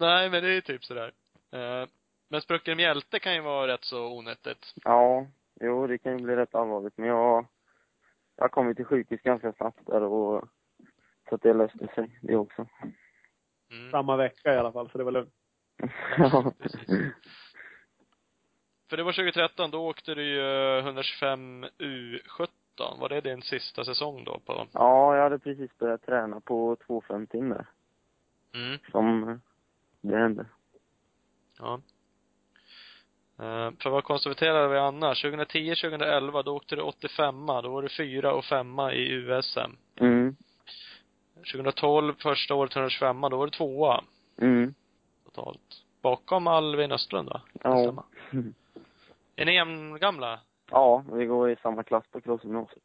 Nej, 0.00 0.30
men 0.30 0.42
det 0.42 0.48
är 0.48 0.54
ju 0.54 0.60
typ 0.60 0.84
sådär. 0.84 1.12
Eh, 1.52 1.88
men 2.30 2.40
sprucken 2.40 2.76
mjälte 2.76 3.18
kan 3.18 3.34
ju 3.34 3.40
vara 3.40 3.66
rätt 3.72 3.84
så 3.84 4.06
onyttigt. 4.06 4.72
ja, 4.84 5.26
jo, 5.60 5.86
det 5.86 5.98
kan 5.98 6.18
ju 6.18 6.24
bli 6.24 6.36
rätt 6.36 6.54
allvarligt. 6.54 6.96
Men 6.98 7.08
jag, 7.08 7.46
jag 8.42 8.52
kommit 8.52 8.76
till 8.76 8.86
sjukhus 8.86 9.20
ganska 9.20 9.52
snabbt 9.52 9.86
där 9.86 10.02
och 10.02 10.48
så 11.28 11.34
att 11.34 11.42
det 11.42 11.54
löste 11.54 11.88
sig, 11.94 12.18
det 12.22 12.36
också. 12.36 12.66
Mm. 13.70 13.90
Samma 13.90 14.16
vecka 14.16 14.54
i 14.54 14.58
alla 14.58 14.72
fall, 14.72 14.90
så 14.90 14.98
det 14.98 15.04
var 15.04 15.12
lugnt. 15.12 15.34
ja. 16.18 16.52
För 18.90 18.96
det 18.96 19.02
var 19.02 19.12
2013, 19.12 19.70
då 19.70 19.88
åkte 19.88 20.14
du 20.14 20.24
ju 20.24 20.78
125 20.78 21.64
U17. 21.64 22.48
Var 23.00 23.08
det 23.08 23.20
din 23.20 23.42
sista 23.42 23.84
säsong 23.84 24.24
då 24.24 24.40
på? 24.46 24.66
ja, 24.72 25.16
jag 25.16 25.22
hade 25.22 25.38
precis 25.38 25.78
börjat 25.78 26.02
träna 26.02 26.40
på 26.40 26.76
250 26.86 27.40
där. 27.40 27.66
Mm. 28.54 28.78
Som 28.90 29.40
det 30.00 30.16
hände. 30.16 30.46
Ja. 31.58 31.80
Eh, 33.38 33.70
för 33.82 33.90
vad 33.90 34.04
konstaterade 34.04 34.68
vi 34.68 34.78
annars? 34.78 35.22
2010, 35.22 35.74
2011, 35.74 36.42
då 36.42 36.56
åkte 36.56 36.76
du 36.76 36.82
85 36.82 37.46
Då 37.46 37.68
var 37.68 37.82
du 37.82 37.88
fyra 37.88 38.34
och 38.34 38.44
femma 38.44 38.92
i 38.92 39.08
USM. 39.12 39.76
Mm. 39.96 40.36
2012, 41.52 42.14
första 42.18 42.54
året 42.54 42.76
125 42.76 43.20
då 43.20 43.36
var 43.36 43.46
du 43.46 43.50
tvåa 43.50 44.04
Mm. 44.40 44.74
totalt. 45.24 45.84
bakom 46.02 46.46
Alvin 46.46 46.92
Östlund 46.92 47.28
va? 47.28 47.40
Ja. 47.62 48.04
Är 49.36 49.44
ni 49.44 49.54
jämngamla? 49.54 50.40
Ja, 50.70 51.04
vi 51.12 51.26
går 51.26 51.50
i 51.50 51.56
samma 51.56 51.82
klass 51.82 52.04
på 52.10 52.20
crossgymnasiet. 52.20 52.82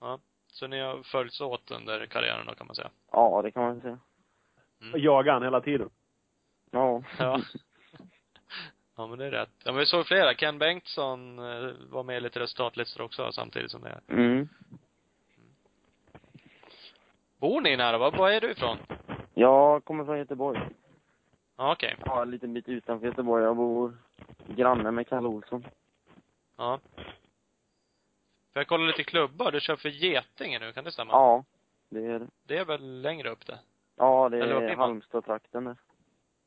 Ja. 0.00 0.18
Så 0.52 0.66
ni 0.66 0.80
har 0.80 1.02
följts 1.02 1.40
åt 1.40 1.70
under 1.70 2.06
karriären 2.06 2.46
då 2.46 2.54
kan 2.54 2.66
man 2.66 2.76
säga? 2.76 2.90
Ja, 3.12 3.42
det 3.42 3.50
kan 3.50 3.62
man 3.62 3.80
säga. 3.80 3.98
Och 4.92 4.98
jagar 4.98 5.32
han 5.32 5.42
hela 5.42 5.60
tiden. 5.60 5.90
Ja. 6.70 7.02
Ja. 7.18 7.40
Ja 8.96 9.06
men 9.06 9.18
det 9.18 9.26
är 9.26 9.30
rätt. 9.30 9.50
Ja 9.64 9.72
men 9.72 9.78
vi 9.78 9.86
såg 9.86 10.06
flera. 10.06 10.34
Ken 10.34 10.58
Bengtsson 10.58 11.38
eh, 11.38 11.72
var 11.90 12.02
med 12.02 12.16
i 12.16 12.20
lite 12.20 12.40
resultatlistor 12.40 13.04
också 13.04 13.32
samtidigt 13.32 13.70
som 13.70 13.82
det. 13.82 14.00
Mm. 14.08 14.48
Bor 17.38 17.60
ni 17.60 17.76
nära? 17.76 17.98
Var, 17.98 18.10
var 18.10 18.30
är 18.30 18.40
du 18.40 18.50
ifrån? 18.50 18.78
Jag 19.34 19.84
kommer 19.84 20.04
från 20.04 20.18
Göteborg. 20.18 20.60
Ja 21.56 21.72
okej. 21.72 21.96
Ja, 22.06 22.22
en 22.22 22.30
liten 22.30 22.54
bit 22.54 22.68
utanför 22.68 23.06
Göteborg. 23.06 23.44
Jag 23.44 23.56
bor 23.56 23.96
granne 24.46 24.90
med 24.90 25.08
Kalle 25.08 25.28
Olsson. 25.28 25.66
Ja. 26.56 26.80
För 28.52 28.60
jag 28.60 28.66
kollar 28.66 28.86
lite 28.86 29.04
klubbar. 29.04 29.52
Du 29.52 29.60
kör 29.60 29.76
för 29.76 29.88
Getinge 29.88 30.58
nu, 30.58 30.72
kan 30.72 30.84
det 30.84 30.92
stämma? 30.92 31.12
Ja, 31.12 31.44
det 31.88 32.06
är 32.06 32.18
det. 32.18 32.26
Det 32.46 32.56
är 32.56 32.64
väl 32.64 33.00
längre 33.02 33.30
upp 33.30 33.46
det? 33.46 33.58
Ja, 33.96 34.28
det 34.28 34.38
är? 34.38 34.76
Halmstad-trakten 34.76 35.64
där. 35.64 35.76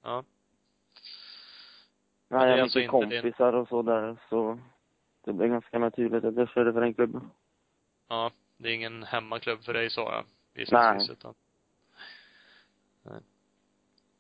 Ja. 0.03 0.23
Nej, 2.29 2.49
jag 2.49 2.55
har 2.55 2.61
alltså 2.61 2.79
mycket 2.79 2.93
inte 2.93 3.05
din- 3.05 3.21
kompisar 3.21 3.53
och 3.53 3.67
så 3.67 3.81
där, 3.81 4.17
så 4.29 4.59
det 5.25 5.33
blev 5.33 5.49
ganska 5.49 5.79
naturligt 5.79 6.23
att 6.23 6.35
jag 6.35 6.49
körde 6.49 6.73
för 6.73 6.81
den 6.81 6.93
klubben. 6.93 7.29
Ja. 8.09 8.31
Det 8.57 8.69
är 8.69 8.73
ingen 8.73 9.03
hemmaklubb 9.03 9.63
för 9.63 9.73
dig 9.73 9.89
så 9.89 10.01
ja. 10.01 10.23
Nej. 10.23 10.61
Gissningsvis 10.61 11.09
utan. 11.09 11.33
Nej. 13.03 13.21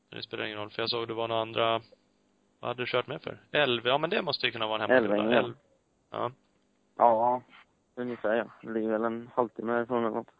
Det 0.09 0.21
spelar 0.21 0.45
ingen 0.45 0.57
roll. 0.57 0.69
För 0.69 0.81
jag 0.81 0.89
såg 0.89 1.07
det 1.07 1.13
var 1.13 1.27
några 1.27 1.41
andra, 1.41 1.81
vad 2.59 2.69
hade 2.69 2.81
du 2.81 2.85
kört 2.87 3.07
med 3.07 3.21
för? 3.21 3.37
Elv, 3.51 3.87
ja 3.87 3.97
men 3.97 4.09
det 4.09 4.21
måste 4.21 4.45
ju 4.45 4.51
kunna 4.51 4.67
vara 4.67 4.83
en 4.83 4.89
hemmaklubb. 4.89 5.19
Älvängen, 5.19 5.29
va? 5.29 5.33
ja. 5.33 5.45
Elv. 5.45 5.53
Ja. 6.11 6.31
Ja, 6.97 7.41
ungefär 7.95 8.35
ja. 8.35 8.45
Det 8.61 8.73
ligger 8.73 8.89
väl 8.89 9.03
en 9.03 9.29
halvtimme 9.35 9.71
härifrån 9.73 10.05
eller 10.05 10.15
något. 10.15 10.31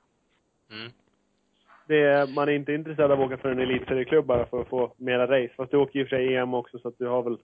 Mm. 0.71 0.91
Det 1.87 2.03
är, 2.03 2.27
man 2.35 2.49
är 2.49 2.51
inte 2.51 2.73
intresserad 2.73 3.11
av 3.11 3.21
att 3.21 3.25
åka 3.27 3.37
för 3.37 3.51
en 3.51 3.59
elitserieklubb 3.59 4.25
bara 4.25 4.45
för 4.45 4.61
att 4.61 4.67
få 4.69 4.93
mera 4.97 5.27
race. 5.27 5.53
Fast 5.57 5.71
du 5.71 5.77
åker 5.77 5.99
ju 5.99 6.05
för 6.05 6.15
sig 6.15 6.35
EM 6.35 6.53
också 6.53 6.79
så 6.79 6.87
att 6.87 6.97
du 6.97 7.07
har 7.07 7.23
väl, 7.23 7.37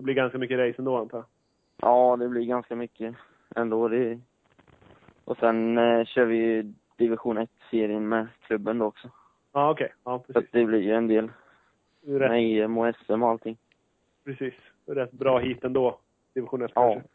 det 0.00 0.04
blir 0.04 0.14
ganska 0.14 0.38
mycket 0.38 0.58
race 0.58 0.74
ändå 0.78 0.96
antar 0.98 1.18
jag. 1.18 1.26
Ja, 1.90 2.16
det 2.16 2.28
blir 2.28 2.44
ganska 2.44 2.76
mycket 2.76 3.14
ändå. 3.56 3.88
Det... 3.88 4.20
Och 5.24 5.36
sen 5.36 5.78
eh, 5.78 6.04
kör 6.06 6.24
vi 6.24 6.36
ju 6.36 6.72
division 6.96 7.38
1-serien 7.38 8.08
med 8.08 8.26
klubben 8.46 8.78
då 8.78 8.86
också. 8.86 9.10
Ja, 9.52 9.70
okej. 9.70 9.92
Ja, 10.04 10.18
Så 10.26 10.30
att 10.30 10.34
precis. 10.34 10.50
det 10.52 10.64
blir 10.64 10.80
ju 10.80 10.94
en 10.94 11.08
del 11.08 11.30
rätt, 12.06 12.30
med 12.30 12.62
EM 12.64 12.78
och 12.78 12.94
SM 13.06 13.22
och 13.22 13.28
allting. 13.28 13.56
precis. 14.24 14.54
Rätt 14.86 15.12
bra 15.12 15.38
hit 15.38 15.64
ändå. 15.64 15.98
Division 16.34 16.62
1 16.62 16.72
Ja. 16.74 16.92
kanske. 16.92 17.08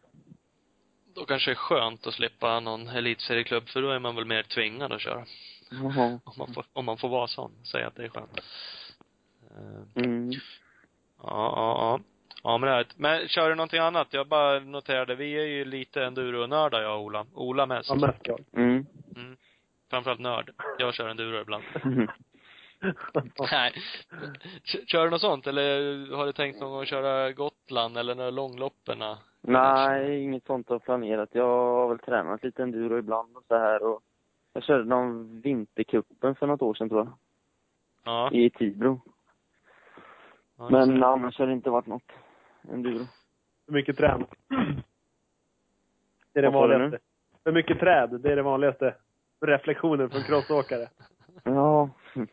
Då 1.16 1.26
kanske 1.26 1.50
det 1.52 1.54
är 1.54 1.56
skönt 1.56 2.08
att 2.08 2.14
slippa 2.14 2.60
någon 2.60 2.88
elitserieklubb, 2.88 3.68
för 3.68 3.82
då 3.82 3.90
är 3.90 4.00
man 4.00 4.16
väl 4.16 4.26
mer 4.26 4.44
tvingad 4.44 4.92
att 4.92 5.02
köra. 5.02 5.24
Jaha. 5.72 6.20
Om 6.24 6.34
man 6.38 6.54
får, 6.54 6.66
om 6.74 6.86
man 6.86 6.98
får 6.98 7.10
vara 7.10 7.28
sån. 7.28 7.52
Säga 7.64 7.88
att 7.88 7.96
det 7.96 8.04
är 8.04 8.10
skönt. 8.10 8.40
Eh, 9.52 10.04
Mm. 10.04 10.30
Ja, 11.24 11.54
ja, 11.56 11.78
ja. 11.80 12.00
Ja, 12.46 12.58
men 12.58 12.70
det 12.70 12.76
är 12.76 12.86
Men 12.98 13.28
kör 13.28 13.50
du 13.50 13.56
någonting 13.56 13.80
annat? 13.80 14.08
Jag 14.12 14.28
bara 14.28 14.60
noterade, 14.60 15.16
vi 15.16 15.40
är 15.40 15.46
ju 15.46 15.66
lite 15.66 16.04
enduro-nördar 16.04 16.82
jag 16.82 16.96
och 16.96 17.04
Ola. 17.04 17.26
Ola 17.34 17.66
mest. 17.66 17.90
Ja, 17.90 17.96
mest 17.96 18.28
jag. 18.28 18.40
Mm. 18.54 18.86
Mm. 19.16 19.38
Framförallt 19.90 20.20
nörd. 20.20 20.52
Jag 20.78 20.94
kör 20.94 21.10
enduro 21.10 21.42
ibland. 21.42 21.64
Nej. 23.52 23.74
Kör 24.64 25.04
du 25.04 25.10
något 25.10 25.22
sånt? 25.22 25.48
Eller 25.48 25.66
har 26.16 26.26
du 26.26 26.32
tänkt 26.32 26.60
någon 26.60 26.72
gång 26.72 26.82
att 26.82 26.88
köra 26.88 27.32
Gotland 27.32 27.98
eller 27.98 28.16
några 28.16 28.30
långlopperna? 28.30 29.18
Nej, 29.42 30.24
inget 30.24 30.46
sånt 30.46 30.70
har 30.70 30.80
planerat. 30.80 31.30
Jag 31.32 31.48
har 31.48 31.90
väl 31.90 32.00
tränat 32.00 32.44
lite 32.44 32.64
enduro 32.64 32.98
ibland 32.98 33.38
och 33.38 33.44
så 33.48 33.58
här 33.58 33.84
och 33.84 34.02
jag 34.54 34.64
körde 34.64 34.84
någon 34.84 35.42
vintercupen 35.42 36.36
för 36.36 36.48
något 36.48 36.62
år 36.62 36.74
sedan 36.74 36.90
tror 36.90 37.02
jag. 37.02 37.14
Ja. 38.04 38.32
I 38.32 38.50
Tibro. 38.50 39.02
ja 40.58 40.70
Men 40.70 41.04
annars 41.04 41.40
har 41.40 41.48
det 41.48 41.54
inte 41.54 41.70
varit 41.70 41.88
något 41.88 42.12
enduro. 42.74 43.06
För 43.66 43.74
mycket 43.74 43.98
träd. 43.98 44.26
Det 46.34 46.40
är 46.40 46.44
det 46.44 46.50
vanligaste. 46.50 47.00
För 47.44 47.52
mycket 47.52 47.80
träd, 47.80 48.20
det 48.22 48.32
är 48.32 48.36
det 48.36 48.42
vanligaste. 48.42 48.96
Reflektionen 49.42 50.10
från 50.10 50.22
crossåkare. 50.24 50.90
Ja. 51.44 51.90
Du 52.14 52.28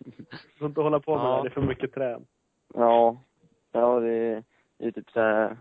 får 0.58 0.68
inte 0.68 0.80
hålla 0.80 1.00
på 1.00 1.16
med 1.16 1.24
Ja. 1.26 1.36
det, 1.36 1.42
det 1.42 1.48
är 1.48 1.54
för 1.54 1.60
mycket 1.62 1.92
träd. 1.94 2.26
ja. 2.74 3.20
Ja, 3.74 4.00
det 4.00 4.12
är, 4.12 4.44
det 4.78 4.86
är 4.86 4.90
typ 4.90 5.10
så 5.10 5.20
här 5.20 5.56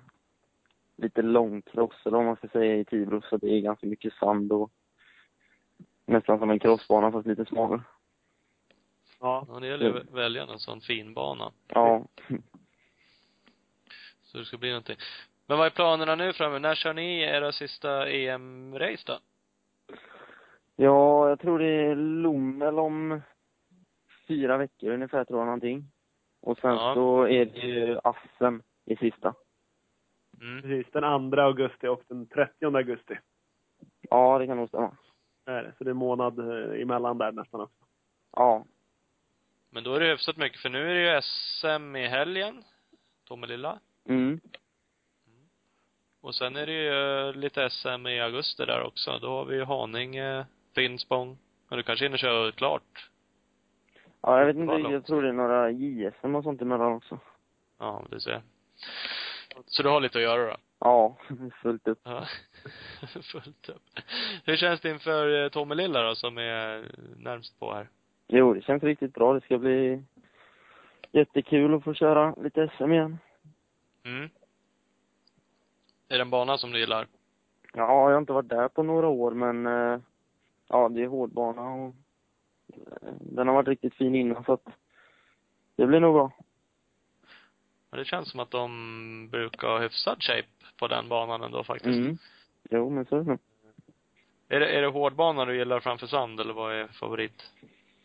lite 0.96 1.22
långcross 1.22 2.06
eller 2.06 2.18
vad 2.18 2.26
man 2.26 2.36
ska 2.36 2.48
säga 2.48 2.76
i 2.76 2.86
Tibro 2.86 3.22
så 3.22 3.38
det 3.38 3.48
är 3.48 3.62
ganska 3.62 3.88
mycket 3.88 4.14
sand 4.14 4.52
och 4.52 4.72
nästan 6.06 6.40
som 6.40 6.50
en 6.50 6.60
crossbana 6.60 7.12
fast 7.12 7.28
lite 7.28 7.46
smalare. 7.46 7.82
Ja. 9.20 9.46
Ja, 9.54 9.60
det 9.60 9.68
gäller 9.68 9.86
ju 9.86 10.00
att 10.00 10.12
välja 10.12 10.44
en 10.44 10.60
sån 10.60 10.82
fin 10.82 11.14
bana. 11.14 11.52
Ja. 11.68 12.06
Så 14.32 14.38
det 14.38 14.46
ska 14.46 14.58
bli 14.58 14.70
någonting. 14.70 14.98
Men 15.48 15.58
vad 15.58 15.66
är 15.68 15.72
planerna 15.72 16.16
nu 16.16 16.34
framöver? 16.34 16.60
När 16.60 16.76
kör 16.76 16.94
ni 16.94 17.22
era 17.22 17.52
sista 17.52 18.10
EM-race 18.10 19.04
då? 19.06 19.20
Ja, 20.76 21.30
jag 21.30 21.40
tror 21.40 21.60
det 21.60 21.66
är 21.72 21.96
Lommel 21.96 22.80
om 22.80 23.22
fyra 24.28 24.58
veckor 24.58 24.92
ungefär 24.92 25.26
tror 25.26 25.40
jag 25.40 25.46
någonting. 25.46 25.84
Och 26.42 26.58
sen 26.58 26.76
Ja. 26.76 26.94
så 26.94 27.28
är 27.28 27.46
det 27.46 27.60
ju 27.60 28.00
Assen 28.04 28.64
i 28.86 28.96
sista. 28.96 29.34
Mm. 30.42 30.62
Precis, 30.62 30.92
den 30.94 31.32
2 31.32 31.42
augusti 31.42 31.88
och 31.88 32.02
den 32.08 32.28
30 32.28 32.66
augusti. 32.66 33.18
Ja, 34.10 34.40
det 34.40 34.48
kan 34.48 34.58
nog 34.58 34.68
stämma. 34.70 34.98
Är 35.46 35.64
det. 35.64 35.74
Så 35.78 35.84
det 35.84 35.88
är 35.90 35.92
en 35.92 35.98
månad 35.98 36.40
eh, 36.40 36.82
emellan 36.82 37.18
där 37.18 37.32
nästan 37.32 37.62
också. 37.62 37.84
Ja. 38.32 38.66
Men 39.70 39.84
då 39.84 39.94
är 39.94 40.00
det 40.00 40.08
hyfsat 40.12 40.38
mycket, 40.38 40.60
för 40.60 40.70
nu 40.70 40.92
är 40.92 40.96
det 40.96 41.16
ju 41.16 41.22
SM 41.22 41.96
i 41.96 42.08
helgen. 42.08 42.64
Tomelilla. 43.28 43.80
Mm. 44.10 44.40
Och 46.22 46.36
sen 46.36 46.56
är 46.56 46.66
det 46.66 46.72
ju 46.72 47.28
eh, 47.30 47.34
lite 47.34 47.70
SM 47.70 48.08
i 48.08 48.22
augusti 48.22 48.66
där 48.66 48.84
också. 48.84 49.20
Då 49.20 49.28
har 49.28 49.46
vi 49.46 49.56
ju 49.56 49.64
Haninge, 49.64 50.46
Finspång. 50.76 51.38
Och 51.70 51.78
du 51.78 51.84
kanske 51.84 52.06
hinner 52.06 52.18
köra 52.18 52.52
klart? 52.52 53.10
Ja, 54.22 54.40
jag 54.40 54.46
vet 54.46 54.56
inte 54.56 54.74
riktigt. 54.74 54.84
Jag 54.84 54.94
långt. 54.94 55.06
tror 55.06 55.22
det 55.22 55.30
är 55.30 55.34
några 55.34 55.72
JSM 55.72 56.36
och 56.36 56.44
sånt 56.44 56.62
emellan 56.62 56.94
också. 56.94 57.20
Ja, 57.80 58.06
du 58.10 58.20
ser. 58.20 58.42
Så 59.66 59.84
du 59.84 59.90
har 59.90 60.02
lite 60.02 60.18
att 60.18 60.24
göra 60.24 60.50
då? 60.52 60.58
Ja, 60.80 61.18
fullt 61.62 61.88
upp. 61.88 62.00
Ja. 62.04 62.26
Fullt 63.32 63.70
upp. 63.70 63.82
Hur 64.46 64.56
känns 64.56 64.82
det 64.82 64.90
inför 64.90 65.44
eh, 65.44 65.50
Tomelilla 65.50 66.04
då, 66.04 66.16
som 66.16 66.38
är 66.38 66.86
närmst 67.18 67.60
på 67.60 67.74
här? 67.74 67.88
Jo, 68.28 68.54
det 68.54 68.62
känns 68.62 68.84
riktigt 68.84 69.14
bra. 69.14 69.34
Det 69.34 69.42
ska 69.42 69.58
bli 69.58 70.04
jättekul 71.12 71.74
att 71.74 71.84
få 71.84 71.94
köra 71.94 72.36
lite 72.44 72.70
SM 72.78 72.92
igen. 72.92 73.18
Mm. 74.04 74.30
Är 76.10 76.18
det 76.18 76.22
en 76.22 76.30
bana 76.30 76.58
som 76.58 76.72
du 76.72 76.80
gillar? 76.80 77.08
Ja, 77.74 78.10
jag 78.10 78.12
har 78.12 78.18
inte 78.18 78.34
varit 78.34 78.50
där 78.50 78.68
på 78.68 78.84
några 78.84 79.08
år, 79.08 79.32
men 79.32 79.66
eh, 79.66 80.00
ja, 80.68 80.90
det 80.90 81.04
är 81.04 81.08
hårdbana 81.08 81.62
och 81.62 81.96
eh, 82.68 83.14
den 83.20 83.48
har 83.48 83.56
varit 83.56 83.68
riktigt 83.68 83.94
fin 83.94 84.16
innan, 84.16 84.44
så 84.44 84.54
att 84.54 84.68
det 85.76 85.88
blir 85.88 86.00
nog 86.00 86.14
bra. 86.14 86.32
Ja, 87.92 87.98
det 87.98 88.06
känns 88.06 88.32
som 88.32 88.40
att 88.40 88.52
de 88.52 89.30
brukar 89.32 89.68
ha 89.68 89.80
hyfsad 89.80 90.24
shape 90.24 90.48
på 90.80 90.88
den 90.88 91.10
banan 91.10 91.44
ändå 91.44 91.64
faktiskt. 91.64 91.98
Mm. 91.98 92.18
Jo, 92.70 92.90
men 92.90 93.06
så 93.06 93.18
är 93.18 93.24
det. 93.24 93.38
Är 94.50 94.60
det, 94.60 94.78
är 94.78 94.82
det 94.82 94.88
hårdbana 94.88 95.46
du 95.46 95.58
gillar 95.58 95.80
framför 95.80 96.08
sand 96.08 96.40
eller 96.40 96.54
vad 96.54 96.74
är 96.76 96.88
favorit? 96.88 97.52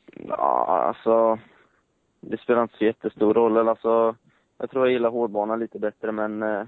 Ja, 0.06 0.66
alltså, 0.88 1.38
det 2.20 2.40
spelar 2.40 2.62
inte 2.62 2.76
så 2.76 2.84
jättestor 2.84 3.34
roll. 3.34 3.56
Eller, 3.56 3.70
Alltså, 3.70 4.16
jag 4.58 4.70
tror 4.70 4.86
jag 4.86 4.92
gillar 4.92 5.10
hårdbana 5.10 5.56
lite 5.56 5.78
bättre, 5.78 6.12
men 6.12 6.42
eh, 6.42 6.66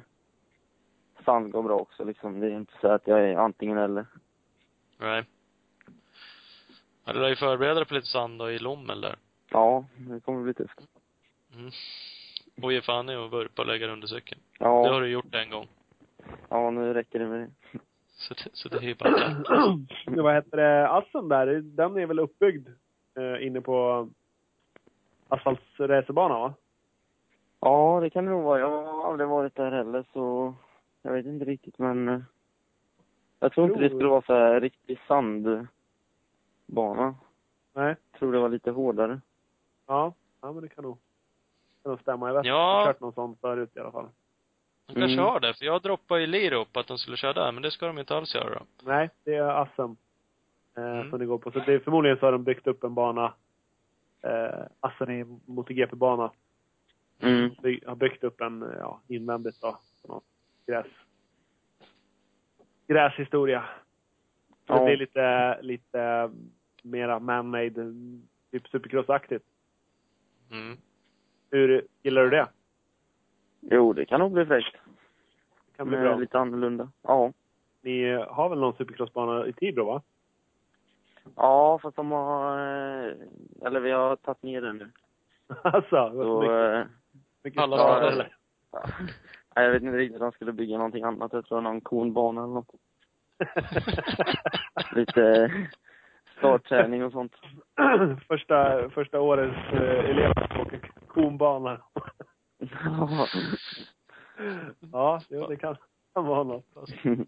sand 1.24 1.52
går 1.52 1.62
bra 1.62 1.76
också. 1.76 2.04
Liksom. 2.04 2.40
Det 2.40 2.46
är 2.46 2.50
inte 2.50 2.72
så 2.80 2.88
att 2.88 3.06
jag 3.06 3.20
är 3.20 3.36
antingen 3.36 3.78
eller. 3.78 4.06
Nej. 4.98 5.24
Ja, 7.04 7.12
du 7.12 7.20
lär 7.20 7.28
ju 7.28 7.36
förbereda 7.36 7.74
dig 7.74 7.86
på 7.86 7.94
lite 7.94 8.06
sand 8.06 8.38
då 8.38 8.50
i 8.50 8.58
Lommel 8.58 9.00
där. 9.00 9.16
Ja, 9.50 9.84
det 9.96 10.20
kommer 10.20 10.42
bli 10.42 10.54
tufft. 10.54 10.80
Mm. 11.54 11.70
Och 12.62 12.72
ge 12.72 12.80
fan 12.82 13.08
i 13.10 13.14
att 13.14 13.32
vurpa 13.32 13.62
och 13.62 13.68
lägga 13.68 13.86
dig 13.86 13.92
under 13.92 14.06
cykeln. 14.06 14.40
Det 14.58 14.64
Ja, 14.64 14.92
har 14.92 15.00
du 15.00 15.08
gjort 15.08 15.34
en 15.34 15.50
gång. 15.50 15.68
ja, 16.48 16.70
nu 16.70 16.94
räcker 16.94 17.18
det 17.18 17.26
med 17.26 17.40
det. 17.40 17.78
Så 18.06 18.34
det, 18.34 18.50
så 18.52 18.68
det 18.68 18.76
är 18.76 18.82
ju 18.82 18.94
bara. 18.94 19.10
Det, 19.10 19.42
vad 20.22 20.34
heter 20.34 20.56
det, 20.56 20.88
Assen 20.88 21.28
där, 21.28 21.46
den 21.62 21.96
är 21.96 22.06
väl 22.06 22.18
uppbyggd 22.18 22.68
eh, 23.18 23.46
inne 23.46 23.60
på 23.60 24.08
asfaltsracerbana 25.28 26.38
va? 26.38 26.54
Ja, 27.60 27.98
det 28.02 28.10
kan 28.10 28.24
det 28.24 28.30
nog 28.30 28.44
vara. 28.44 28.60
Jag 28.60 28.82
har 28.84 29.10
aldrig 29.10 29.28
varit 29.28 29.54
där 29.54 29.70
heller, 29.72 30.04
så 30.12 30.54
jag 31.02 31.12
vet 31.12 31.26
inte 31.26 31.44
riktigt, 31.44 31.78
men 31.78 32.08
eh, 32.08 32.20
jag 33.40 33.52
tror 33.52 33.66
inte 33.68 33.80
det 33.80 33.88
skulle 33.88 34.08
vara 34.08 34.22
så 34.22 34.34
här 34.34 34.60
riktig 34.60 34.98
sandbana. 35.08 37.14
Nej. 37.74 37.96
Jag 38.12 38.18
tror 38.18 38.32
det 38.32 38.38
var 38.38 38.48
lite 38.48 38.70
hårdare. 38.70 39.20
Ja, 39.86 40.12
ja 40.40 40.52
men 40.52 40.62
det 40.62 40.68
kan 40.68 40.84
nog. 40.84 40.98
för 41.82 41.94
att 41.94 42.00
stämma. 42.00 42.28
Jag 42.28 42.34
vet 42.34 42.44
Ja. 42.46 42.52
jag 42.52 42.84
har 42.86 42.92
kört 42.92 43.00
någon 43.00 43.12
sån 43.12 43.36
förut 43.36 43.70
i 43.76 43.80
alla 43.80 43.92
fall. 43.92 44.08
De 44.86 44.94
kanske 44.94 45.12
Mm. 45.12 45.24
har 45.24 45.40
det, 45.40 45.54
för 45.54 45.64
jag 45.64 45.82
droppade 45.82 46.20
ju 46.20 46.26
Liro 46.26 46.60
upp 46.60 46.76
att 46.76 46.86
de 46.86 46.98
skulle 46.98 47.16
köra 47.16 47.32
där, 47.32 47.52
men 47.52 47.62
det 47.62 47.70
ska 47.70 47.86
de 47.86 47.98
inte 47.98 48.16
alls 48.16 48.34
göra. 48.34 48.62
Nej, 48.82 49.10
det 49.24 49.34
är 49.34 49.62
Assem. 49.62 49.96
Eh, 50.76 50.82
Mm. 50.84 51.10
Som 51.10 51.18
det 51.18 51.26
går 51.26 51.38
på. 51.38 51.50
Så 51.50 51.58
det 51.58 51.72
är, 51.74 51.78
förmodligen 51.78 52.18
så 52.18 52.26
har 52.26 52.32
de 52.32 52.44
byggt 52.44 52.66
upp 52.66 52.84
en 52.84 52.94
bana. 52.94 53.32
Eh, 54.22 54.60
Assen 54.80 55.10
är 55.10 55.26
MotoGP-bana. 55.46 56.30
Mm. 57.22 57.50
By, 57.62 57.80
har 57.86 57.96
byggt 57.96 58.24
upp 58.24 58.40
en, 58.40 58.62
eh, 58.62 58.78
ja, 58.78 59.00
invändigt 59.08 59.60
då. 59.60 59.78
gräs. 60.66 60.86
Gräshistoria. 62.86 63.64
Så 64.48 64.72
Ja. 64.72 64.78
Det 64.78 64.84
blir 64.84 64.96
lite, 64.96 65.58
lite 65.62 66.30
mera 66.82 67.18
man-made, 67.18 67.92
typ 68.50 68.66
supercross-aktigt. 68.66 69.44
Mm. 70.50 70.76
Hur, 71.50 71.86
gillar 72.02 72.22
du 72.22 72.30
det? 72.30 72.48
Jo, 73.60 73.92
det 73.92 74.04
kan 74.04 74.20
nog 74.20 74.32
bli 74.32 74.46
fräckt. 74.46 74.72
Det 74.74 75.76
kan 75.76 75.88
bli 75.88 75.96
Men 75.96 76.06
bra. 76.06 76.16
Lite 76.16 76.38
annorlunda. 76.38 76.90
Ja. 77.02 77.32
Ni 77.80 78.12
har 78.12 78.48
väl 78.48 78.58
någon 78.60 78.76
supercrossbana 78.76 79.46
i 79.46 79.52
Tibro 79.52 79.84
va? 79.84 80.02
Ja, 81.36 81.78
fast 81.82 81.96
de 81.96 82.10
har... 82.10 82.58
eh, 82.58 83.12
Eller 83.62 83.80
vi 83.80 83.90
har 83.90 84.16
tagit 84.16 84.42
ner 84.42 84.60
den 84.60 84.76
nu. 84.76 84.90
alltså, 85.62 86.08
vad 86.08 86.26
Så... 86.26 86.84
mycket, 87.48 87.58
eh, 87.58 87.64
alla 87.64 87.76
skador. 87.76 88.08
eller? 88.08 88.36
ja. 88.72 88.82
Jag 89.54 89.70
vet 89.70 89.82
inte 89.82 89.98
riktigt. 89.98 90.20
De 90.20 90.32
skulle 90.32 90.52
bygga 90.52 90.76
någonting 90.76 91.04
annat. 91.04 91.32
Jag 91.32 91.46
tror 91.46 91.60
någon 91.60 91.80
konbana 91.80 92.44
eller 92.44 92.54
något. 92.54 92.74
Lite 94.92 95.50
startträning 96.38 97.04
och 97.04 97.12
sånt. 97.12 97.32
första, 98.28 98.90
första 98.90 99.20
årets 99.20 99.72
eh, 99.72 100.10
elever 100.10 100.60
åker 100.60 100.90
konbana. 101.08 101.80
ja, 104.92 105.20
jo, 105.28 105.46
det 105.46 105.56
kan, 105.56 105.76
vara 106.14 106.42
något. 106.44 106.64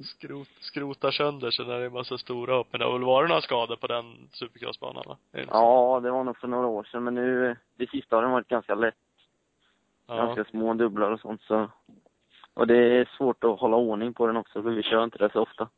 Skrot, 0.00 0.48
skrotar 0.60 1.10
sönder 1.10 1.50
sig 1.50 1.66
när 1.66 1.78
det 1.78 1.84
är 1.84 1.90
massa 1.90 2.18
stora 2.18 2.54
hopp. 2.54 2.68
Men 2.70 2.78
det 2.78 2.84
har 2.84 2.92
väl 2.92 3.04
varit 3.04 3.28
några 3.28 3.42
skador 3.42 3.76
på 3.76 3.86
den 3.86 4.28
supercrossbanan 4.32 5.04
va? 5.06 5.16
Ja, 5.32 6.00
det 6.02 6.10
var 6.10 6.24
nog 6.24 6.36
för 6.36 6.48
några 6.48 6.66
år 6.66 6.84
sedan. 6.84 7.04
Men 7.04 7.14
nu, 7.14 7.56
det 7.76 7.90
sista 7.90 8.16
har 8.16 8.22
den 8.22 8.32
varit 8.32 8.48
ganska 8.48 8.74
lätt. 8.74 8.94
Ja. 10.16 10.24
Ganska 10.24 10.44
små 10.44 10.74
dubblar 10.74 11.10
och 11.10 11.20
sånt 11.20 11.42
så. 11.42 11.70
Och 12.54 12.66
det 12.66 12.76
är 12.76 13.10
svårt 13.16 13.44
att 13.44 13.60
hålla 13.60 13.76
ordning 13.76 14.14
på 14.14 14.26
den 14.26 14.36
också 14.36 14.62
för 14.62 14.70
vi 14.70 14.82
kör 14.82 15.04
inte 15.04 15.18
det 15.18 15.32
så 15.32 15.40
ofta. 15.42 15.68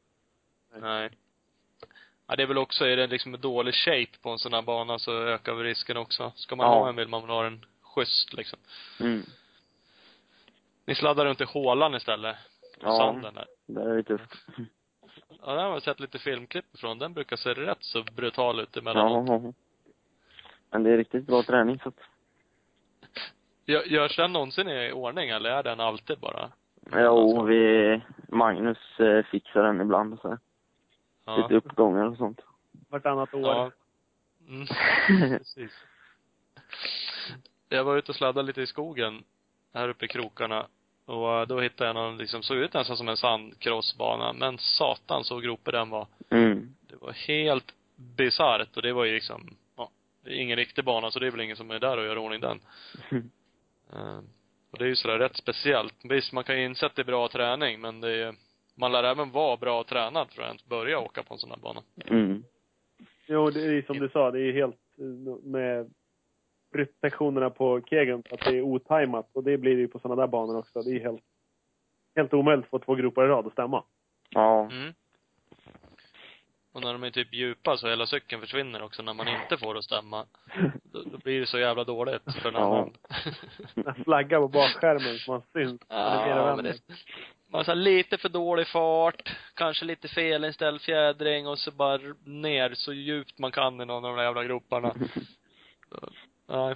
Nej. 0.80 1.10
Ja, 2.26 2.36
det 2.36 2.42
är 2.42 2.46
väl 2.46 2.58
också, 2.58 2.84
är 2.84 2.96
det 2.96 3.06
liksom 3.06 3.34
en 3.34 3.40
dålig 3.40 3.74
shape 3.74 4.18
på 4.22 4.30
en 4.30 4.38
sån 4.38 4.52
här 4.52 4.62
bana 4.62 4.98
så 4.98 5.22
ökar 5.22 5.54
väl 5.54 5.64
risken 5.64 5.96
också. 5.96 6.32
Ska 6.34 6.56
man 6.56 6.66
Ja. 6.66 6.78
ha 6.78 6.88
en 6.88 6.96
vill 6.96 7.08
man 7.08 7.22
ha 7.28 7.42
den 7.42 7.64
schysst 7.82 8.32
liksom. 8.32 8.58
Mm. 9.00 9.22
Ni 10.84 10.94
sladdar 10.94 11.24
runt 11.26 11.40
i 11.40 11.44
hålan 11.44 11.94
istället? 11.94 12.36
På 12.80 12.86
Ja. 12.88 12.98
sanden 12.98 13.34
där. 13.34 13.46
Det 13.66 13.80
är 13.98 14.02
tufft. 14.02 14.34
Ja, 15.28 15.52
den 15.54 15.64
har 15.64 15.72
jag 15.72 15.82
sett 15.82 16.00
lite 16.00 16.18
filmklipp 16.18 16.74
ifrån. 16.74 16.98
Den 16.98 17.12
brukar 17.14 17.36
se 17.36 17.54
rätt 17.54 17.78
så 17.84 18.02
brutal 18.02 18.60
ut 18.60 18.76
emellanåt. 18.76 19.28
Ja. 19.28 19.52
Men 20.70 20.82
det 20.82 20.90
är 20.90 20.96
riktigt 20.96 21.26
bra 21.26 21.42
träning 21.42 21.78
så 21.82 21.88
att, 21.88 22.00
Gör, 23.72 23.82
görs 23.82 24.16
den 24.16 24.32
någonsin 24.32 24.68
i 24.68 24.92
ordning 24.92 25.28
eller 25.30 25.50
är 25.50 25.62
den 25.62 25.80
alltid 25.80 26.18
bara? 26.18 26.52
Jo, 26.92 27.42
vi, 27.42 28.00
Magnus 28.28 29.00
eh, 29.00 29.24
fixar 29.24 29.62
den 29.62 29.80
ibland 29.80 30.12
och 30.12 30.20
så 30.20 30.28
här. 30.28 30.38
Ja. 31.24 31.36
Lite 31.36 31.54
uppgångar 31.54 32.04
och 32.04 32.16
sånt. 32.16 32.40
Vartannat 32.88 33.34
år. 33.34 33.40
Ja. 33.40 33.70
Mm, 34.48 34.66
precis. 35.38 35.72
Jag 37.68 37.84
var 37.84 37.96
ute 37.96 38.12
och 38.12 38.16
sladdade 38.16 38.46
lite 38.46 38.62
i 38.62 38.66
skogen, 38.66 39.24
här 39.74 39.88
uppe 39.88 40.04
i 40.04 40.08
krokarna. 40.08 40.66
Och 41.04 41.32
eh, 41.32 41.46
då 41.46 41.60
hittade 41.60 41.88
jag 41.88 41.94
någon, 41.94 42.18
liksom, 42.18 42.42
såg 42.42 42.56
ut 42.56 42.74
nästan 42.74 42.96
som 42.96 43.08
en 43.08 43.16
sandcrossbana. 43.16 44.32
Men 44.32 44.58
satan 44.58 45.24
så 45.24 45.38
gropig 45.38 45.74
den 45.74 45.90
var. 45.90 46.06
Mm. 46.30 46.74
Det 46.88 46.96
var 47.00 47.12
helt 47.12 47.74
bisarrt 47.96 48.76
och 48.76 48.82
det 48.82 48.92
var 48.92 49.04
ju 49.04 49.14
liksom, 49.14 49.56
ja, 49.76 49.90
det 50.24 50.30
är 50.30 50.34
ingen 50.34 50.56
riktig 50.56 50.84
bana 50.84 51.10
så 51.10 51.18
det 51.18 51.26
är 51.26 51.30
väl 51.30 51.40
ingen 51.40 51.56
som 51.56 51.70
är 51.70 51.78
där 51.78 51.96
och 51.96 52.04
gör 52.04 52.18
ordning 52.18 52.40
den. 52.40 52.60
Eh, 53.10 53.18
och 54.70 54.78
det 54.78 54.84
är 54.84 54.88
ju 54.88 54.96
sådär 54.96 55.18
rätt 55.18 55.36
speciellt. 55.36 55.94
Visst, 56.04 56.32
man 56.32 56.44
kan 56.44 56.58
ju 56.58 56.64
inse 56.64 56.86
att 56.86 56.96
det 56.96 57.02
är 57.02 57.06
bra 57.06 57.28
träning, 57.28 57.80
men 57.80 58.00
det 58.00 58.22
är, 58.22 58.34
man 58.74 58.92
lär 58.92 59.04
även 59.04 59.30
vara 59.30 59.56
bra 59.56 59.84
tränad 59.84 60.30
för 60.30 60.42
att 60.42 60.48
ens 60.48 60.64
börja 60.64 60.98
åka 60.98 61.22
på 61.22 61.34
en 61.34 61.38
sån 61.38 61.50
här 61.50 61.58
bana. 61.58 61.82
Mm. 62.06 62.44
Jo, 63.26 63.50
det 63.50 63.60
är 63.60 63.82
som 63.82 63.98
du 63.98 64.08
sa, 64.08 64.30
det 64.30 64.40
är 64.40 64.52
helt 64.52 64.80
eh, 64.98 65.44
med 65.44 65.90
rytmsektionerna 66.74 67.50
på 67.50 67.80
kegeln, 67.80 68.22
att 68.30 68.40
det 68.40 68.58
är 68.58 68.62
otajmat. 68.62 69.30
Och 69.32 69.44
det 69.44 69.58
blir 69.58 69.74
det 69.74 69.80
ju 69.80 69.88
på 69.88 69.98
sådana 69.98 70.22
där 70.22 70.28
banor 70.28 70.58
också. 70.58 70.82
Det 70.82 70.90
är 70.90 71.00
helt, 71.00 71.22
helt 72.16 72.34
omöjligt 72.34 72.64
att 72.64 72.70
få 72.70 72.78
två 72.78 72.94
gropar 72.94 73.24
i 73.24 73.28
rad 73.28 73.46
att 73.46 73.52
stämma. 73.52 73.84
Ja. 74.30 74.68
Mm. 74.72 74.94
Och 76.72 76.80
när 76.82 76.92
de 76.92 77.02
är 77.04 77.10
typ 77.10 77.32
djupa 77.34 77.76
så 77.76 77.88
hela 77.88 78.06
cykeln 78.06 78.40
försvinner 78.40 78.82
också 78.82 79.02
när 79.02 79.14
man 79.14 79.28
inte 79.28 79.56
får 79.56 79.74
det 79.74 79.78
att 79.78 79.84
stämma. 79.84 80.26
Då, 80.82 81.02
då 81.02 81.18
blir 81.18 81.40
det 81.40 81.46
så 81.46 81.58
jävla 81.58 81.84
dåligt 81.84 82.22
för 82.42 82.50
den 82.50 82.60
Ja. 82.60 82.66
annan. 82.66 82.92
En 83.96 84.04
flagga 84.04 84.38
på 84.40 84.48
bakskärmen 84.48 85.18
så 85.18 85.32
man 85.32 85.42
syns. 85.52 85.80
Ja, 85.88 86.52
men 86.56 86.64
det, 86.64 86.78
man 87.48 87.64
har 87.66 87.74
lite 87.74 88.18
för 88.18 88.28
dålig 88.28 88.68
fart, 88.68 89.36
kanske 89.54 89.84
lite 89.84 90.08
felinställd 90.08 90.80
fjädring 90.80 91.46
och 91.46 91.58
så 91.58 91.70
bara 91.70 91.98
ner 92.24 92.74
så 92.74 92.92
djupt 92.92 93.38
man 93.38 93.52
kan 93.52 93.80
i 93.80 93.84
någon 93.84 94.04
av 94.04 94.10
de 94.10 94.16
där 94.16 94.24
jävla 94.24 94.44
groparna. 94.44 94.94
Nej. 96.48 96.74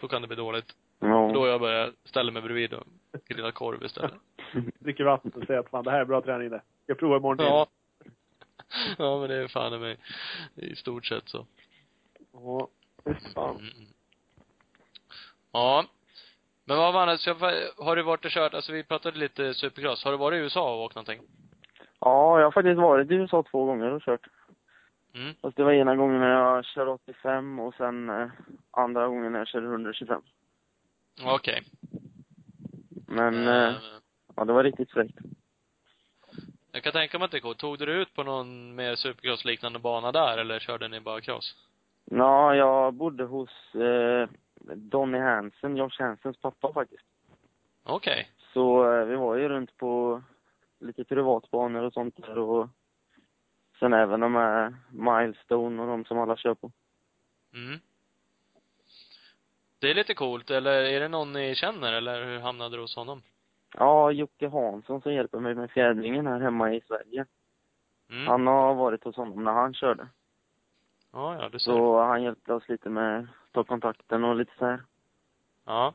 Då 0.00 0.08
kan 0.08 0.22
det 0.22 0.28
bli 0.28 0.36
dåligt. 0.36 0.72
Ja. 1.00 1.30
Då 1.34 1.46
jag 1.46 1.60
börjar 1.60 1.92
ställa 2.04 2.32
mig 2.32 2.42
bredvid 2.42 2.74
och 2.74 2.84
grilla 3.28 3.52
korv 3.52 3.84
istället. 3.84 4.12
Dricker 4.78 5.04
vatten 5.04 5.32
och 5.32 5.46
säger 5.46 5.60
att 5.60 5.70
fan 5.70 5.84
det 5.84 5.90
här 5.90 6.00
är 6.00 6.04
bra 6.04 6.20
träning 6.20 6.50
det. 6.50 6.62
Jag 6.86 6.98
provar 6.98 7.16
imorgon. 7.16 7.46
Ja. 7.46 7.66
Ja, 8.98 9.20
men 9.20 9.28
det 9.28 9.36
är 9.36 9.48
fan 9.48 9.74
i 9.74 9.78
mig 9.78 9.96
i 10.54 10.76
stort 10.76 11.06
sett 11.06 11.28
så. 11.28 11.46
Ja. 12.32 12.68
Fan. 13.34 13.56
Mm. 13.56 13.86
Ja. 15.52 15.84
Men 16.64 16.76
vad 16.76 16.92
var 16.94 17.02
annars, 17.02 17.26
jag- 17.26 17.34
har 17.84 17.96
du 17.96 18.02
varit 18.02 18.24
och 18.24 18.30
kört, 18.30 18.54
alltså 18.54 18.72
vi 18.72 18.84
pratade 18.84 19.18
lite 19.18 19.54
supercross, 19.54 20.04
har 20.04 20.10
du 20.12 20.16
varit 20.18 20.36
i 20.36 20.40
USA 20.40 20.74
och 20.74 20.84
åkt 20.84 20.94
någonting? 20.94 21.20
ja, 22.00 22.38
jag 22.38 22.46
har 22.46 22.52
faktiskt 22.52 22.78
varit 22.80 23.10
i 23.10 23.14
USA 23.14 23.42
två 23.50 23.64
gånger 23.64 23.90
och 23.90 24.02
kört. 24.02 24.26
Mm. 25.14 25.34
Fast 25.42 25.56
det 25.56 25.64
var 25.64 25.72
ena 25.72 25.96
gången 25.96 26.20
när 26.20 26.30
jag 26.30 26.64
körde 26.64 26.90
85 26.90 27.58
och 27.60 27.74
sen 27.74 28.08
eh, 28.10 28.28
andra 28.70 29.08
gången 29.08 29.32
när 29.32 29.38
jag 29.38 29.48
körde 29.48 29.66
125. 29.66 30.22
Okej. 31.24 31.62
Men, 33.06 33.48
Eh, 33.48 33.68
eh, 33.68 33.74
ja 34.36 34.44
det 34.44 34.52
var 34.52 34.64
riktigt 34.64 34.90
fräckt. 34.90 35.18
Jag 36.72 36.82
kan 36.82 36.92
tänka 36.92 37.18
mig 37.18 37.24
att 37.24 37.30
det 37.30 37.38
är 37.38 37.40
coolt. 37.40 37.58
Tog 37.58 37.78
du 37.78 37.86
dig 37.86 37.94
ut 37.94 38.14
på 38.14 38.22
någon 38.22 38.74
mer 38.74 38.96
supercross-liknande 38.96 39.78
bana 39.78 40.12
där, 40.12 40.38
eller 40.38 40.58
körde 40.58 40.88
ni 40.88 41.00
bara 41.00 41.20
cross? 41.20 41.54
Ja, 42.04 42.54
jag 42.54 42.94
bodde 42.94 43.24
hos 43.24 43.74
eh, 43.74 44.28
Donny 44.76 45.18
Hansen, 45.18 45.76
Josh 45.76 45.98
Hansens 45.98 46.36
pappa 46.36 46.72
faktiskt. 46.72 47.04
Okej. 47.84 48.30
Så 48.52 48.92
eh, 48.92 49.04
vi 49.04 49.16
var 49.16 49.36
ju 49.36 49.48
runt 49.48 49.76
på 49.76 50.22
lite 50.80 51.04
privatbanor 51.04 51.82
och 51.82 51.92
sånt 51.92 52.16
där 52.16 52.38
och 52.38 52.68
sen 53.78 53.92
även 53.92 54.20
de 54.20 54.34
här 54.34 54.76
Milestone 54.90 55.82
och 55.82 55.88
de 55.88 56.04
som 56.04 56.18
alla 56.18 56.36
kör 56.36 56.54
på. 56.54 56.72
Mm. 57.54 57.80
Det 59.78 59.90
är 59.90 59.94
lite 59.94 60.14
coolt, 60.14 60.50
eller 60.50 60.82
är 60.82 61.00
det 61.00 61.08
någon 61.08 61.32
ni 61.32 61.54
känner, 61.54 61.92
eller 61.92 62.24
hur 62.24 62.38
hamnade 62.38 62.76
du 62.76 62.80
hos 62.80 62.96
honom? 62.96 63.22
Ja, 63.74 64.10
Jocke 64.10 64.48
Hansson 64.48 65.00
som 65.02 65.12
hjälper 65.12 65.40
mig 65.40 65.54
med 65.54 65.70
fjädringen 65.70 66.26
här 66.26 66.40
hemma 66.40 66.74
i 66.74 66.80
Sverige. 66.80 67.26
Mm. 68.10 68.26
Han 68.26 68.46
har 68.46 68.74
varit 68.74 69.04
hos 69.04 69.16
honom 69.16 69.44
när 69.44 69.52
han 69.52 69.74
körde. 69.74 70.08
Ja, 71.12 71.34
ja, 71.40 71.48
du 71.48 71.58
ser. 71.58 71.70
Så 71.72 72.02
han 72.02 72.22
hjälpte 72.22 72.54
oss 72.54 72.68
lite 72.68 72.88
med 72.90 73.20
att 73.20 73.52
ta 73.52 73.64
kontakten 73.64 74.24
och 74.24 74.36
lite 74.36 74.52
så 74.58 74.66
här. 74.66 74.82
Ja. 75.66 75.94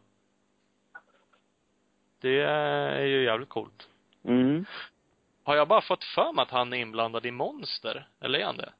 Det 2.21 2.39
är 2.41 3.05
ju 3.05 3.23
jävligt 3.23 3.49
coolt. 3.49 3.89
Mm. 4.23 4.65
Har 5.43 5.55
jag 5.55 5.67
bara 5.67 5.81
fått 5.81 6.03
för 6.03 6.33
mig 6.33 6.43
att 6.43 6.51
han 6.51 6.73
är 6.73 6.77
inblandad 6.77 7.25
i 7.25 7.31
Monster? 7.31 8.07
Eller 8.19 8.39
är 8.39 8.45
han 8.45 8.57
det? 8.57 8.73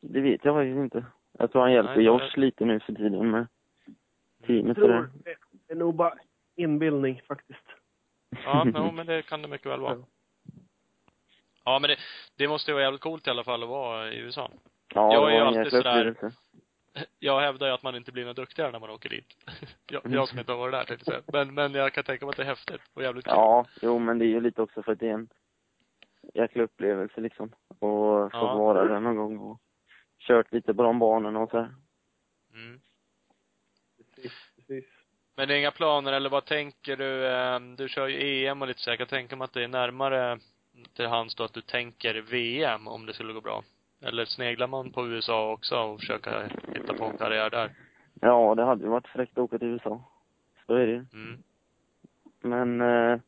Det 0.00 0.20
vet 0.20 0.44
jag 0.44 0.54
faktiskt 0.54 0.78
inte. 0.78 1.04
Jag 1.32 1.52
tror 1.52 1.62
han 1.62 1.72
hjälper 1.72 1.94
Nej, 1.94 2.04
det- 2.04 2.04
Josh 2.04 2.38
lite 2.38 2.64
nu 2.64 2.80
för 2.80 2.92
tiden 2.92 3.30
med 3.30 3.46
teamet 4.46 4.78
och 4.78 4.84
tror 4.84 4.92
det. 4.94 5.10
det 5.24 5.36
det 5.66 5.72
är 5.72 5.76
nog 5.76 5.94
bara 5.94 6.14
inbildning 6.56 7.22
faktiskt. 7.28 7.57
Ja, 8.48 8.66
jo, 8.74 8.90
men 8.92 9.06
det 9.06 9.22
kan 9.22 9.42
det 9.42 9.48
mycket 9.48 9.66
väl 9.66 9.80
vara. 9.80 10.04
Ja, 11.64 11.78
men 11.78 11.88
det, 11.90 11.96
det 12.36 12.48
måste 12.48 12.70
ju 12.70 12.72
vara 12.74 12.84
jävligt 12.84 13.00
coolt 13.02 13.26
i 13.26 13.30
alla 13.30 13.44
fall 13.44 13.62
att 13.62 13.68
vara 13.68 14.12
i 14.12 14.18
USA. 14.18 14.50
Ja, 14.94 15.12
Jag 15.14 15.32
är 15.32 15.36
ju 15.36 15.40
alltid 15.40 15.70
sådär-. 15.70 16.32
Jag 17.18 17.40
hävdar 17.40 17.66
ju 17.66 17.72
att 17.72 17.82
man 17.82 17.96
inte 17.96 18.12
blir 18.12 18.24
något 18.26 18.36
duktigare 18.36 18.70
när 18.72 18.78
man 18.78 18.90
åker 18.90 19.08
dit. 19.08 19.26
Jag, 19.90 20.02
jag 20.04 20.28
som 20.28 20.38
inte 20.38 20.52
har 20.52 20.58
varit 20.58 20.72
där 20.72 20.84
tänkte 20.84 21.12
jag. 21.12 21.22
Men, 21.32 21.54
men 21.54 21.74
jag 21.74 21.92
kan 21.92 22.04
tänka 22.04 22.26
mig 22.26 22.30
att 22.30 22.36
det 22.36 22.42
är 22.42 22.46
häftigt 22.46 22.80
och 22.94 23.02
jävligt 23.02 23.24
kul. 23.24 23.34
Ja, 23.34 23.66
jo 23.82 23.98
men 23.98 24.18
det 24.18 24.24
är 24.24 24.28
ju 24.28 24.40
lite 24.40 24.62
också 24.62 24.82
för 24.82 24.92
att 24.92 25.00
det 25.00 25.08
är 25.08 25.14
en 25.14 25.28
jäkla 26.34 26.62
upplevelse 26.62 27.20
liksom. 27.20 27.52
Och 27.68 27.78
få 27.78 28.28
Ja. 28.32 28.54
vara 28.58 28.84
där 28.84 29.00
någon 29.00 29.16
gång 29.16 29.38
och 29.38 29.60
kört 30.18 30.52
lite 30.52 30.74
på 30.74 30.82
de 30.82 30.98
banorna 30.98 31.40
och 31.40 31.50
så 31.50 31.58
här. 31.58 31.74
Mm. 32.54 32.80
Men 35.38 35.48
det 35.48 35.54
är 35.54 35.58
inga 35.58 35.70
planer, 35.70 36.12
eller 36.12 36.30
vad 36.30 36.44
tänker 36.44 36.96
du? 36.96 37.26
eh, 37.26 37.60
Du 37.60 37.88
kör 37.88 38.06
ju 38.08 38.46
EM 38.46 38.62
och 38.62 38.68
lite 38.68 38.80
så. 38.80 38.90
Jag 38.90 38.98
kan 38.98 39.06
tänka 39.06 39.36
mig 39.36 39.44
att 39.44 39.52
det 39.52 39.64
är 39.64 39.68
närmare 39.68 40.38
till 40.96 41.06
hands 41.06 41.34
då 41.34 41.44
att 41.44 41.52
du 41.54 41.60
tänker 41.60 42.14
VM 42.14 42.88
om 42.88 43.06
det 43.06 43.12
skulle 43.14 43.32
gå 43.32 43.40
bra. 43.40 43.62
Eller 44.00 44.24
sneglar 44.24 44.66
man 44.66 44.92
på 44.92 45.06
USA 45.06 45.52
också 45.52 45.76
och 45.76 46.00
försöka 46.00 46.48
hitta 46.74 46.94
på 46.94 47.04
en 47.04 47.18
karriär 47.18 47.50
där? 47.50 47.74
Ja, 48.20 48.54
det 48.54 48.64
hade 48.64 48.82
ju 48.84 48.88
varit 48.90 49.08
fräckt 49.08 49.32
att 49.32 49.38
åka 49.38 49.58
till 49.58 49.68
USA. 49.68 50.02
Så 50.66 50.74
är 50.74 50.86
det 50.86 50.92
ju. 50.92 51.04
Mm. 51.12 51.42
Men, 52.40 52.80
eh, 52.80 53.20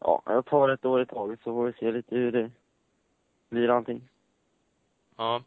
ja, 0.00 0.22
jag 0.26 0.46
tar 0.46 0.68
ett 0.68 0.84
år 0.84 1.02
i 1.02 1.06
taget 1.06 1.38
så 1.38 1.44
får 1.54 1.66
vi 1.66 1.72
se 1.72 1.92
lite 1.92 2.14
hur 2.16 2.32
det 2.32 2.50
blir 3.50 3.68
allting. 3.68 4.08
Ja. 5.16 5.42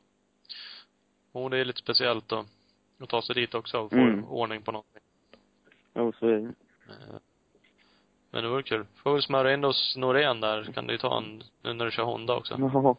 Och 1.32 1.50
det 1.50 1.58
är 1.58 1.66
lite 1.66 1.80
speciellt 1.80 2.28
då. 2.28 2.46
Att 3.00 3.10
ta 3.10 3.22
sig 3.22 3.36
dit 3.36 3.56
också 3.56 3.80
och 3.80 3.90
få 3.90 3.98
Mm. 3.98 4.26
ordning 4.26 4.62
på 4.62 4.72
någonting. 4.72 4.91
Jo, 5.94 6.12
så 6.20 6.28
är 6.28 6.32
det. 6.32 6.38
Eh, 6.90 7.16
Men 8.32 8.44
det 8.44 8.50
vore 8.50 8.64
kul. 8.64 8.86
Får 9.04 9.14
väl 9.14 9.22
smöra 9.22 9.54
in 9.54 9.64
hos 9.64 9.96
Norén 9.98 10.42
där. 10.42 10.64
Kan 10.64 10.88
du 10.88 10.94
ju 10.94 10.98
ta 10.98 11.18
en, 11.18 11.44
nu 11.64 11.74
när 11.74 11.86
du 11.86 11.92
kör 11.92 12.04
Honda 12.04 12.36
också. 12.36 12.56
Ja. 12.74 12.96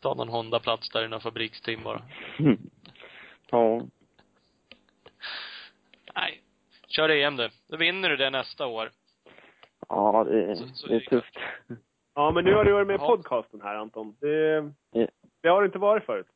Ta 0.00 0.14
någon 0.14 0.28
Honda-plats 0.28 0.88
där 0.90 1.04
i 1.04 1.08
någon 1.08 1.20
fabriksteam 1.20 1.82
bara. 1.82 2.02
ja. 3.50 3.82
Nej. 6.14 6.42
Kör 6.88 7.08
EM 7.08 7.36
du. 7.36 7.48
Då 7.68 7.76
vinner 7.76 8.08
du 8.08 8.16
det 8.16 8.30
nästa 8.30 8.66
år. 8.66 8.90
Ja, 9.88 10.24
det, 10.28 10.44
är- 10.44 10.54
Så- 10.54 10.66
så 10.74 10.86
det 10.86 10.96
är 10.96 11.00
tufft. 11.00 11.38
Ja, 12.14 12.30
men 12.30 12.44
nu 12.44 12.54
har 12.54 12.64
du 12.64 12.72
varit 12.72 12.86
med 12.86 12.94
i 12.96 12.98
podcasten 12.98 13.60
här 13.60 13.74
Anton. 13.74 14.16
Det, 14.20 14.60
det 15.42 15.48
har 15.48 15.60
du 15.60 15.66
inte 15.66 15.78
varit 15.78 16.04
förut. 16.04 16.26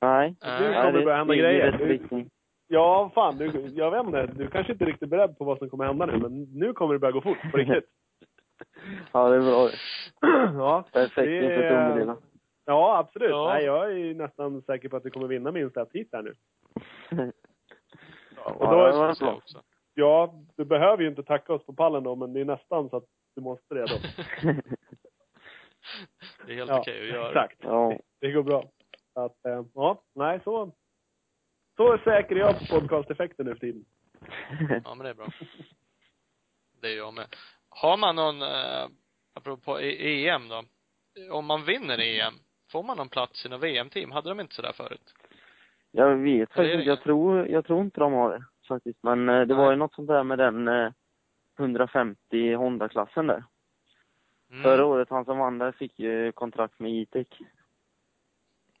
Nej. 0.00 0.34
Nu 0.42 0.48
kommer 0.74 0.92
det 0.92 1.04
börja 1.04 1.16
hända 1.16 1.34
grejer. 1.34 1.72
Ja, 2.68 3.10
fan. 3.14 3.38
Du, 3.38 3.46
jag 3.74 3.90
vet 3.90 4.06
inte. 4.06 4.26
Du 4.26 4.48
kanske 4.50 4.72
inte 4.72 4.84
är 4.84 4.86
riktigt 4.86 5.08
beredd 5.08 5.38
på 5.38 5.44
vad 5.44 5.58
som 5.58 5.70
kommer 5.70 5.84
hända 5.84 6.06
nu, 6.06 6.18
men 6.18 6.42
nu 6.42 6.72
kommer 6.72 6.92
det 6.94 6.98
börja 6.98 7.12
gå 7.12 7.20
fort. 7.20 7.50
På 7.50 7.56
riktigt. 7.56 7.84
Ja, 9.12 9.28
det 9.28 9.36
är 9.36 9.40
bra. 9.40 9.70
ja. 10.58 10.84
Perfekt 10.92 11.16
det 11.26 11.36
inför 11.36 11.68
Tomelilla. 11.88 12.16
Ja, 12.64 12.98
absolut. 12.98 13.30
Ja. 13.30 13.48
Nej, 13.52 13.64
jag 13.64 13.84
är 13.90 13.94
ju 13.96 14.14
nästan 14.14 14.62
säker 14.62 14.88
på 14.88 14.96
att 14.96 15.02
du 15.02 15.10
kommer 15.10 15.26
vinna 15.26 15.52
minst 15.52 15.76
ett 15.76 15.92
hit 15.92 16.08
här 16.12 16.22
nu. 16.22 16.34
Ja, 18.36 18.50
och 18.52 18.64
Ja, 18.66 18.70
då, 18.70 18.86
det 18.86 18.92
var 18.98 19.14
Så 19.14 19.30
också. 19.32 19.62
ja, 19.94 20.34
du 20.56 20.64
behöver 20.64 21.02
ju 21.02 21.08
inte 21.08 21.22
tacka 21.22 21.52
oss 21.52 21.66
på 21.66 21.72
pallen 21.72 22.02
då, 22.02 22.16
men 22.16 22.32
det 22.32 22.40
är 22.40 22.44
nästan 22.44 22.88
så 22.90 22.96
att 22.96 23.04
du 23.36 23.42
måste 23.42 23.74
det 23.74 23.80
då. 23.80 23.96
Det 26.46 26.52
är 26.52 26.56
helt 26.56 26.70
Ja, 26.70 26.80
okej 26.80 27.00
att 27.00 27.14
göra. 27.16 27.28
Exakt. 27.28 27.58
Ja. 27.62 27.98
Det 28.20 28.32
går 28.32 28.42
bra. 28.42 28.64
Att, 29.14 29.46
eh, 29.46 29.62
ja, 29.74 30.02
nej, 30.14 30.40
så. 30.44 30.70
Så 31.76 31.98
säker 32.04 32.36
är 32.36 32.40
jag 32.40 32.58
på 32.58 32.64
podcasteffekten 32.66 33.46
nu 33.46 33.52
för 33.54 33.60
tiden. 33.60 33.84
Ja, 34.84 34.94
men 34.94 34.98
det 35.04 35.10
är 35.10 35.14
bra. 35.14 35.28
Det 36.80 36.88
är 36.92 36.96
jag 36.96 37.14
med. 37.14 37.26
Har 37.68 37.96
man 37.96 38.16
någon, 38.16 38.42
eh, 38.42 38.86
apropå 39.34 39.80
E- 39.80 40.28
EM 40.28 40.48
då. 40.48 40.62
Om 41.30 41.46
man 41.46 41.64
vinner 41.64 41.98
EM, 42.00 42.34
får 42.72 42.82
man 42.82 42.96
någon 42.96 43.08
plats 43.08 43.46
i 43.46 43.48
något 43.48 43.60
VM-team? 43.62 44.10
Hade 44.12 44.28
de 44.28 44.40
inte 44.40 44.54
sådär 44.54 44.72
förut? 44.72 45.14
Jag 45.90 46.16
vet 46.16 46.48
faktiskt 46.48 46.74
inte. 46.74 46.86
Jag 46.88 47.02
tror, 47.02 47.48
jag 47.48 47.64
tror 47.66 47.80
inte 47.80 48.00
de 48.00 48.12
har 48.12 48.30
det 48.30 48.44
faktiskt. 48.68 48.98
Men 49.02 49.28
eh, 49.28 49.40
det 49.40 49.54
Nej. 49.54 49.56
var 49.56 49.70
ju 49.70 49.76
något 49.76 49.94
sånt 49.94 50.08
där 50.08 50.22
med 50.24 50.38
den 50.38 50.68
eh, 50.68 50.92
150 51.58 52.54
Honda-klassen 52.54 53.26
där. 53.26 53.44
Mm. 54.50 54.62
Förra 54.62 54.84
året, 54.86 55.10
han 55.10 55.24
som 55.24 55.38
vann 55.38 55.58
där 55.58 55.72
fick 55.72 55.98
ju 55.98 56.32
kontrakt 56.32 56.78
med 56.80 56.92
E-Tech. 56.92 57.26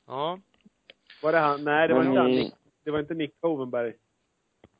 Ja. 0.06 0.38
Var 1.22 1.32
det 1.32 1.38
han? 1.38 1.64
Nej, 1.64 1.88
det 1.88 1.94
var 1.94 2.04
inte 2.04 2.20
han. 2.20 2.50
Det 2.84 2.90
var 2.90 3.00
inte 3.00 3.14
Nick 3.14 3.34
Hovenberg 3.40 3.92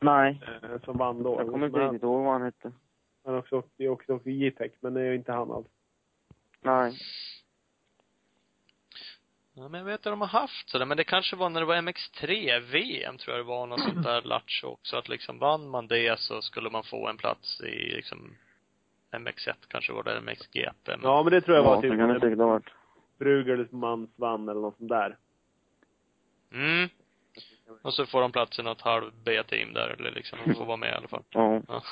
Nej, 0.00 0.40
eh, 0.62 0.80
som 0.84 0.98
vann 0.98 1.22
då. 1.22 1.40
jag 1.40 1.50
kommer 1.50 1.66
inte 1.66 1.78
riktigt 1.78 2.02
ihåg 2.02 2.24
vad 2.24 2.32
han 2.32 2.42
hette. 2.42 2.72
Han 3.24 3.34
också 3.38 3.56
åkt, 3.56 3.68
det 3.76 3.84
är 3.84 3.88
också 3.88 4.12
åkt 4.12 4.26
i 4.26 4.32
J-Tech, 4.32 4.72
men 4.80 4.94
det 4.94 5.00
är 5.00 5.04
ju 5.04 5.14
inte 5.14 5.32
han 5.32 5.50
alls. 5.50 5.66
Nej. 6.60 6.92
Ja, 9.56 9.68
men 9.68 9.78
jag 9.78 9.84
vet 9.84 9.94
att 9.94 10.12
de 10.12 10.20
har 10.20 10.28
haft 10.28 10.68
sådär, 10.68 10.86
men 10.86 10.96
det 10.96 11.04
kanske 11.04 11.36
var 11.36 11.50
när 11.50 11.60
det 11.60 11.66
var 11.66 11.76
MX3 11.76 12.60
VM 12.60 13.18
tror 13.18 13.36
jag 13.36 13.44
det 13.46 13.48
var 13.48 13.66
något 13.66 13.80
sånt 13.80 14.02
där 14.02 14.22
lattjo 14.24 14.68
också, 14.68 14.96
att 14.96 15.08
liksom 15.08 15.38
vann 15.38 15.68
man 15.68 15.86
det 15.86 16.20
så 16.20 16.42
skulle 16.42 16.70
man 16.70 16.84
få 16.84 17.08
en 17.08 17.16
plats 17.16 17.60
i 17.60 17.92
liksom 17.96 18.34
MX1 19.12 19.54
kanske 19.68 19.92
var 19.92 20.02
det, 20.02 20.20
MXGP. 20.20 20.72
Men, 20.86 21.00
Ja, 21.02 21.22
men 21.22 21.32
det 21.32 21.40
tror 21.40 21.56
jag 21.56 21.64
var 21.64 21.74
Ja, 21.74 21.80
typ 21.80 21.90
så 21.90 21.96
kan 21.96 22.08
det 22.08 22.12
när 22.12 22.20
säkert 22.20 22.38
ha 22.38 22.46
varit. 22.46 22.70
Bruegelsmans 23.18 24.10
vann 24.16 24.48
eller 24.48 24.60
något 24.60 24.76
sånt 24.76 24.88
där. 24.90 25.16
Mm. 26.52 26.88
Och 27.84 27.94
så 27.94 28.06
får 28.06 28.20
de 28.20 28.32
plats 28.32 28.58
i 28.58 28.62
något 28.62 28.80
halv 28.80 29.12
B-team 29.24 29.72
där, 29.72 29.88
eller 29.88 30.10
liksom, 30.10 30.38
de 30.46 30.54
får 30.54 30.64
vara 30.64 30.76
med 30.76 30.88
i 30.88 30.96
alla 30.96 31.08
fall. 31.08 31.22
Ja. 31.30 31.62
Ja. 31.68 31.82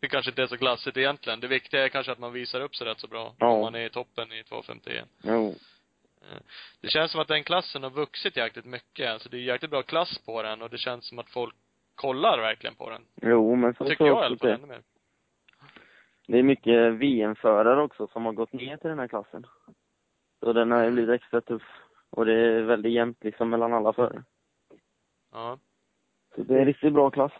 Det 0.00 0.08
kanske 0.08 0.30
inte 0.30 0.42
är 0.42 0.46
så 0.46 0.56
glassigt 0.56 0.96
egentligen. 0.96 1.40
Det 1.40 1.48
viktiga 1.48 1.84
är 1.84 1.88
kanske 1.88 2.12
att 2.12 2.18
man 2.18 2.32
visar 2.32 2.60
upp 2.60 2.76
sig 2.76 2.86
rätt 2.86 3.00
så 3.00 3.06
bra. 3.06 3.34
Ja. 3.38 3.46
Om 3.46 3.60
man 3.60 3.74
är 3.74 3.86
i 3.86 3.90
toppen 3.90 4.32
i 4.32 4.44
250 4.44 4.90
Jo. 5.22 5.54
Det 6.80 6.88
känns 6.88 7.12
som 7.12 7.20
att 7.20 7.28
den 7.28 7.44
klassen 7.44 7.82
har 7.82 7.90
vuxit 7.90 8.36
jäkligt 8.36 8.64
mycket. 8.64 9.10
Alltså 9.10 9.28
det 9.28 9.36
är 9.36 9.40
jäkligt 9.40 9.70
bra 9.70 9.82
klass 9.82 10.18
på 10.26 10.42
den 10.42 10.62
och 10.62 10.70
det 10.70 10.78
känns 10.78 11.08
som 11.08 11.18
att 11.18 11.30
folk 11.30 11.54
kollar 11.94 12.38
verkligen 12.38 12.74
på 12.74 12.90
den. 12.90 13.02
Jo, 13.22 13.54
men 13.54 13.74
så 13.74 13.84
Tycker 13.84 14.06
jag 14.06 14.22
i 14.22 14.24
alla 14.24 14.36
fall 14.36 14.48
det. 14.48 14.54
ännu 14.54 14.66
mer. 14.66 14.82
Det 16.26 16.38
är 16.38 16.42
mycket 16.42 16.92
VM-förare 16.92 17.82
också 17.82 18.08
som 18.12 18.24
har 18.24 18.32
gått 18.32 18.52
ner 18.52 18.76
till 18.76 18.90
den 18.90 18.98
här 18.98 19.08
klassen. 19.08 19.46
Så 20.40 20.52
den 20.52 20.70
har 20.70 20.84
ju 20.84 20.90
blivit 20.90 21.20
extra 21.20 21.40
tuff. 21.40 21.62
Och 22.10 22.26
det 22.26 22.34
är 22.34 22.62
väldigt 22.62 22.92
jämnt 22.92 23.24
liksom 23.24 23.50
mellan 23.50 23.72
alla 23.72 23.92
förare. 23.92 24.22
Ja. 25.36 25.58
Så 26.34 26.42
det 26.42 26.54
är 26.54 26.58
en 26.58 26.66
riktigt 26.66 26.92
bra 26.92 27.10
klass. 27.10 27.32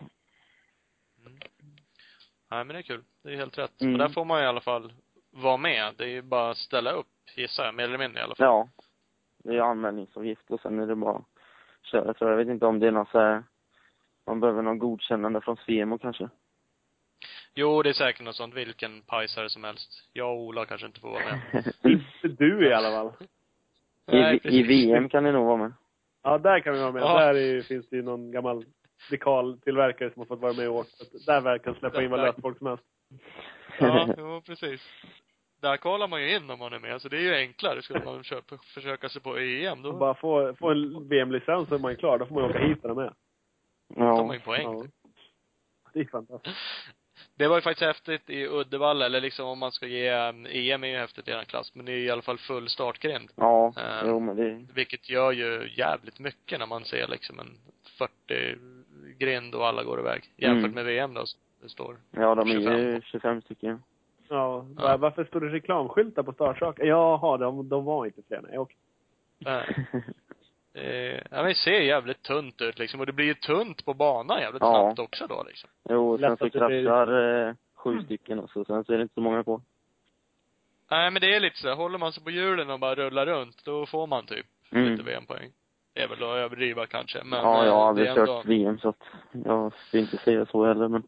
Nej 2.51 2.64
men 2.64 2.68
det 2.68 2.78
är 2.78 2.82
kul. 2.82 3.05
Det 3.22 3.32
är 3.32 3.36
helt 3.36 3.59
rätt. 3.59 3.80
Mm. 3.80 3.92
Och 3.92 3.99
där 3.99 4.09
får 4.09 4.24
man 4.24 4.42
i 4.42 4.47
alla 4.47 4.61
fall 4.61 4.92
vara 5.30 5.57
med. 5.57 5.94
Det 5.97 6.05
är 6.05 6.09
ju 6.09 6.22
bara 6.22 6.51
att 6.51 6.57
ställa 6.57 6.92
upp, 6.92 7.07
gissar 7.36 7.64
jag. 7.64 7.74
Mer 7.74 7.84
eller 7.84 7.99
mindre 7.99 8.20
i 8.20 8.22
alla 8.22 8.34
fall. 8.34 8.47
Ja. 8.47 8.68
Det 9.38 9.57
är 9.57 9.61
anmälningsavgift 9.61 10.51
och 10.51 10.61
sen 10.61 10.80
är 10.80 10.86
det 10.86 10.94
bara 10.94 11.16
att 11.16 11.24
köra 11.82 12.14
tror 12.14 12.30
jag. 12.30 12.40
Jag 12.40 12.44
vet 12.44 12.53
inte 12.53 12.66
om 12.66 12.78
det 12.78 12.86
är 12.86 12.90
något 12.90 13.11
så 13.11 13.18
här, 13.18 13.44
man 14.26 14.40
behöver 14.40 14.62
någon 14.62 14.78
godkännande 14.78 15.40
från 15.40 15.57
Svemo 15.57 15.99
kanske. 15.99 16.28
Jo, 17.55 17.82
det 17.82 17.88
är 17.88 17.94
säkert 17.94 18.24
något 18.24 18.36
sånt. 18.36 18.55
Vilken 18.55 19.03
pajsare 19.03 19.51
som 19.51 19.64
helst. 19.64 20.11
Jag 20.12 20.30
och 20.30 20.40
Ola 20.40 20.66
kanske 20.66 20.86
inte 20.86 21.01
får 21.01 21.11
vara 21.11 21.24
med. 21.24 21.74
Inte 21.92 22.44
du 22.44 22.68
i 22.68 22.72
alla 22.72 22.90
fall. 22.90 23.12
Nej, 24.07 24.34
I, 24.34 24.36
I 24.36 24.40
precis. 24.40 24.68
VM 24.68 25.09
kan 25.09 25.24
det 25.24 25.32
nog 25.32 25.47
vara 25.47 25.57
med. 25.57 25.72
Ja, 26.27 26.39
där 26.39 26.61
kan 26.61 26.74
vi 26.74 26.81
vara 26.81 26.93
med. 26.93 27.03
Ja. 27.03 27.18
Där 27.18 27.35
är, 27.35 27.62
finns 27.62 27.89
det 27.89 27.97
ju 27.97 28.03
någon 28.03 28.31
gammal 28.31 28.64
dekaltillverkare 29.11 30.11
som 30.12 30.20
har 30.20 30.27
fått 30.27 30.41
vara 30.41 30.53
med 30.53 30.68
och 30.68 30.74
åkt. 30.74 31.01
Att 31.01 31.27
Där 31.27 31.41
verkar 31.41 31.64
kan 31.64 31.74
släppa 31.74 32.03
in 32.03 32.11
vad 32.11 32.20
löst 32.20 32.41
folk 32.41 32.59
som 32.59 32.66
helst. 32.66 32.85
Ja, 33.79 34.09
jo 34.18 34.43
precis. 34.47 34.81
Där 35.61 35.77
kollar 35.77 36.09
man 36.09 36.22
ju 36.22 36.37
in 36.37 36.51
om 36.51 36.59
man 36.59 36.72
är 36.72 36.79
med, 36.79 37.03
så 37.03 37.09
det 37.09 37.16
är 37.16 37.20
ju 37.20 37.35
enklare. 37.35 37.83
Skulle 37.83 38.05
man 38.05 38.24
köpa, 38.24 38.59
försöka 38.74 39.09
sig 39.09 39.22
på 39.22 39.37
EM, 39.39 39.83
då 39.83 39.89
Och 39.89 39.99
bara 39.99 40.14
få, 40.14 40.55
få 40.55 40.70
en 40.70 41.09
VM-licens 41.09 41.68
så 41.68 41.74
är 41.74 41.79
man 41.79 41.91
ju 41.93 41.97
klar. 41.97 42.18
Då 42.18 42.27
får 42.27 42.35
man 42.35 42.45
ju 42.45 42.51
åka 42.51 42.59
hit 42.59 42.83
med. 42.83 42.95
tar 42.95 42.95
man 42.95 43.14
Ja. 43.97 44.35
ju 44.35 44.41
poäng. 44.41 44.62
Ja. 44.62 44.85
Det 45.93 46.01
är 46.01 46.05
fantastiskt. 46.05 46.57
Det 47.39 47.49
var 47.49 47.57
ju 47.57 47.62
faktiskt 47.62 47.87
häftigt 47.87 48.30
i 48.30 48.47
Uddevalla, 48.49 49.07
eller 49.07 49.20
liksom 49.20 49.47
om 49.49 49.59
man 49.59 49.72
ska 49.72 49.87
ge, 49.87 50.09
EM 50.09 50.84
är 50.84 50.89
ju 50.89 50.97
häftigt 50.97 51.28
i 51.28 51.30
den 51.30 51.45
klass, 51.45 51.74
men 51.74 51.87
det 51.87 51.93
är 51.93 51.97
i 51.99 52.11
alla 52.11 52.22
fall 52.22 52.39
full 52.39 52.68
startgrind. 52.68 53.30
Ja, 53.34 53.72
Eh. 53.76 54.09
jo 54.09 54.20
men 54.20 54.37
det, 54.37 54.66
Vilket 54.74 55.09
gör 55.11 55.32
ju 55.32 55.70
jävligt 55.76 56.18
mycket 56.18 56.59
när 56.59 56.66
man 56.66 56.84
ser 56.84 57.07
liksom 57.09 57.39
en 57.41 57.59
40 57.99 58.57
grind 59.18 59.55
och 59.55 59.66
alla 59.66 59.84
går 59.84 60.01
iväg. 60.01 60.22
Jämfört 60.37 60.62
Mm. 60.64 60.74
med 60.74 60.84
VM 60.84 61.14
då, 61.14 61.24
det 61.62 61.68
står. 61.68 61.97
ja 62.11 62.34
de 62.34 62.49
är 62.51 62.53
25. 62.53 62.78
ju 62.78 63.01
25 63.03 63.41
stycken. 63.43 63.82
Ja. 64.28 64.66
Ja. 64.76 64.82
Var- 64.82 64.99
Varför 64.99 65.24
står 65.24 65.41
det 65.41 65.49
reklamskyltar 65.49 66.22
på 66.22 66.32
startsaker? 66.32 66.84
Jaha, 66.84 67.37
de, 67.37 67.68
de 67.68 67.84
var 67.84 68.07
inte 68.07 68.22
fler. 68.28 68.41
Nej, 68.49 68.59
okej. 68.59 68.76
eh, 70.77 71.14
ja 71.14 71.20
men 71.31 71.45
det 71.47 71.55
ser 71.55 71.81
jävligt 71.81 72.22
tunt 72.22 72.61
ut 72.62 72.79
liksom, 72.79 73.01
och 73.01 73.07
det 73.07 73.12
blir 73.12 73.27
ju 73.27 73.35
tunt 73.35 73.85
på 73.85 73.95
banan 73.95 74.41
jävligt 74.41 74.62
Ja. 74.62 74.70
snabbt 74.83 74.99
också 74.99 75.27
då 75.27 75.45
liksom. 75.49 75.70
jo, 75.89 76.11
och 76.12 76.20
sen 76.20 76.37
så 76.37 76.45
blir- 76.45 76.51
kraschar 76.85 77.47
eh, 77.49 77.55
sju 77.74 78.03
stycken 78.05 78.39
och 78.39 78.51
så, 78.51 78.64
sen 78.64 78.85
så 78.85 78.93
är 78.93 78.97
det 78.97 79.03
inte 79.03 79.14
så 79.14 79.20
många 79.20 79.45
på. 79.45 79.62
Nej 80.91 81.11
men 81.11 81.20
det 81.20 81.35
är 81.35 81.41
lite 81.41 81.57
så, 81.59 81.74
håller 81.74 81.99
man 81.99 82.12
sig 82.12 82.24
på 82.24 82.31
hjulen 82.31 82.70
och 82.70 82.79
bara 82.81 82.95
rullar 82.95 83.27
runt, 83.27 83.64
då 83.64 83.87
får 83.87 84.07
man 84.07 84.27
typ 84.27 84.47
Mm. 84.70 84.91
lite 84.91 85.03
VM-poäng. 85.03 85.51
Det 85.95 86.03
är 86.03 86.09
väl 86.09 86.22
att 86.22 86.37
överdriva 86.37 86.87
kanske, 86.87 87.24
men 87.24 87.39
ja, 87.39 87.64
jag 87.64 87.72
har 87.72 87.81
eh, 87.83 87.87
aldrig 87.89 88.07
kört 88.09 88.18
ändå, 88.18 88.43
VM 88.47 88.79
så 88.79 88.89
att 88.89 89.03
jag 89.45 89.72
ska 89.89 89.99
inte 89.99 90.16
säga 90.16 90.47
så 90.47 90.64
heller 90.66 90.89
men 90.89 91.03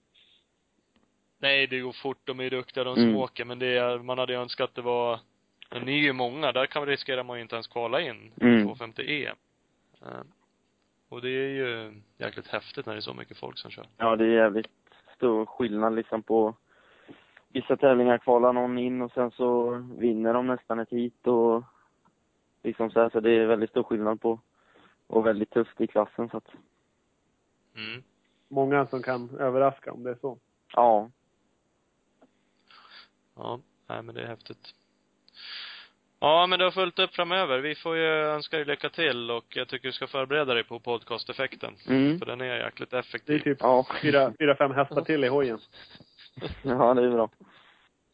Nej, 1.40 1.66
det 1.66 1.80
går 1.80 1.92
fort, 1.92 2.18
de 2.24 2.40
är 2.40 2.50
duktiga 2.50 2.84
de 2.84 2.96
Mm. 2.98 3.10
som 3.12 3.16
åker, 3.22 3.44
men 3.44 3.58
det 3.58 3.66
är, 3.66 3.98
man 3.98 4.18
hade 4.18 4.32
ju 4.32 4.38
önskat 4.40 4.68
att 4.68 4.74
det 4.74 4.82
var, 4.82 5.20
men 5.70 5.82
ni 5.82 5.92
är 5.92 6.02
ju 6.02 6.12
många, 6.12 6.52
där 6.52 6.66
kan 6.66 6.86
riskera 6.86 7.22
man 7.22 7.36
ju 7.36 7.42
inte 7.42 7.54
ens 7.56 7.66
kvala 7.68 8.00
in 8.00 8.32
Mm. 8.40 8.62
250 8.62 9.02
EM. 9.26 9.36
Och 11.08 11.22
det 11.22 11.28
är 11.28 11.48
ju 11.48 12.00
jäkligt 12.18 12.46
häftigt 12.46 12.86
när 12.86 12.92
det 12.92 12.98
är 12.98 13.00
så 13.00 13.14
mycket 13.14 13.38
folk 13.38 13.58
som 13.58 13.70
kör. 13.70 13.86
ja 13.96 14.16
det 14.16 14.24
är 14.24 14.28
jävligt 14.28 14.70
stor 15.16 15.46
skillnad 15.46 15.94
liksom 15.94 16.22
på 16.22 16.54
vissa 17.48 17.76
tävlingar 17.76 18.18
kvalar 18.18 18.52
någon 18.52 18.78
in 18.78 19.02
och 19.02 19.12
sen 19.12 19.30
så 19.30 19.70
vinner 19.98 20.34
de 20.34 20.46
nästan 20.46 20.78
ett 20.78 20.90
hit 20.90 21.26
och 21.26 21.64
liksom 22.62 22.90
så 22.90 23.00
här, 23.00 23.10
så 23.10 23.20
det 23.20 23.30
är 23.30 23.46
väldigt 23.46 23.70
stor 23.70 23.82
skillnad 23.82 24.20
på 24.20 24.40
och 25.06 25.26
väldigt 25.26 25.50
tufft 25.50 25.80
i 25.80 25.86
klassen 25.86 26.28
så 26.30 26.36
att 26.36 26.48
Mm. 27.76 28.02
många 28.48 28.86
som 28.86 29.02
kan 29.02 29.30
överraska 29.38 29.92
om 29.92 30.02
det 30.02 30.10
är 30.10 30.18
så. 30.20 30.38
Ja. 30.74 31.10
Ja, 33.34 33.60
nej 33.86 34.02
men 34.02 34.14
det 34.14 34.22
är 34.22 34.26
häftigt. 34.26 34.74
Ja, 36.20 36.46
men 36.46 36.58
du 36.58 36.64
har 36.64 36.72
fullt 36.72 36.98
upp 36.98 37.14
framöver. 37.14 37.58
Vi 37.58 37.74
får 37.74 37.96
ju 37.96 38.04
önska 38.06 38.56
dig 38.56 38.64
lycka 38.66 38.88
till 38.90 39.30
och 39.30 39.44
jag 39.48 39.68
tycker 39.68 39.88
du 39.88 39.92
ska 39.92 40.06
förbereda 40.06 40.54
dig 40.54 40.64
på 40.64 40.80
podcasteffekten. 40.80 41.74
Mm. 41.88 42.18
För 42.18 42.26
den 42.26 42.40
är 42.40 42.56
jäkligt 42.56 42.90
Det 42.90 42.96
är 42.96 43.00
effektiv. 43.00 43.38
typ 43.38 43.58
Ja. 43.60 43.86
fyra, 44.02 44.32
fyra, 44.38 44.56
fem 44.56 44.70
hästar 44.74 45.02
till 45.04 45.24
i 45.24 45.28
hojen. 45.28 45.58
Ja, 46.62 46.94
det 46.94 47.04
är 47.04 47.10
bra. 47.10 47.30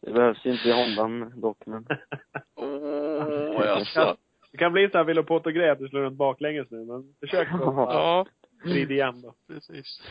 Det 0.01 0.11
behövs 0.11 0.45
ju 0.45 0.51
inte 0.51 0.69
i 0.69 0.71
Hondan 0.71 1.41
dock, 1.41 1.57
men. 1.65 1.87
Åh, 2.55 3.65
jaså? 3.65 4.17
Det 4.51 4.57
kan 4.57 4.73
bli 4.73 4.89
så 4.89 4.97
här 4.97 5.05
Vilopoto-grej 5.05 5.69
att 5.69 5.79
du 5.79 5.87
slår 5.89 6.01
runt 6.01 6.17
baklänges 6.17 6.71
nu, 6.71 6.85
men 6.85 7.15
försök 7.19 7.47
då. 7.51 7.57
Ja, 7.89 8.25
Vrid 8.63 8.91
igen 8.91 9.21
då. 9.21 9.33
precis. 9.47 10.01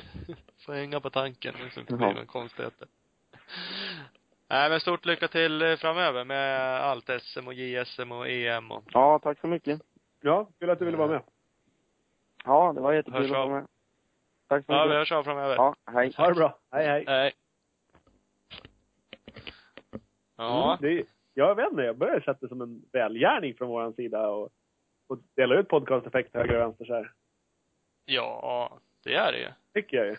Får 0.67 0.73
hänga 0.73 1.01
på 1.01 1.11
tanken. 1.11 1.55
Det 1.65 1.71
som 1.75 1.85
Ja. 1.89 1.97
blir 1.97 2.15
någon 2.15 2.27
konstigheter. 2.27 2.89
Nej, 4.49 4.71
men 4.71 4.81
stort 4.81 5.05
lycka 5.07 5.29
till 5.29 5.63
eh, 5.63 5.77
framöver 5.77 6.25
med 6.25 6.81
allt 6.81 7.11
SM 7.23 7.47
och 7.47 7.55
JSM 7.55 8.13
och 8.13 8.29
EM 8.29 8.71
och 8.71 8.85
Ja, 8.93 9.19
tack 9.23 9.41
så 9.41 9.47
mycket. 9.47 9.81
Ja, 10.21 10.49
kul 10.59 10.71
att 10.71 10.79
du 10.79 10.85
ville 10.85 10.97
vara 10.97 11.09
med. 11.09 11.23
Ja, 12.45 12.73
det 12.75 12.81
var 12.81 12.93
jättekul 12.93 13.21
Hörs 13.21 13.31
att 13.31 13.37
vara 13.37 13.49
med. 13.49 13.67
Tack 14.49 14.67
så 14.67 14.73
Ja, 14.73 14.83
vi 14.83 14.89
mycket. 14.89 14.99
hörs 14.99 15.13
av 15.13 15.25
framöver. 15.25 15.55
Ja, 15.57 15.75
hej. 15.87 16.13
Ha 16.17 16.29
det 16.29 16.35
bra. 16.35 16.59
Hej, 16.71 16.87
hej. 16.87 17.05
Nej. 17.07 17.33
Ja. 20.37 20.79
Mm, 20.79 20.97
det, 20.97 21.07
jag 21.35 21.55
vet 21.55 21.71
inte, 21.71 21.83
jag 21.83 21.97
börjar 21.97 22.21
sätta 22.21 22.39
det 22.41 22.49
som 22.49 22.61
en 22.61 22.83
välgärning 22.93 23.55
från 23.55 23.69
vår 23.69 23.93
sida 23.93 24.29
och, 24.29 24.51
och 25.07 25.19
dela 25.37 25.55
ut 25.55 25.69
podcasteffekt 25.69 26.35
höger 26.35 26.55
och 26.55 26.61
vänster 26.61 26.85
så 26.85 26.95
här. 26.95 27.13
Ja, 28.05 28.79
det 29.05 29.15
är 29.15 29.33
det 29.33 29.39
ju. 29.39 29.49
Tycker 29.75 29.97
jag 29.97 30.07
ju. 30.07 30.17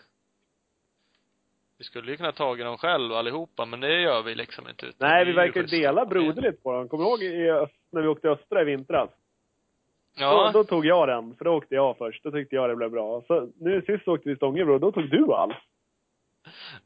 Vi 1.78 1.84
skulle 1.84 2.10
ju 2.10 2.16
kunna 2.16 2.32
tagit 2.32 2.66
dem 2.66 2.78
själv 2.78 3.12
allihopa, 3.12 3.64
men 3.64 3.80
det 3.80 4.00
gör 4.00 4.22
vi 4.22 4.34
liksom 4.34 4.68
inte. 4.68 4.86
utan 4.86 5.08
Nej, 5.08 5.24
vi 5.24 5.32
verkar 5.32 5.60
ju 5.60 5.66
dela 5.66 6.06
broderligt 6.06 6.62
på 6.62 6.72
dem. 6.72 6.88
Kommer 6.88 7.04
du 7.04 7.10
ihåg 7.10 7.22
i, 7.22 7.66
när 7.92 8.02
vi 8.02 8.08
åkte 8.08 8.28
Östra 8.30 8.62
i 8.62 8.64
vintras? 8.64 9.10
Ja. 10.18 10.50
Då, 10.52 10.58
då 10.58 10.64
tog 10.64 10.86
jag 10.86 11.08
den, 11.08 11.36
för 11.36 11.44
då 11.44 11.54
åkte 11.56 11.74
jag 11.74 11.98
först. 11.98 12.22
Då 12.24 12.30
tyckte 12.30 12.54
jag 12.56 12.68
det 12.70 12.76
blev 12.76 12.90
bra. 12.90 13.22
Så 13.26 13.48
nu 13.60 13.82
sist 13.82 14.08
åkte 14.08 14.28
vi 14.28 14.36
Stångebro, 14.36 14.78
då 14.78 14.92
tog 14.92 15.10
du 15.10 15.32
all. 15.32 15.54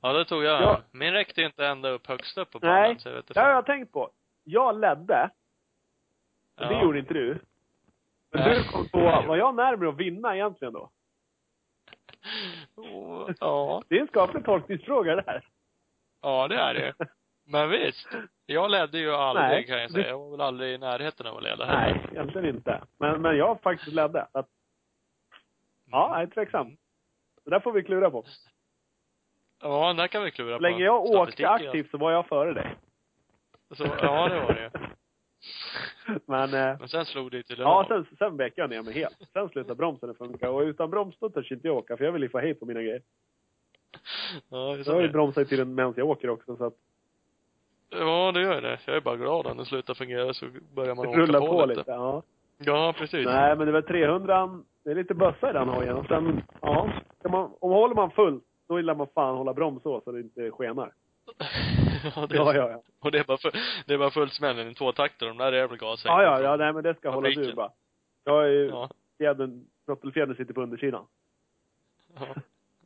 Ja, 0.01 0.13
det 0.13 0.25
tog 0.25 0.45
jag. 0.45 0.63
Ja. 0.63 0.81
Min 0.93 1.13
räckte 1.13 1.41
ju 1.41 1.47
inte 1.47 1.67
ända 1.67 1.89
upp 1.91 2.07
högst 2.07 2.39
upp 2.39 2.51
på 2.51 2.59
Nej. 2.63 2.83
banan, 2.83 2.99
så 2.99 3.09
jag 3.09 3.15
vet 3.15 3.31
inte. 3.31 3.41
Har 3.41 3.51
jag 3.51 3.67
tänkt 3.67 3.93
på. 3.93 4.11
Jag 4.45 4.81
ledde. 4.81 5.31
Och 6.61 6.67
det 6.67 6.73
Ja. 6.75 6.83
gjorde 6.83 6.99
inte 6.99 7.15
du. 7.15 7.39
Men 8.33 8.43
Nej. 8.43 8.59
du 8.59 8.65
kom 8.73 8.89
på, 8.89 8.99
var 9.01 9.37
jag 9.37 9.55
närmare 9.55 9.89
att 9.89 9.97
vinna 9.97 10.35
egentligen 10.37 10.75
då? 10.75 10.91
Åh, 12.77 13.31
Ja. 13.41 13.83
Det 13.89 13.97
är 13.97 14.01
en 14.01 14.07
skaplig 14.09 14.45
tolkningsfråga 14.45 15.17
det 15.17 15.25
här. 15.27 15.45
Ja, 16.23 16.49
det 16.49 16.57
är 16.57 16.75
det. 16.75 16.95
Men 17.47 17.71
visst. 17.71 18.09
Jag 18.47 18.71
ledde 18.71 18.99
ju 18.99 19.11
aldrig 19.15 19.47
Nej. 19.49 19.67
kan 19.67 19.81
jag 19.81 19.91
säga. 19.91 20.09
Jag 20.09 20.19
var 20.19 20.31
väl 20.31 20.41
aldrig 20.41 20.75
i 20.75 20.79
närheten 20.79 21.27
av 21.27 21.37
att 21.37 21.43
leda 21.43 21.67
Nej, 21.67 22.07
egentligen 22.13 22.49
inte. 22.57 22.83
Men, 22.99 23.23
men 23.23 23.37
jag 23.37 23.63
faktiskt 23.63 23.93
ledde. 23.93 24.27
Att, 24.33 24.49
ja, 25.91 26.11
jag 26.15 26.23
är 26.23 26.27
tveksam. 26.27 26.77
Det 27.45 27.51
där 27.51 27.61
får 27.61 27.73
vi 27.73 27.83
klura 27.83 28.11
på. 28.11 28.25
Ja, 29.63 29.87
den 29.87 29.97
där 29.97 30.07
kan 30.07 30.23
vi 30.23 30.31
klura 30.31 30.57
på. 30.57 30.63
länge 30.63 30.85
jag 30.85 31.05
åkte 31.05 31.49
aktivt 31.49 31.91
så 31.91 31.99
var 31.99 32.13
jag 32.13 32.27
före 32.27 32.53
dig. 32.53 32.77
Så, 33.71 33.85
ja, 34.03 34.29
det 34.29 34.41
var 34.41 34.55
det 34.55 34.71
Men, 36.27 36.55
eh, 36.55 36.79
Men 36.79 36.89
sen 36.89 37.05
slog 37.05 37.31
det 37.31 37.43
till 37.43 37.59
ja, 37.59 37.85
sen, 37.89 38.07
sen 38.19 38.37
vek 38.37 38.53
jag 38.57 38.71
ner 38.71 38.83
mig 38.83 38.95
helt. 38.95 39.17
Sen 39.33 39.49
slutade 39.49 39.75
bromsen 39.75 40.11
att 40.11 40.19
funka. 40.19 40.51
Och 40.51 40.61
utan 40.61 40.91
broms 40.91 41.17
då 41.19 41.31
törs 41.31 41.53
inte 41.53 41.69
jag 41.69 41.77
åka, 41.77 41.97
för 41.97 42.05
jag 42.05 42.13
vill 42.13 42.23
ju 42.23 42.29
få 42.29 42.39
hej 42.39 42.55
på 42.55 42.67
mina 42.67 42.83
grejer. 42.83 43.03
Ja, 44.49 44.77
det 44.77 44.85
Så 44.85 44.91
jag 44.91 44.95
har 44.95 45.03
ju 45.03 45.09
bromsat 45.09 45.49
till 45.49 45.59
den 45.59 45.75
medan 45.75 45.95
jag 45.97 46.09
åker 46.09 46.31
också, 46.31 46.57
så 46.57 46.65
att 46.65 46.75
Ja, 47.91 48.33
det 48.35 48.41
gör 48.41 48.63
det. 48.63 48.79
Jag 48.87 48.97
är 48.97 49.01
bara 49.01 49.17
glad 49.17 49.47
att 49.47 49.57
den 49.57 49.67
slutar 49.67 49.95
fungera 49.95 50.35
så 50.35 50.47
börjar 50.75 50.95
man 50.95 51.07
åka 51.07 51.27
på, 51.27 51.47
på 51.47 51.67
lite. 51.67 51.81
lite. 51.81 51.91
Ja. 51.91 52.23
Ja, 52.59 52.95
precis. 52.99 53.27
Nej, 53.27 53.57
men 53.57 53.67
det 53.67 53.73
var 53.73 53.83
300 53.83 54.63
det 54.85 54.91
är 54.91 54.95
lite 54.95 55.15
bössa 55.15 55.51
i 55.51 55.53
den 55.53 55.69
hojen. 55.69 55.97
Och 55.97 56.07
sen, 56.07 56.43
ja, 56.61 56.93
man, 57.29 57.51
om 57.61 57.71
håller 57.71 57.95
man 57.95 58.11
full, 58.11 58.41
då 58.69 58.75
vill 58.75 58.95
man 58.95 59.07
fan 59.15 59.37
hålla 59.37 59.55
broms 59.55 59.83
så, 59.83 60.01
så 60.01 60.13
det 60.13 60.21
inte 60.21 60.51
skenar. 60.51 60.93
ja, 62.17 62.27
det, 62.27 62.37
Ja, 62.37 62.55
ja, 62.55 62.71
ja. 62.71 62.83
Och 63.01 63.13
det 63.13 63.19
är 63.19 63.25
bara, 63.25 63.39
för, 63.39 63.53
det 63.87 63.95
är 63.95 63.99
bara 63.99 64.11
full 64.11 64.31
smäll 64.31 64.59
i 64.59 64.63
en 64.63 64.75
tvåtakter. 64.75 65.27
De 65.27 65.39
där 65.39 65.53
är 65.53 65.69
väl 65.69 65.79
gas 65.79 66.05
Ja, 66.05 66.23
ja, 66.23 66.43
ja, 66.43 66.57
nej 66.57 66.73
men 66.73 66.83
det 66.83 66.95
ska 66.95 67.11
hålla 67.11 67.29
ur 67.29 67.55
bara. 67.55 67.73
Jag 68.25 68.45
är 68.45 68.49
ju, 68.49 68.69
Ja. 68.69 68.91
fjädern, 69.19 69.65
throttlefjädern 69.87 70.37
sitter 70.37 70.55
på 70.55 70.63
undersidan. 70.63 71.07
Ja. 72.15 72.27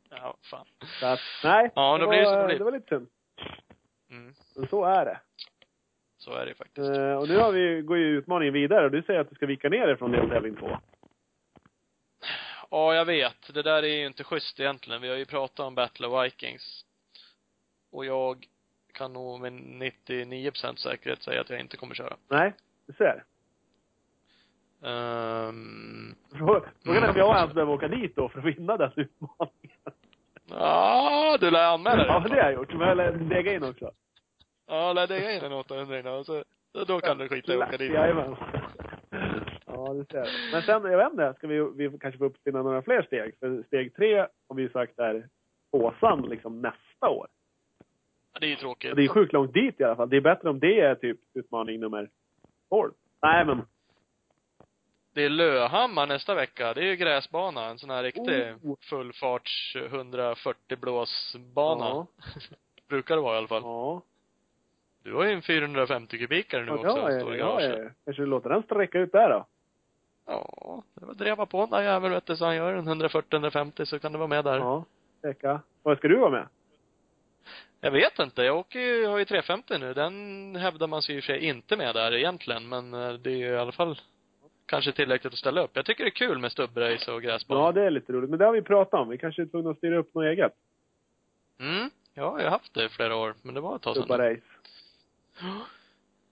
Ja, 0.09 0.37
fan. 0.41 0.65
Så 0.99 1.05
att, 1.05 1.19
nej. 1.43 1.71
Ja, 1.75 1.97
det 1.97 2.07
blir 2.07 2.17
det 2.19 2.25
var, 2.25 2.31
som 2.33 2.41
det 2.41 2.45
blir. 2.47 2.57
Det 2.57 2.63
var 2.63 2.71
lite 2.71 2.87
synd. 2.89 3.07
Mm. 4.09 4.33
Men 4.55 4.67
så 4.67 4.85
är 4.85 5.05
det. 5.05 5.19
Så 6.17 6.31
är 6.33 6.45
det 6.45 6.55
faktiskt. 6.55 6.89
Eh, 6.89 7.13
och 7.13 7.27
nu 7.27 7.37
har 7.37 7.51
vi, 7.51 7.81
går 7.81 7.97
ju 7.97 8.17
utmaningen 8.17 8.53
vidare 8.53 8.85
och 8.85 8.91
du 8.91 9.01
säger 9.01 9.19
att 9.19 9.29
du 9.29 9.35
ska 9.35 9.45
vika 9.45 9.69
ner 9.69 9.87
dig 9.87 9.97
från 9.97 10.11
deltävling 10.11 10.55
två. 10.55 10.77
Ja, 12.71 12.95
jag 12.95 13.05
vet. 13.05 13.53
Det 13.53 13.61
där 13.61 13.83
är 13.83 13.87
ju 13.97 14.05
inte 14.05 14.23
schysst 14.23 14.59
egentligen. 14.59 15.01
Vi 15.01 15.09
har 15.09 15.15
ju 15.15 15.25
pratat 15.25 15.59
om 15.59 15.75
Battle 15.75 16.07
of 16.07 16.25
Vikings. 16.25 16.84
Och 17.95 18.05
jag 18.05 18.47
kan 18.93 19.13
nog 19.13 19.41
med 19.41 19.53
99% 19.53 20.75
säkerhet 20.75 21.23
säga 21.23 21.41
att 21.41 21.49
jag 21.49 21.59
inte 21.59 21.77
kommer 21.77 21.95
köra. 21.95 22.17
Nej, 22.27 22.53
du 22.87 22.93
ser. 22.93 23.23
Um, 24.81 26.15
Frågan 26.31 27.03
är 27.03 27.09
om 27.09 27.17
jag 27.17 27.37
ens 27.37 27.53
behöver 27.53 27.73
åka 27.73 27.87
dit 27.87 28.15
då 28.15 28.29
för 28.29 28.39
att 28.39 28.45
vinna 28.45 28.77
den 28.77 28.91
utmaningen. 28.95 29.77
ja, 30.49 31.37
du 31.39 31.51
lär 31.51 31.73
anmäla 31.73 31.95
dig. 31.97 32.05
Ja, 32.07 32.19
det 32.19 32.29
har 32.29 32.37
jag 32.37 32.53
gjort. 32.53 32.73
Men 32.73 32.87
jag 32.87 32.97
lär 32.97 33.11
lägga 33.19 33.53
in 33.53 33.63
också. 33.63 33.91
Ja, 34.67 34.93
lär 34.93 35.07
lägga 35.07 35.31
in 35.31 35.43
en 35.43 35.53
800 35.53 35.99
innan 35.99 36.13
och 36.13 36.25
så, 36.25 36.43
då 36.87 36.99
kan 36.99 37.17
du 37.17 37.29
skita 37.29 37.53
i 37.53 37.61
att 37.61 37.67
åka 37.67 37.77
dit. 37.77 37.93
Jajamän. 37.93 38.35
Ja, 39.65 39.93
det 39.93 40.05
ser 40.11 40.17
jag. 40.17 40.27
Men 40.51 40.61
sen, 40.61 40.91
jag 40.91 40.97
vet 40.97 41.11
inte, 41.11 41.33
ska 41.37 41.47
vi, 41.47 41.69
vi 41.75 41.97
kanske 41.97 42.17
få 42.17 42.25
uppfinna 42.25 42.63
några 42.63 42.81
fler 42.81 43.01
steg? 43.01 43.39
För 43.39 43.63
steg 43.67 43.95
tre 43.95 44.17
har 44.19 44.55
vi 44.55 44.61
ju 44.61 44.69
sagt 44.69 44.99
är 44.99 45.29
Åsan 45.71 46.21
liksom 46.21 46.61
nästa 46.61 47.09
år. 47.09 47.27
Det 48.39 48.45
är 48.45 48.49
ju 48.49 48.55
tråkigt. 48.55 48.89
Och 48.91 48.95
det 48.97 49.03
är 49.03 49.07
sjukt 49.07 49.33
långt 49.33 49.53
dit 49.53 49.79
i 49.79 49.83
alla 49.83 49.95
fall. 49.95 50.09
Det 50.09 50.17
är 50.17 50.21
bättre 50.21 50.49
om 50.49 50.59
det 50.59 50.79
är 50.79 50.95
typ 50.95 51.19
utmaning 51.33 51.79
nummer 51.79 52.09
12. 52.69 52.93
Nej 53.21 53.45
men. 53.45 53.61
Det 55.13 55.23
är 55.23 55.29
Löhammar 55.29 56.07
nästa 56.07 56.35
vecka. 56.35 56.73
Det 56.73 56.81
är 56.81 56.85
ju 56.85 56.95
gräsbana. 56.95 57.65
En 57.65 57.77
sån 57.79 57.89
här 57.89 58.03
riktig 58.03 58.53
Oh. 58.63 58.75
fullfarts 58.81 59.75
140 59.75 60.77
blåsbana. 60.81 61.85
Ja. 61.85 62.07
Brukar 62.89 63.15
det 63.15 63.21
vara 63.21 63.35
i 63.35 63.37
alla 63.37 63.47
fall. 63.47 63.61
Ja. 63.63 64.01
Du 65.03 65.13
har 65.13 65.23
ju 65.25 65.31
en 65.31 65.41
450 65.41 66.17
kubikare 66.17 66.61
nu 66.61 66.67
Ja, 66.67 66.73
också, 66.75 67.11
ja, 67.11 67.19
står 67.19 67.35
i 67.35 67.37
garaget. 67.37 67.79
ja. 67.83 67.89
Kanske 68.05 68.21
du 68.23 68.25
låter 68.25 68.49
den 68.49 68.63
sträcka 68.63 68.99
ut 68.99 69.11
där 69.11 69.29
då? 69.29 69.45
Ja, 70.27 70.83
det 70.93 71.05
var 71.05 71.13
dreva 71.13 71.45
på 71.45 71.59
den 71.59 71.69
där 71.69 71.81
jäveln 71.81 72.13
vet 72.13 72.25
du, 72.25 72.35
så 72.37 72.45
han 72.45 72.55
gör 72.55 72.73
en 72.73 72.89
140-150 72.89 73.85
så 73.85 73.99
kan 73.99 74.11
du 74.11 74.17
vara 74.17 74.27
med 74.27 74.43
där. 74.45 74.57
Ja. 74.57 74.85
Sträcka. 75.19 75.59
Vad 75.83 75.97
ska 75.97 76.07
du 76.07 76.15
vara 76.17 76.29
med? 76.31 76.47
Jag 77.85 77.91
vet 77.91 78.19
inte, 78.19 78.43
jag 78.43 78.57
åker 78.57 78.79
ju, 78.79 79.01
jag 79.01 79.09
har 79.09 79.17
ju 79.17 79.25
350 79.25 79.77
nu. 79.77 79.93
Den 79.93 80.55
hävdar 80.55 80.87
man 80.87 81.01
sig 81.01 81.15
i 81.15 81.19
och 81.19 81.23
för 81.23 81.33
sig 81.33 81.45
inte 81.45 81.77
med 81.77 81.95
där 81.95 82.13
egentligen, 82.13 82.69
men 82.69 82.93
eh, 82.93 83.13
det 83.13 83.31
är 83.31 83.35
ju 83.35 83.45
i 83.45 83.57
alla 83.57 83.71
fall 83.71 84.01
kanske 84.65 84.91
tillräckligt 84.91 85.33
att 85.33 85.39
ställa 85.39 85.61
upp. 85.61 85.71
Jag 85.73 85.85
tycker 85.85 86.03
det 86.03 86.09
är 86.09 86.27
kul 86.27 86.39
med 86.39 86.51
stubbrace 86.51 87.11
och 87.11 87.21
gräsbana. 87.21 87.61
Ja, 87.61 87.71
det 87.71 87.81
är 87.81 87.89
lite 87.89 88.13
roligt. 88.13 88.29
Men 88.29 88.39
det 88.39 88.45
har 88.45 88.53
vi 88.53 88.61
pratat 88.61 88.99
om. 88.99 89.09
Vi 89.09 89.17
kanske 89.17 89.41
är 89.41 89.45
tvungna 89.45 89.69
att 89.69 89.77
styra 89.77 89.97
upp 89.97 90.13
något 90.13 90.25
eget. 90.25 90.53
Mm. 91.59 91.89
Ja, 92.13 92.37
jag 92.37 92.43
har 92.43 92.51
haft 92.51 92.73
det 92.73 92.85
i 92.85 92.89
flera 92.89 93.15
år, 93.15 93.35
men 93.41 93.53
det 93.53 93.61
var 93.61 93.75
ett 93.75 93.81
tag 93.81 93.95
sedan. 93.95 94.03
Stubba 94.03 94.29
race. 94.29 94.41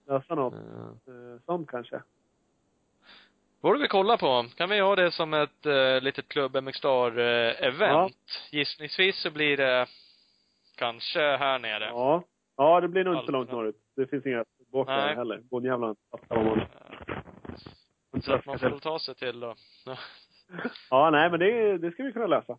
Lösa 0.08 0.34
något 0.34 0.54
eh, 0.54 1.40
sånt 1.46 1.70
kanske. 1.70 2.02
Borde 3.60 3.78
vi 3.78 3.88
kolla 3.88 4.16
på. 4.16 4.46
Kan 4.56 4.70
vi 4.70 4.80
ha 4.80 4.96
det 4.96 5.10
som 5.10 5.34
ett 5.34 5.66
uh, 5.66 6.00
litet 6.00 6.28
Club 6.28 6.62
MX 6.62 6.78
Star 6.78 7.18
eh, 7.18 7.66
event? 7.66 8.16
Gissningsvis 8.50 9.16
så 9.16 9.30
blir 9.30 9.56
det 9.56 9.86
kanske 10.76 11.36
här 11.36 11.58
nere. 11.58 11.84
Ja. 11.84 12.22
Ja, 12.56 12.80
det 12.80 12.88
blir 12.88 13.04
nog 13.04 13.14
inte 13.14 13.26
så 13.26 13.32
långt 13.32 13.52
norrut. 13.52 13.76
Det 13.96 14.06
finns 14.06 14.26
inga 14.26 14.44
där 14.72 15.14
heller. 15.14 15.40
Bondjävlarna 15.50 15.96
fattar 16.10 16.36
vad 16.36 16.44
man... 16.46 16.66
Så 18.22 18.32
att 18.32 18.46
man 18.46 18.58
får 18.58 18.70
väl 18.70 18.80
ta 18.80 18.98
sig 18.98 19.14
till 19.14 19.40
då. 19.40 19.54
Ja. 20.90 21.10
Nej 21.10 21.30
men 21.30 21.40
det, 21.40 21.78
det 21.78 21.90
ska 21.90 22.02
vi 22.02 22.12
kunna 22.12 22.26
lösa. 22.26 22.58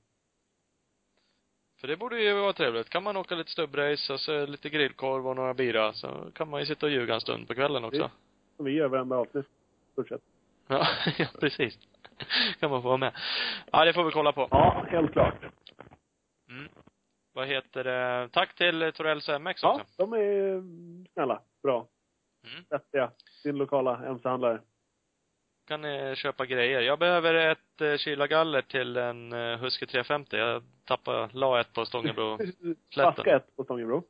För 1.82 1.88
det 1.88 1.97
borde 1.97 2.22
ju 2.22 2.34
vara 2.34 2.53
trevligt. 2.53 2.89
Kan 2.89 3.03
man 3.03 3.18
åka 3.18 3.36
lite 3.36 3.51
stubbrace 3.51 4.13
och 4.13 4.20
så 4.20 4.45
lite 4.45 4.70
grillkorv 4.70 5.28
och 5.28 5.36
några 5.36 5.53
bira 5.53 5.93
så 5.93 6.32
kan 6.34 6.49
man 6.49 6.59
ju 6.59 6.66
sitta 6.66 6.86
och 6.86 6.91
ljuga 6.91 7.13
en 7.13 7.22
stund 7.22 7.47
på 7.47 7.53
kvällen 7.53 7.84
också. 7.84 8.11
Som 8.55 8.66
vi 8.66 8.72
gör 8.72 8.88
varenda 8.88 9.16
avsnitt. 9.16 9.45
Stort 9.91 10.07
sett. 10.07 10.22
Ja, 10.68 10.88
ja 11.18 11.28
precis. 11.39 11.78
kan 12.59 12.70
man 12.72 12.82
få 12.82 12.88
vara 12.88 12.97
med. 12.97 13.13
Ja, 13.72 13.86
det 13.86 13.93
får 13.93 14.03
vi 14.03 14.11
kolla 14.11 14.32
på. 14.32 14.47
Ja, 14.51 14.86
helt 14.89 15.11
klart. 15.11 15.36
Vad 17.36 17.47
heter 17.47 17.83
det? 17.83 18.29
Tack 18.31 18.55
till 18.55 18.91
Torells 18.95 19.29
MX 19.39 19.63
Ja, 19.63 19.73
också. 19.75 19.86
de 19.97 20.13
är 20.13 20.63
snälla. 21.13 21.41
Bra. 21.63 21.88
Mm. 22.47 22.65
Vettiga. 22.69 23.11
Din 23.43 23.57
lokala 23.57 24.05
MC-handlare. 24.05 24.61
kan 25.67 25.81
ni 25.81 26.13
köpa 26.15 26.45
grejer. 26.45 26.81
Jag 26.81 26.99
behöver 26.99 27.33
ett 27.33 27.81
eh, 27.81 27.97
kylargaller 27.97 28.61
till 28.61 28.97
en 28.97 29.33
eh, 29.33 29.57
Husky 29.57 29.86
350. 29.86 30.38
Jag 30.38 30.63
tappade, 30.86 31.29
la 31.33 31.59
ett 31.59 31.73
på 31.73 31.86
Stångebro. 31.86 32.38
Vaska 32.97 33.23
ett 33.36 33.55
på 33.55 33.63
Stångebro. 33.63 34.03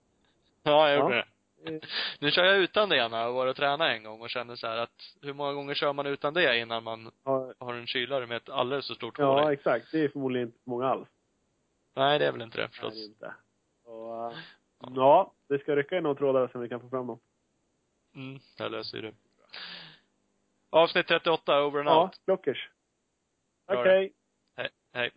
Ja, 0.64 0.90
jag 0.90 1.00
gjorde 1.00 1.16
Ja. 1.16 1.22
det. 1.22 1.26
Nu 2.20 2.32
kör 2.32 2.44
jag 2.44 2.58
utan 2.58 2.90
det 2.90 2.98
ena 2.98 3.28
och 3.28 3.34
var 3.34 3.48
och 3.48 3.56
tränade 3.56 3.92
en 3.92 4.04
gång 4.04 4.22
och 4.22 4.30
kände 4.30 4.58
så 4.58 4.68
att 4.68 5.16
hur 5.22 5.34
många 5.34 5.54
gånger 5.54 5.74
kör 5.74 5.94
man 5.94 6.06
utan 6.06 6.34
det 6.34 6.58
innan 6.60 6.84
man 6.84 7.12
Ja, 7.24 7.54
har 7.60 7.74
en 7.74 7.88
kylare 7.88 8.26
med 8.28 8.38
ett 8.38 8.50
alldeles 8.50 8.88
för 8.88 8.94
stort 8.94 9.18
hål 9.18 9.26
ja, 9.26 9.54
exakt. 9.54 9.92
Det 9.92 10.04
är 10.04 10.08
förmodligen 10.10 10.48
inte 10.48 10.64
så 10.64 10.70
många 10.70 10.86
alls. 10.88 11.08
Nej, 11.96 12.20
det 12.20 12.26
är 12.28 12.32
väl 12.32 12.42
inte 12.42 12.58
det 12.58 12.62
Nej, 12.62 12.70
förstås. 12.70 12.94
det 12.94 13.00
är 13.02 13.06
inte. 13.06 13.34
Så, 13.84 14.28
uh, 14.30 14.38
ja, 14.96 15.34
det 15.48 15.60
ska 15.60 15.76
rycka 15.76 15.98
i 15.98 16.02
några 16.02 16.16
trådar 16.16 16.48
så 16.48 16.60
vi 16.60 16.70
kan 16.70 16.82
få 16.82 16.90
fram 16.90 17.08
dem. 17.08 17.20
Mm, 18.16 18.40
jag 18.58 18.72
löser 18.72 19.02
det. 19.02 19.14
Avsnitt 20.70 21.08
38, 21.08 21.64
over 21.64 21.80
and 21.80 21.90
Ja, 21.90 22.04
out. 22.04 22.22
klockers. 22.26 22.70
Bra 23.68 23.80
Okej. 23.82 24.14
Hej. 24.56 24.70
Hej. 24.94 25.12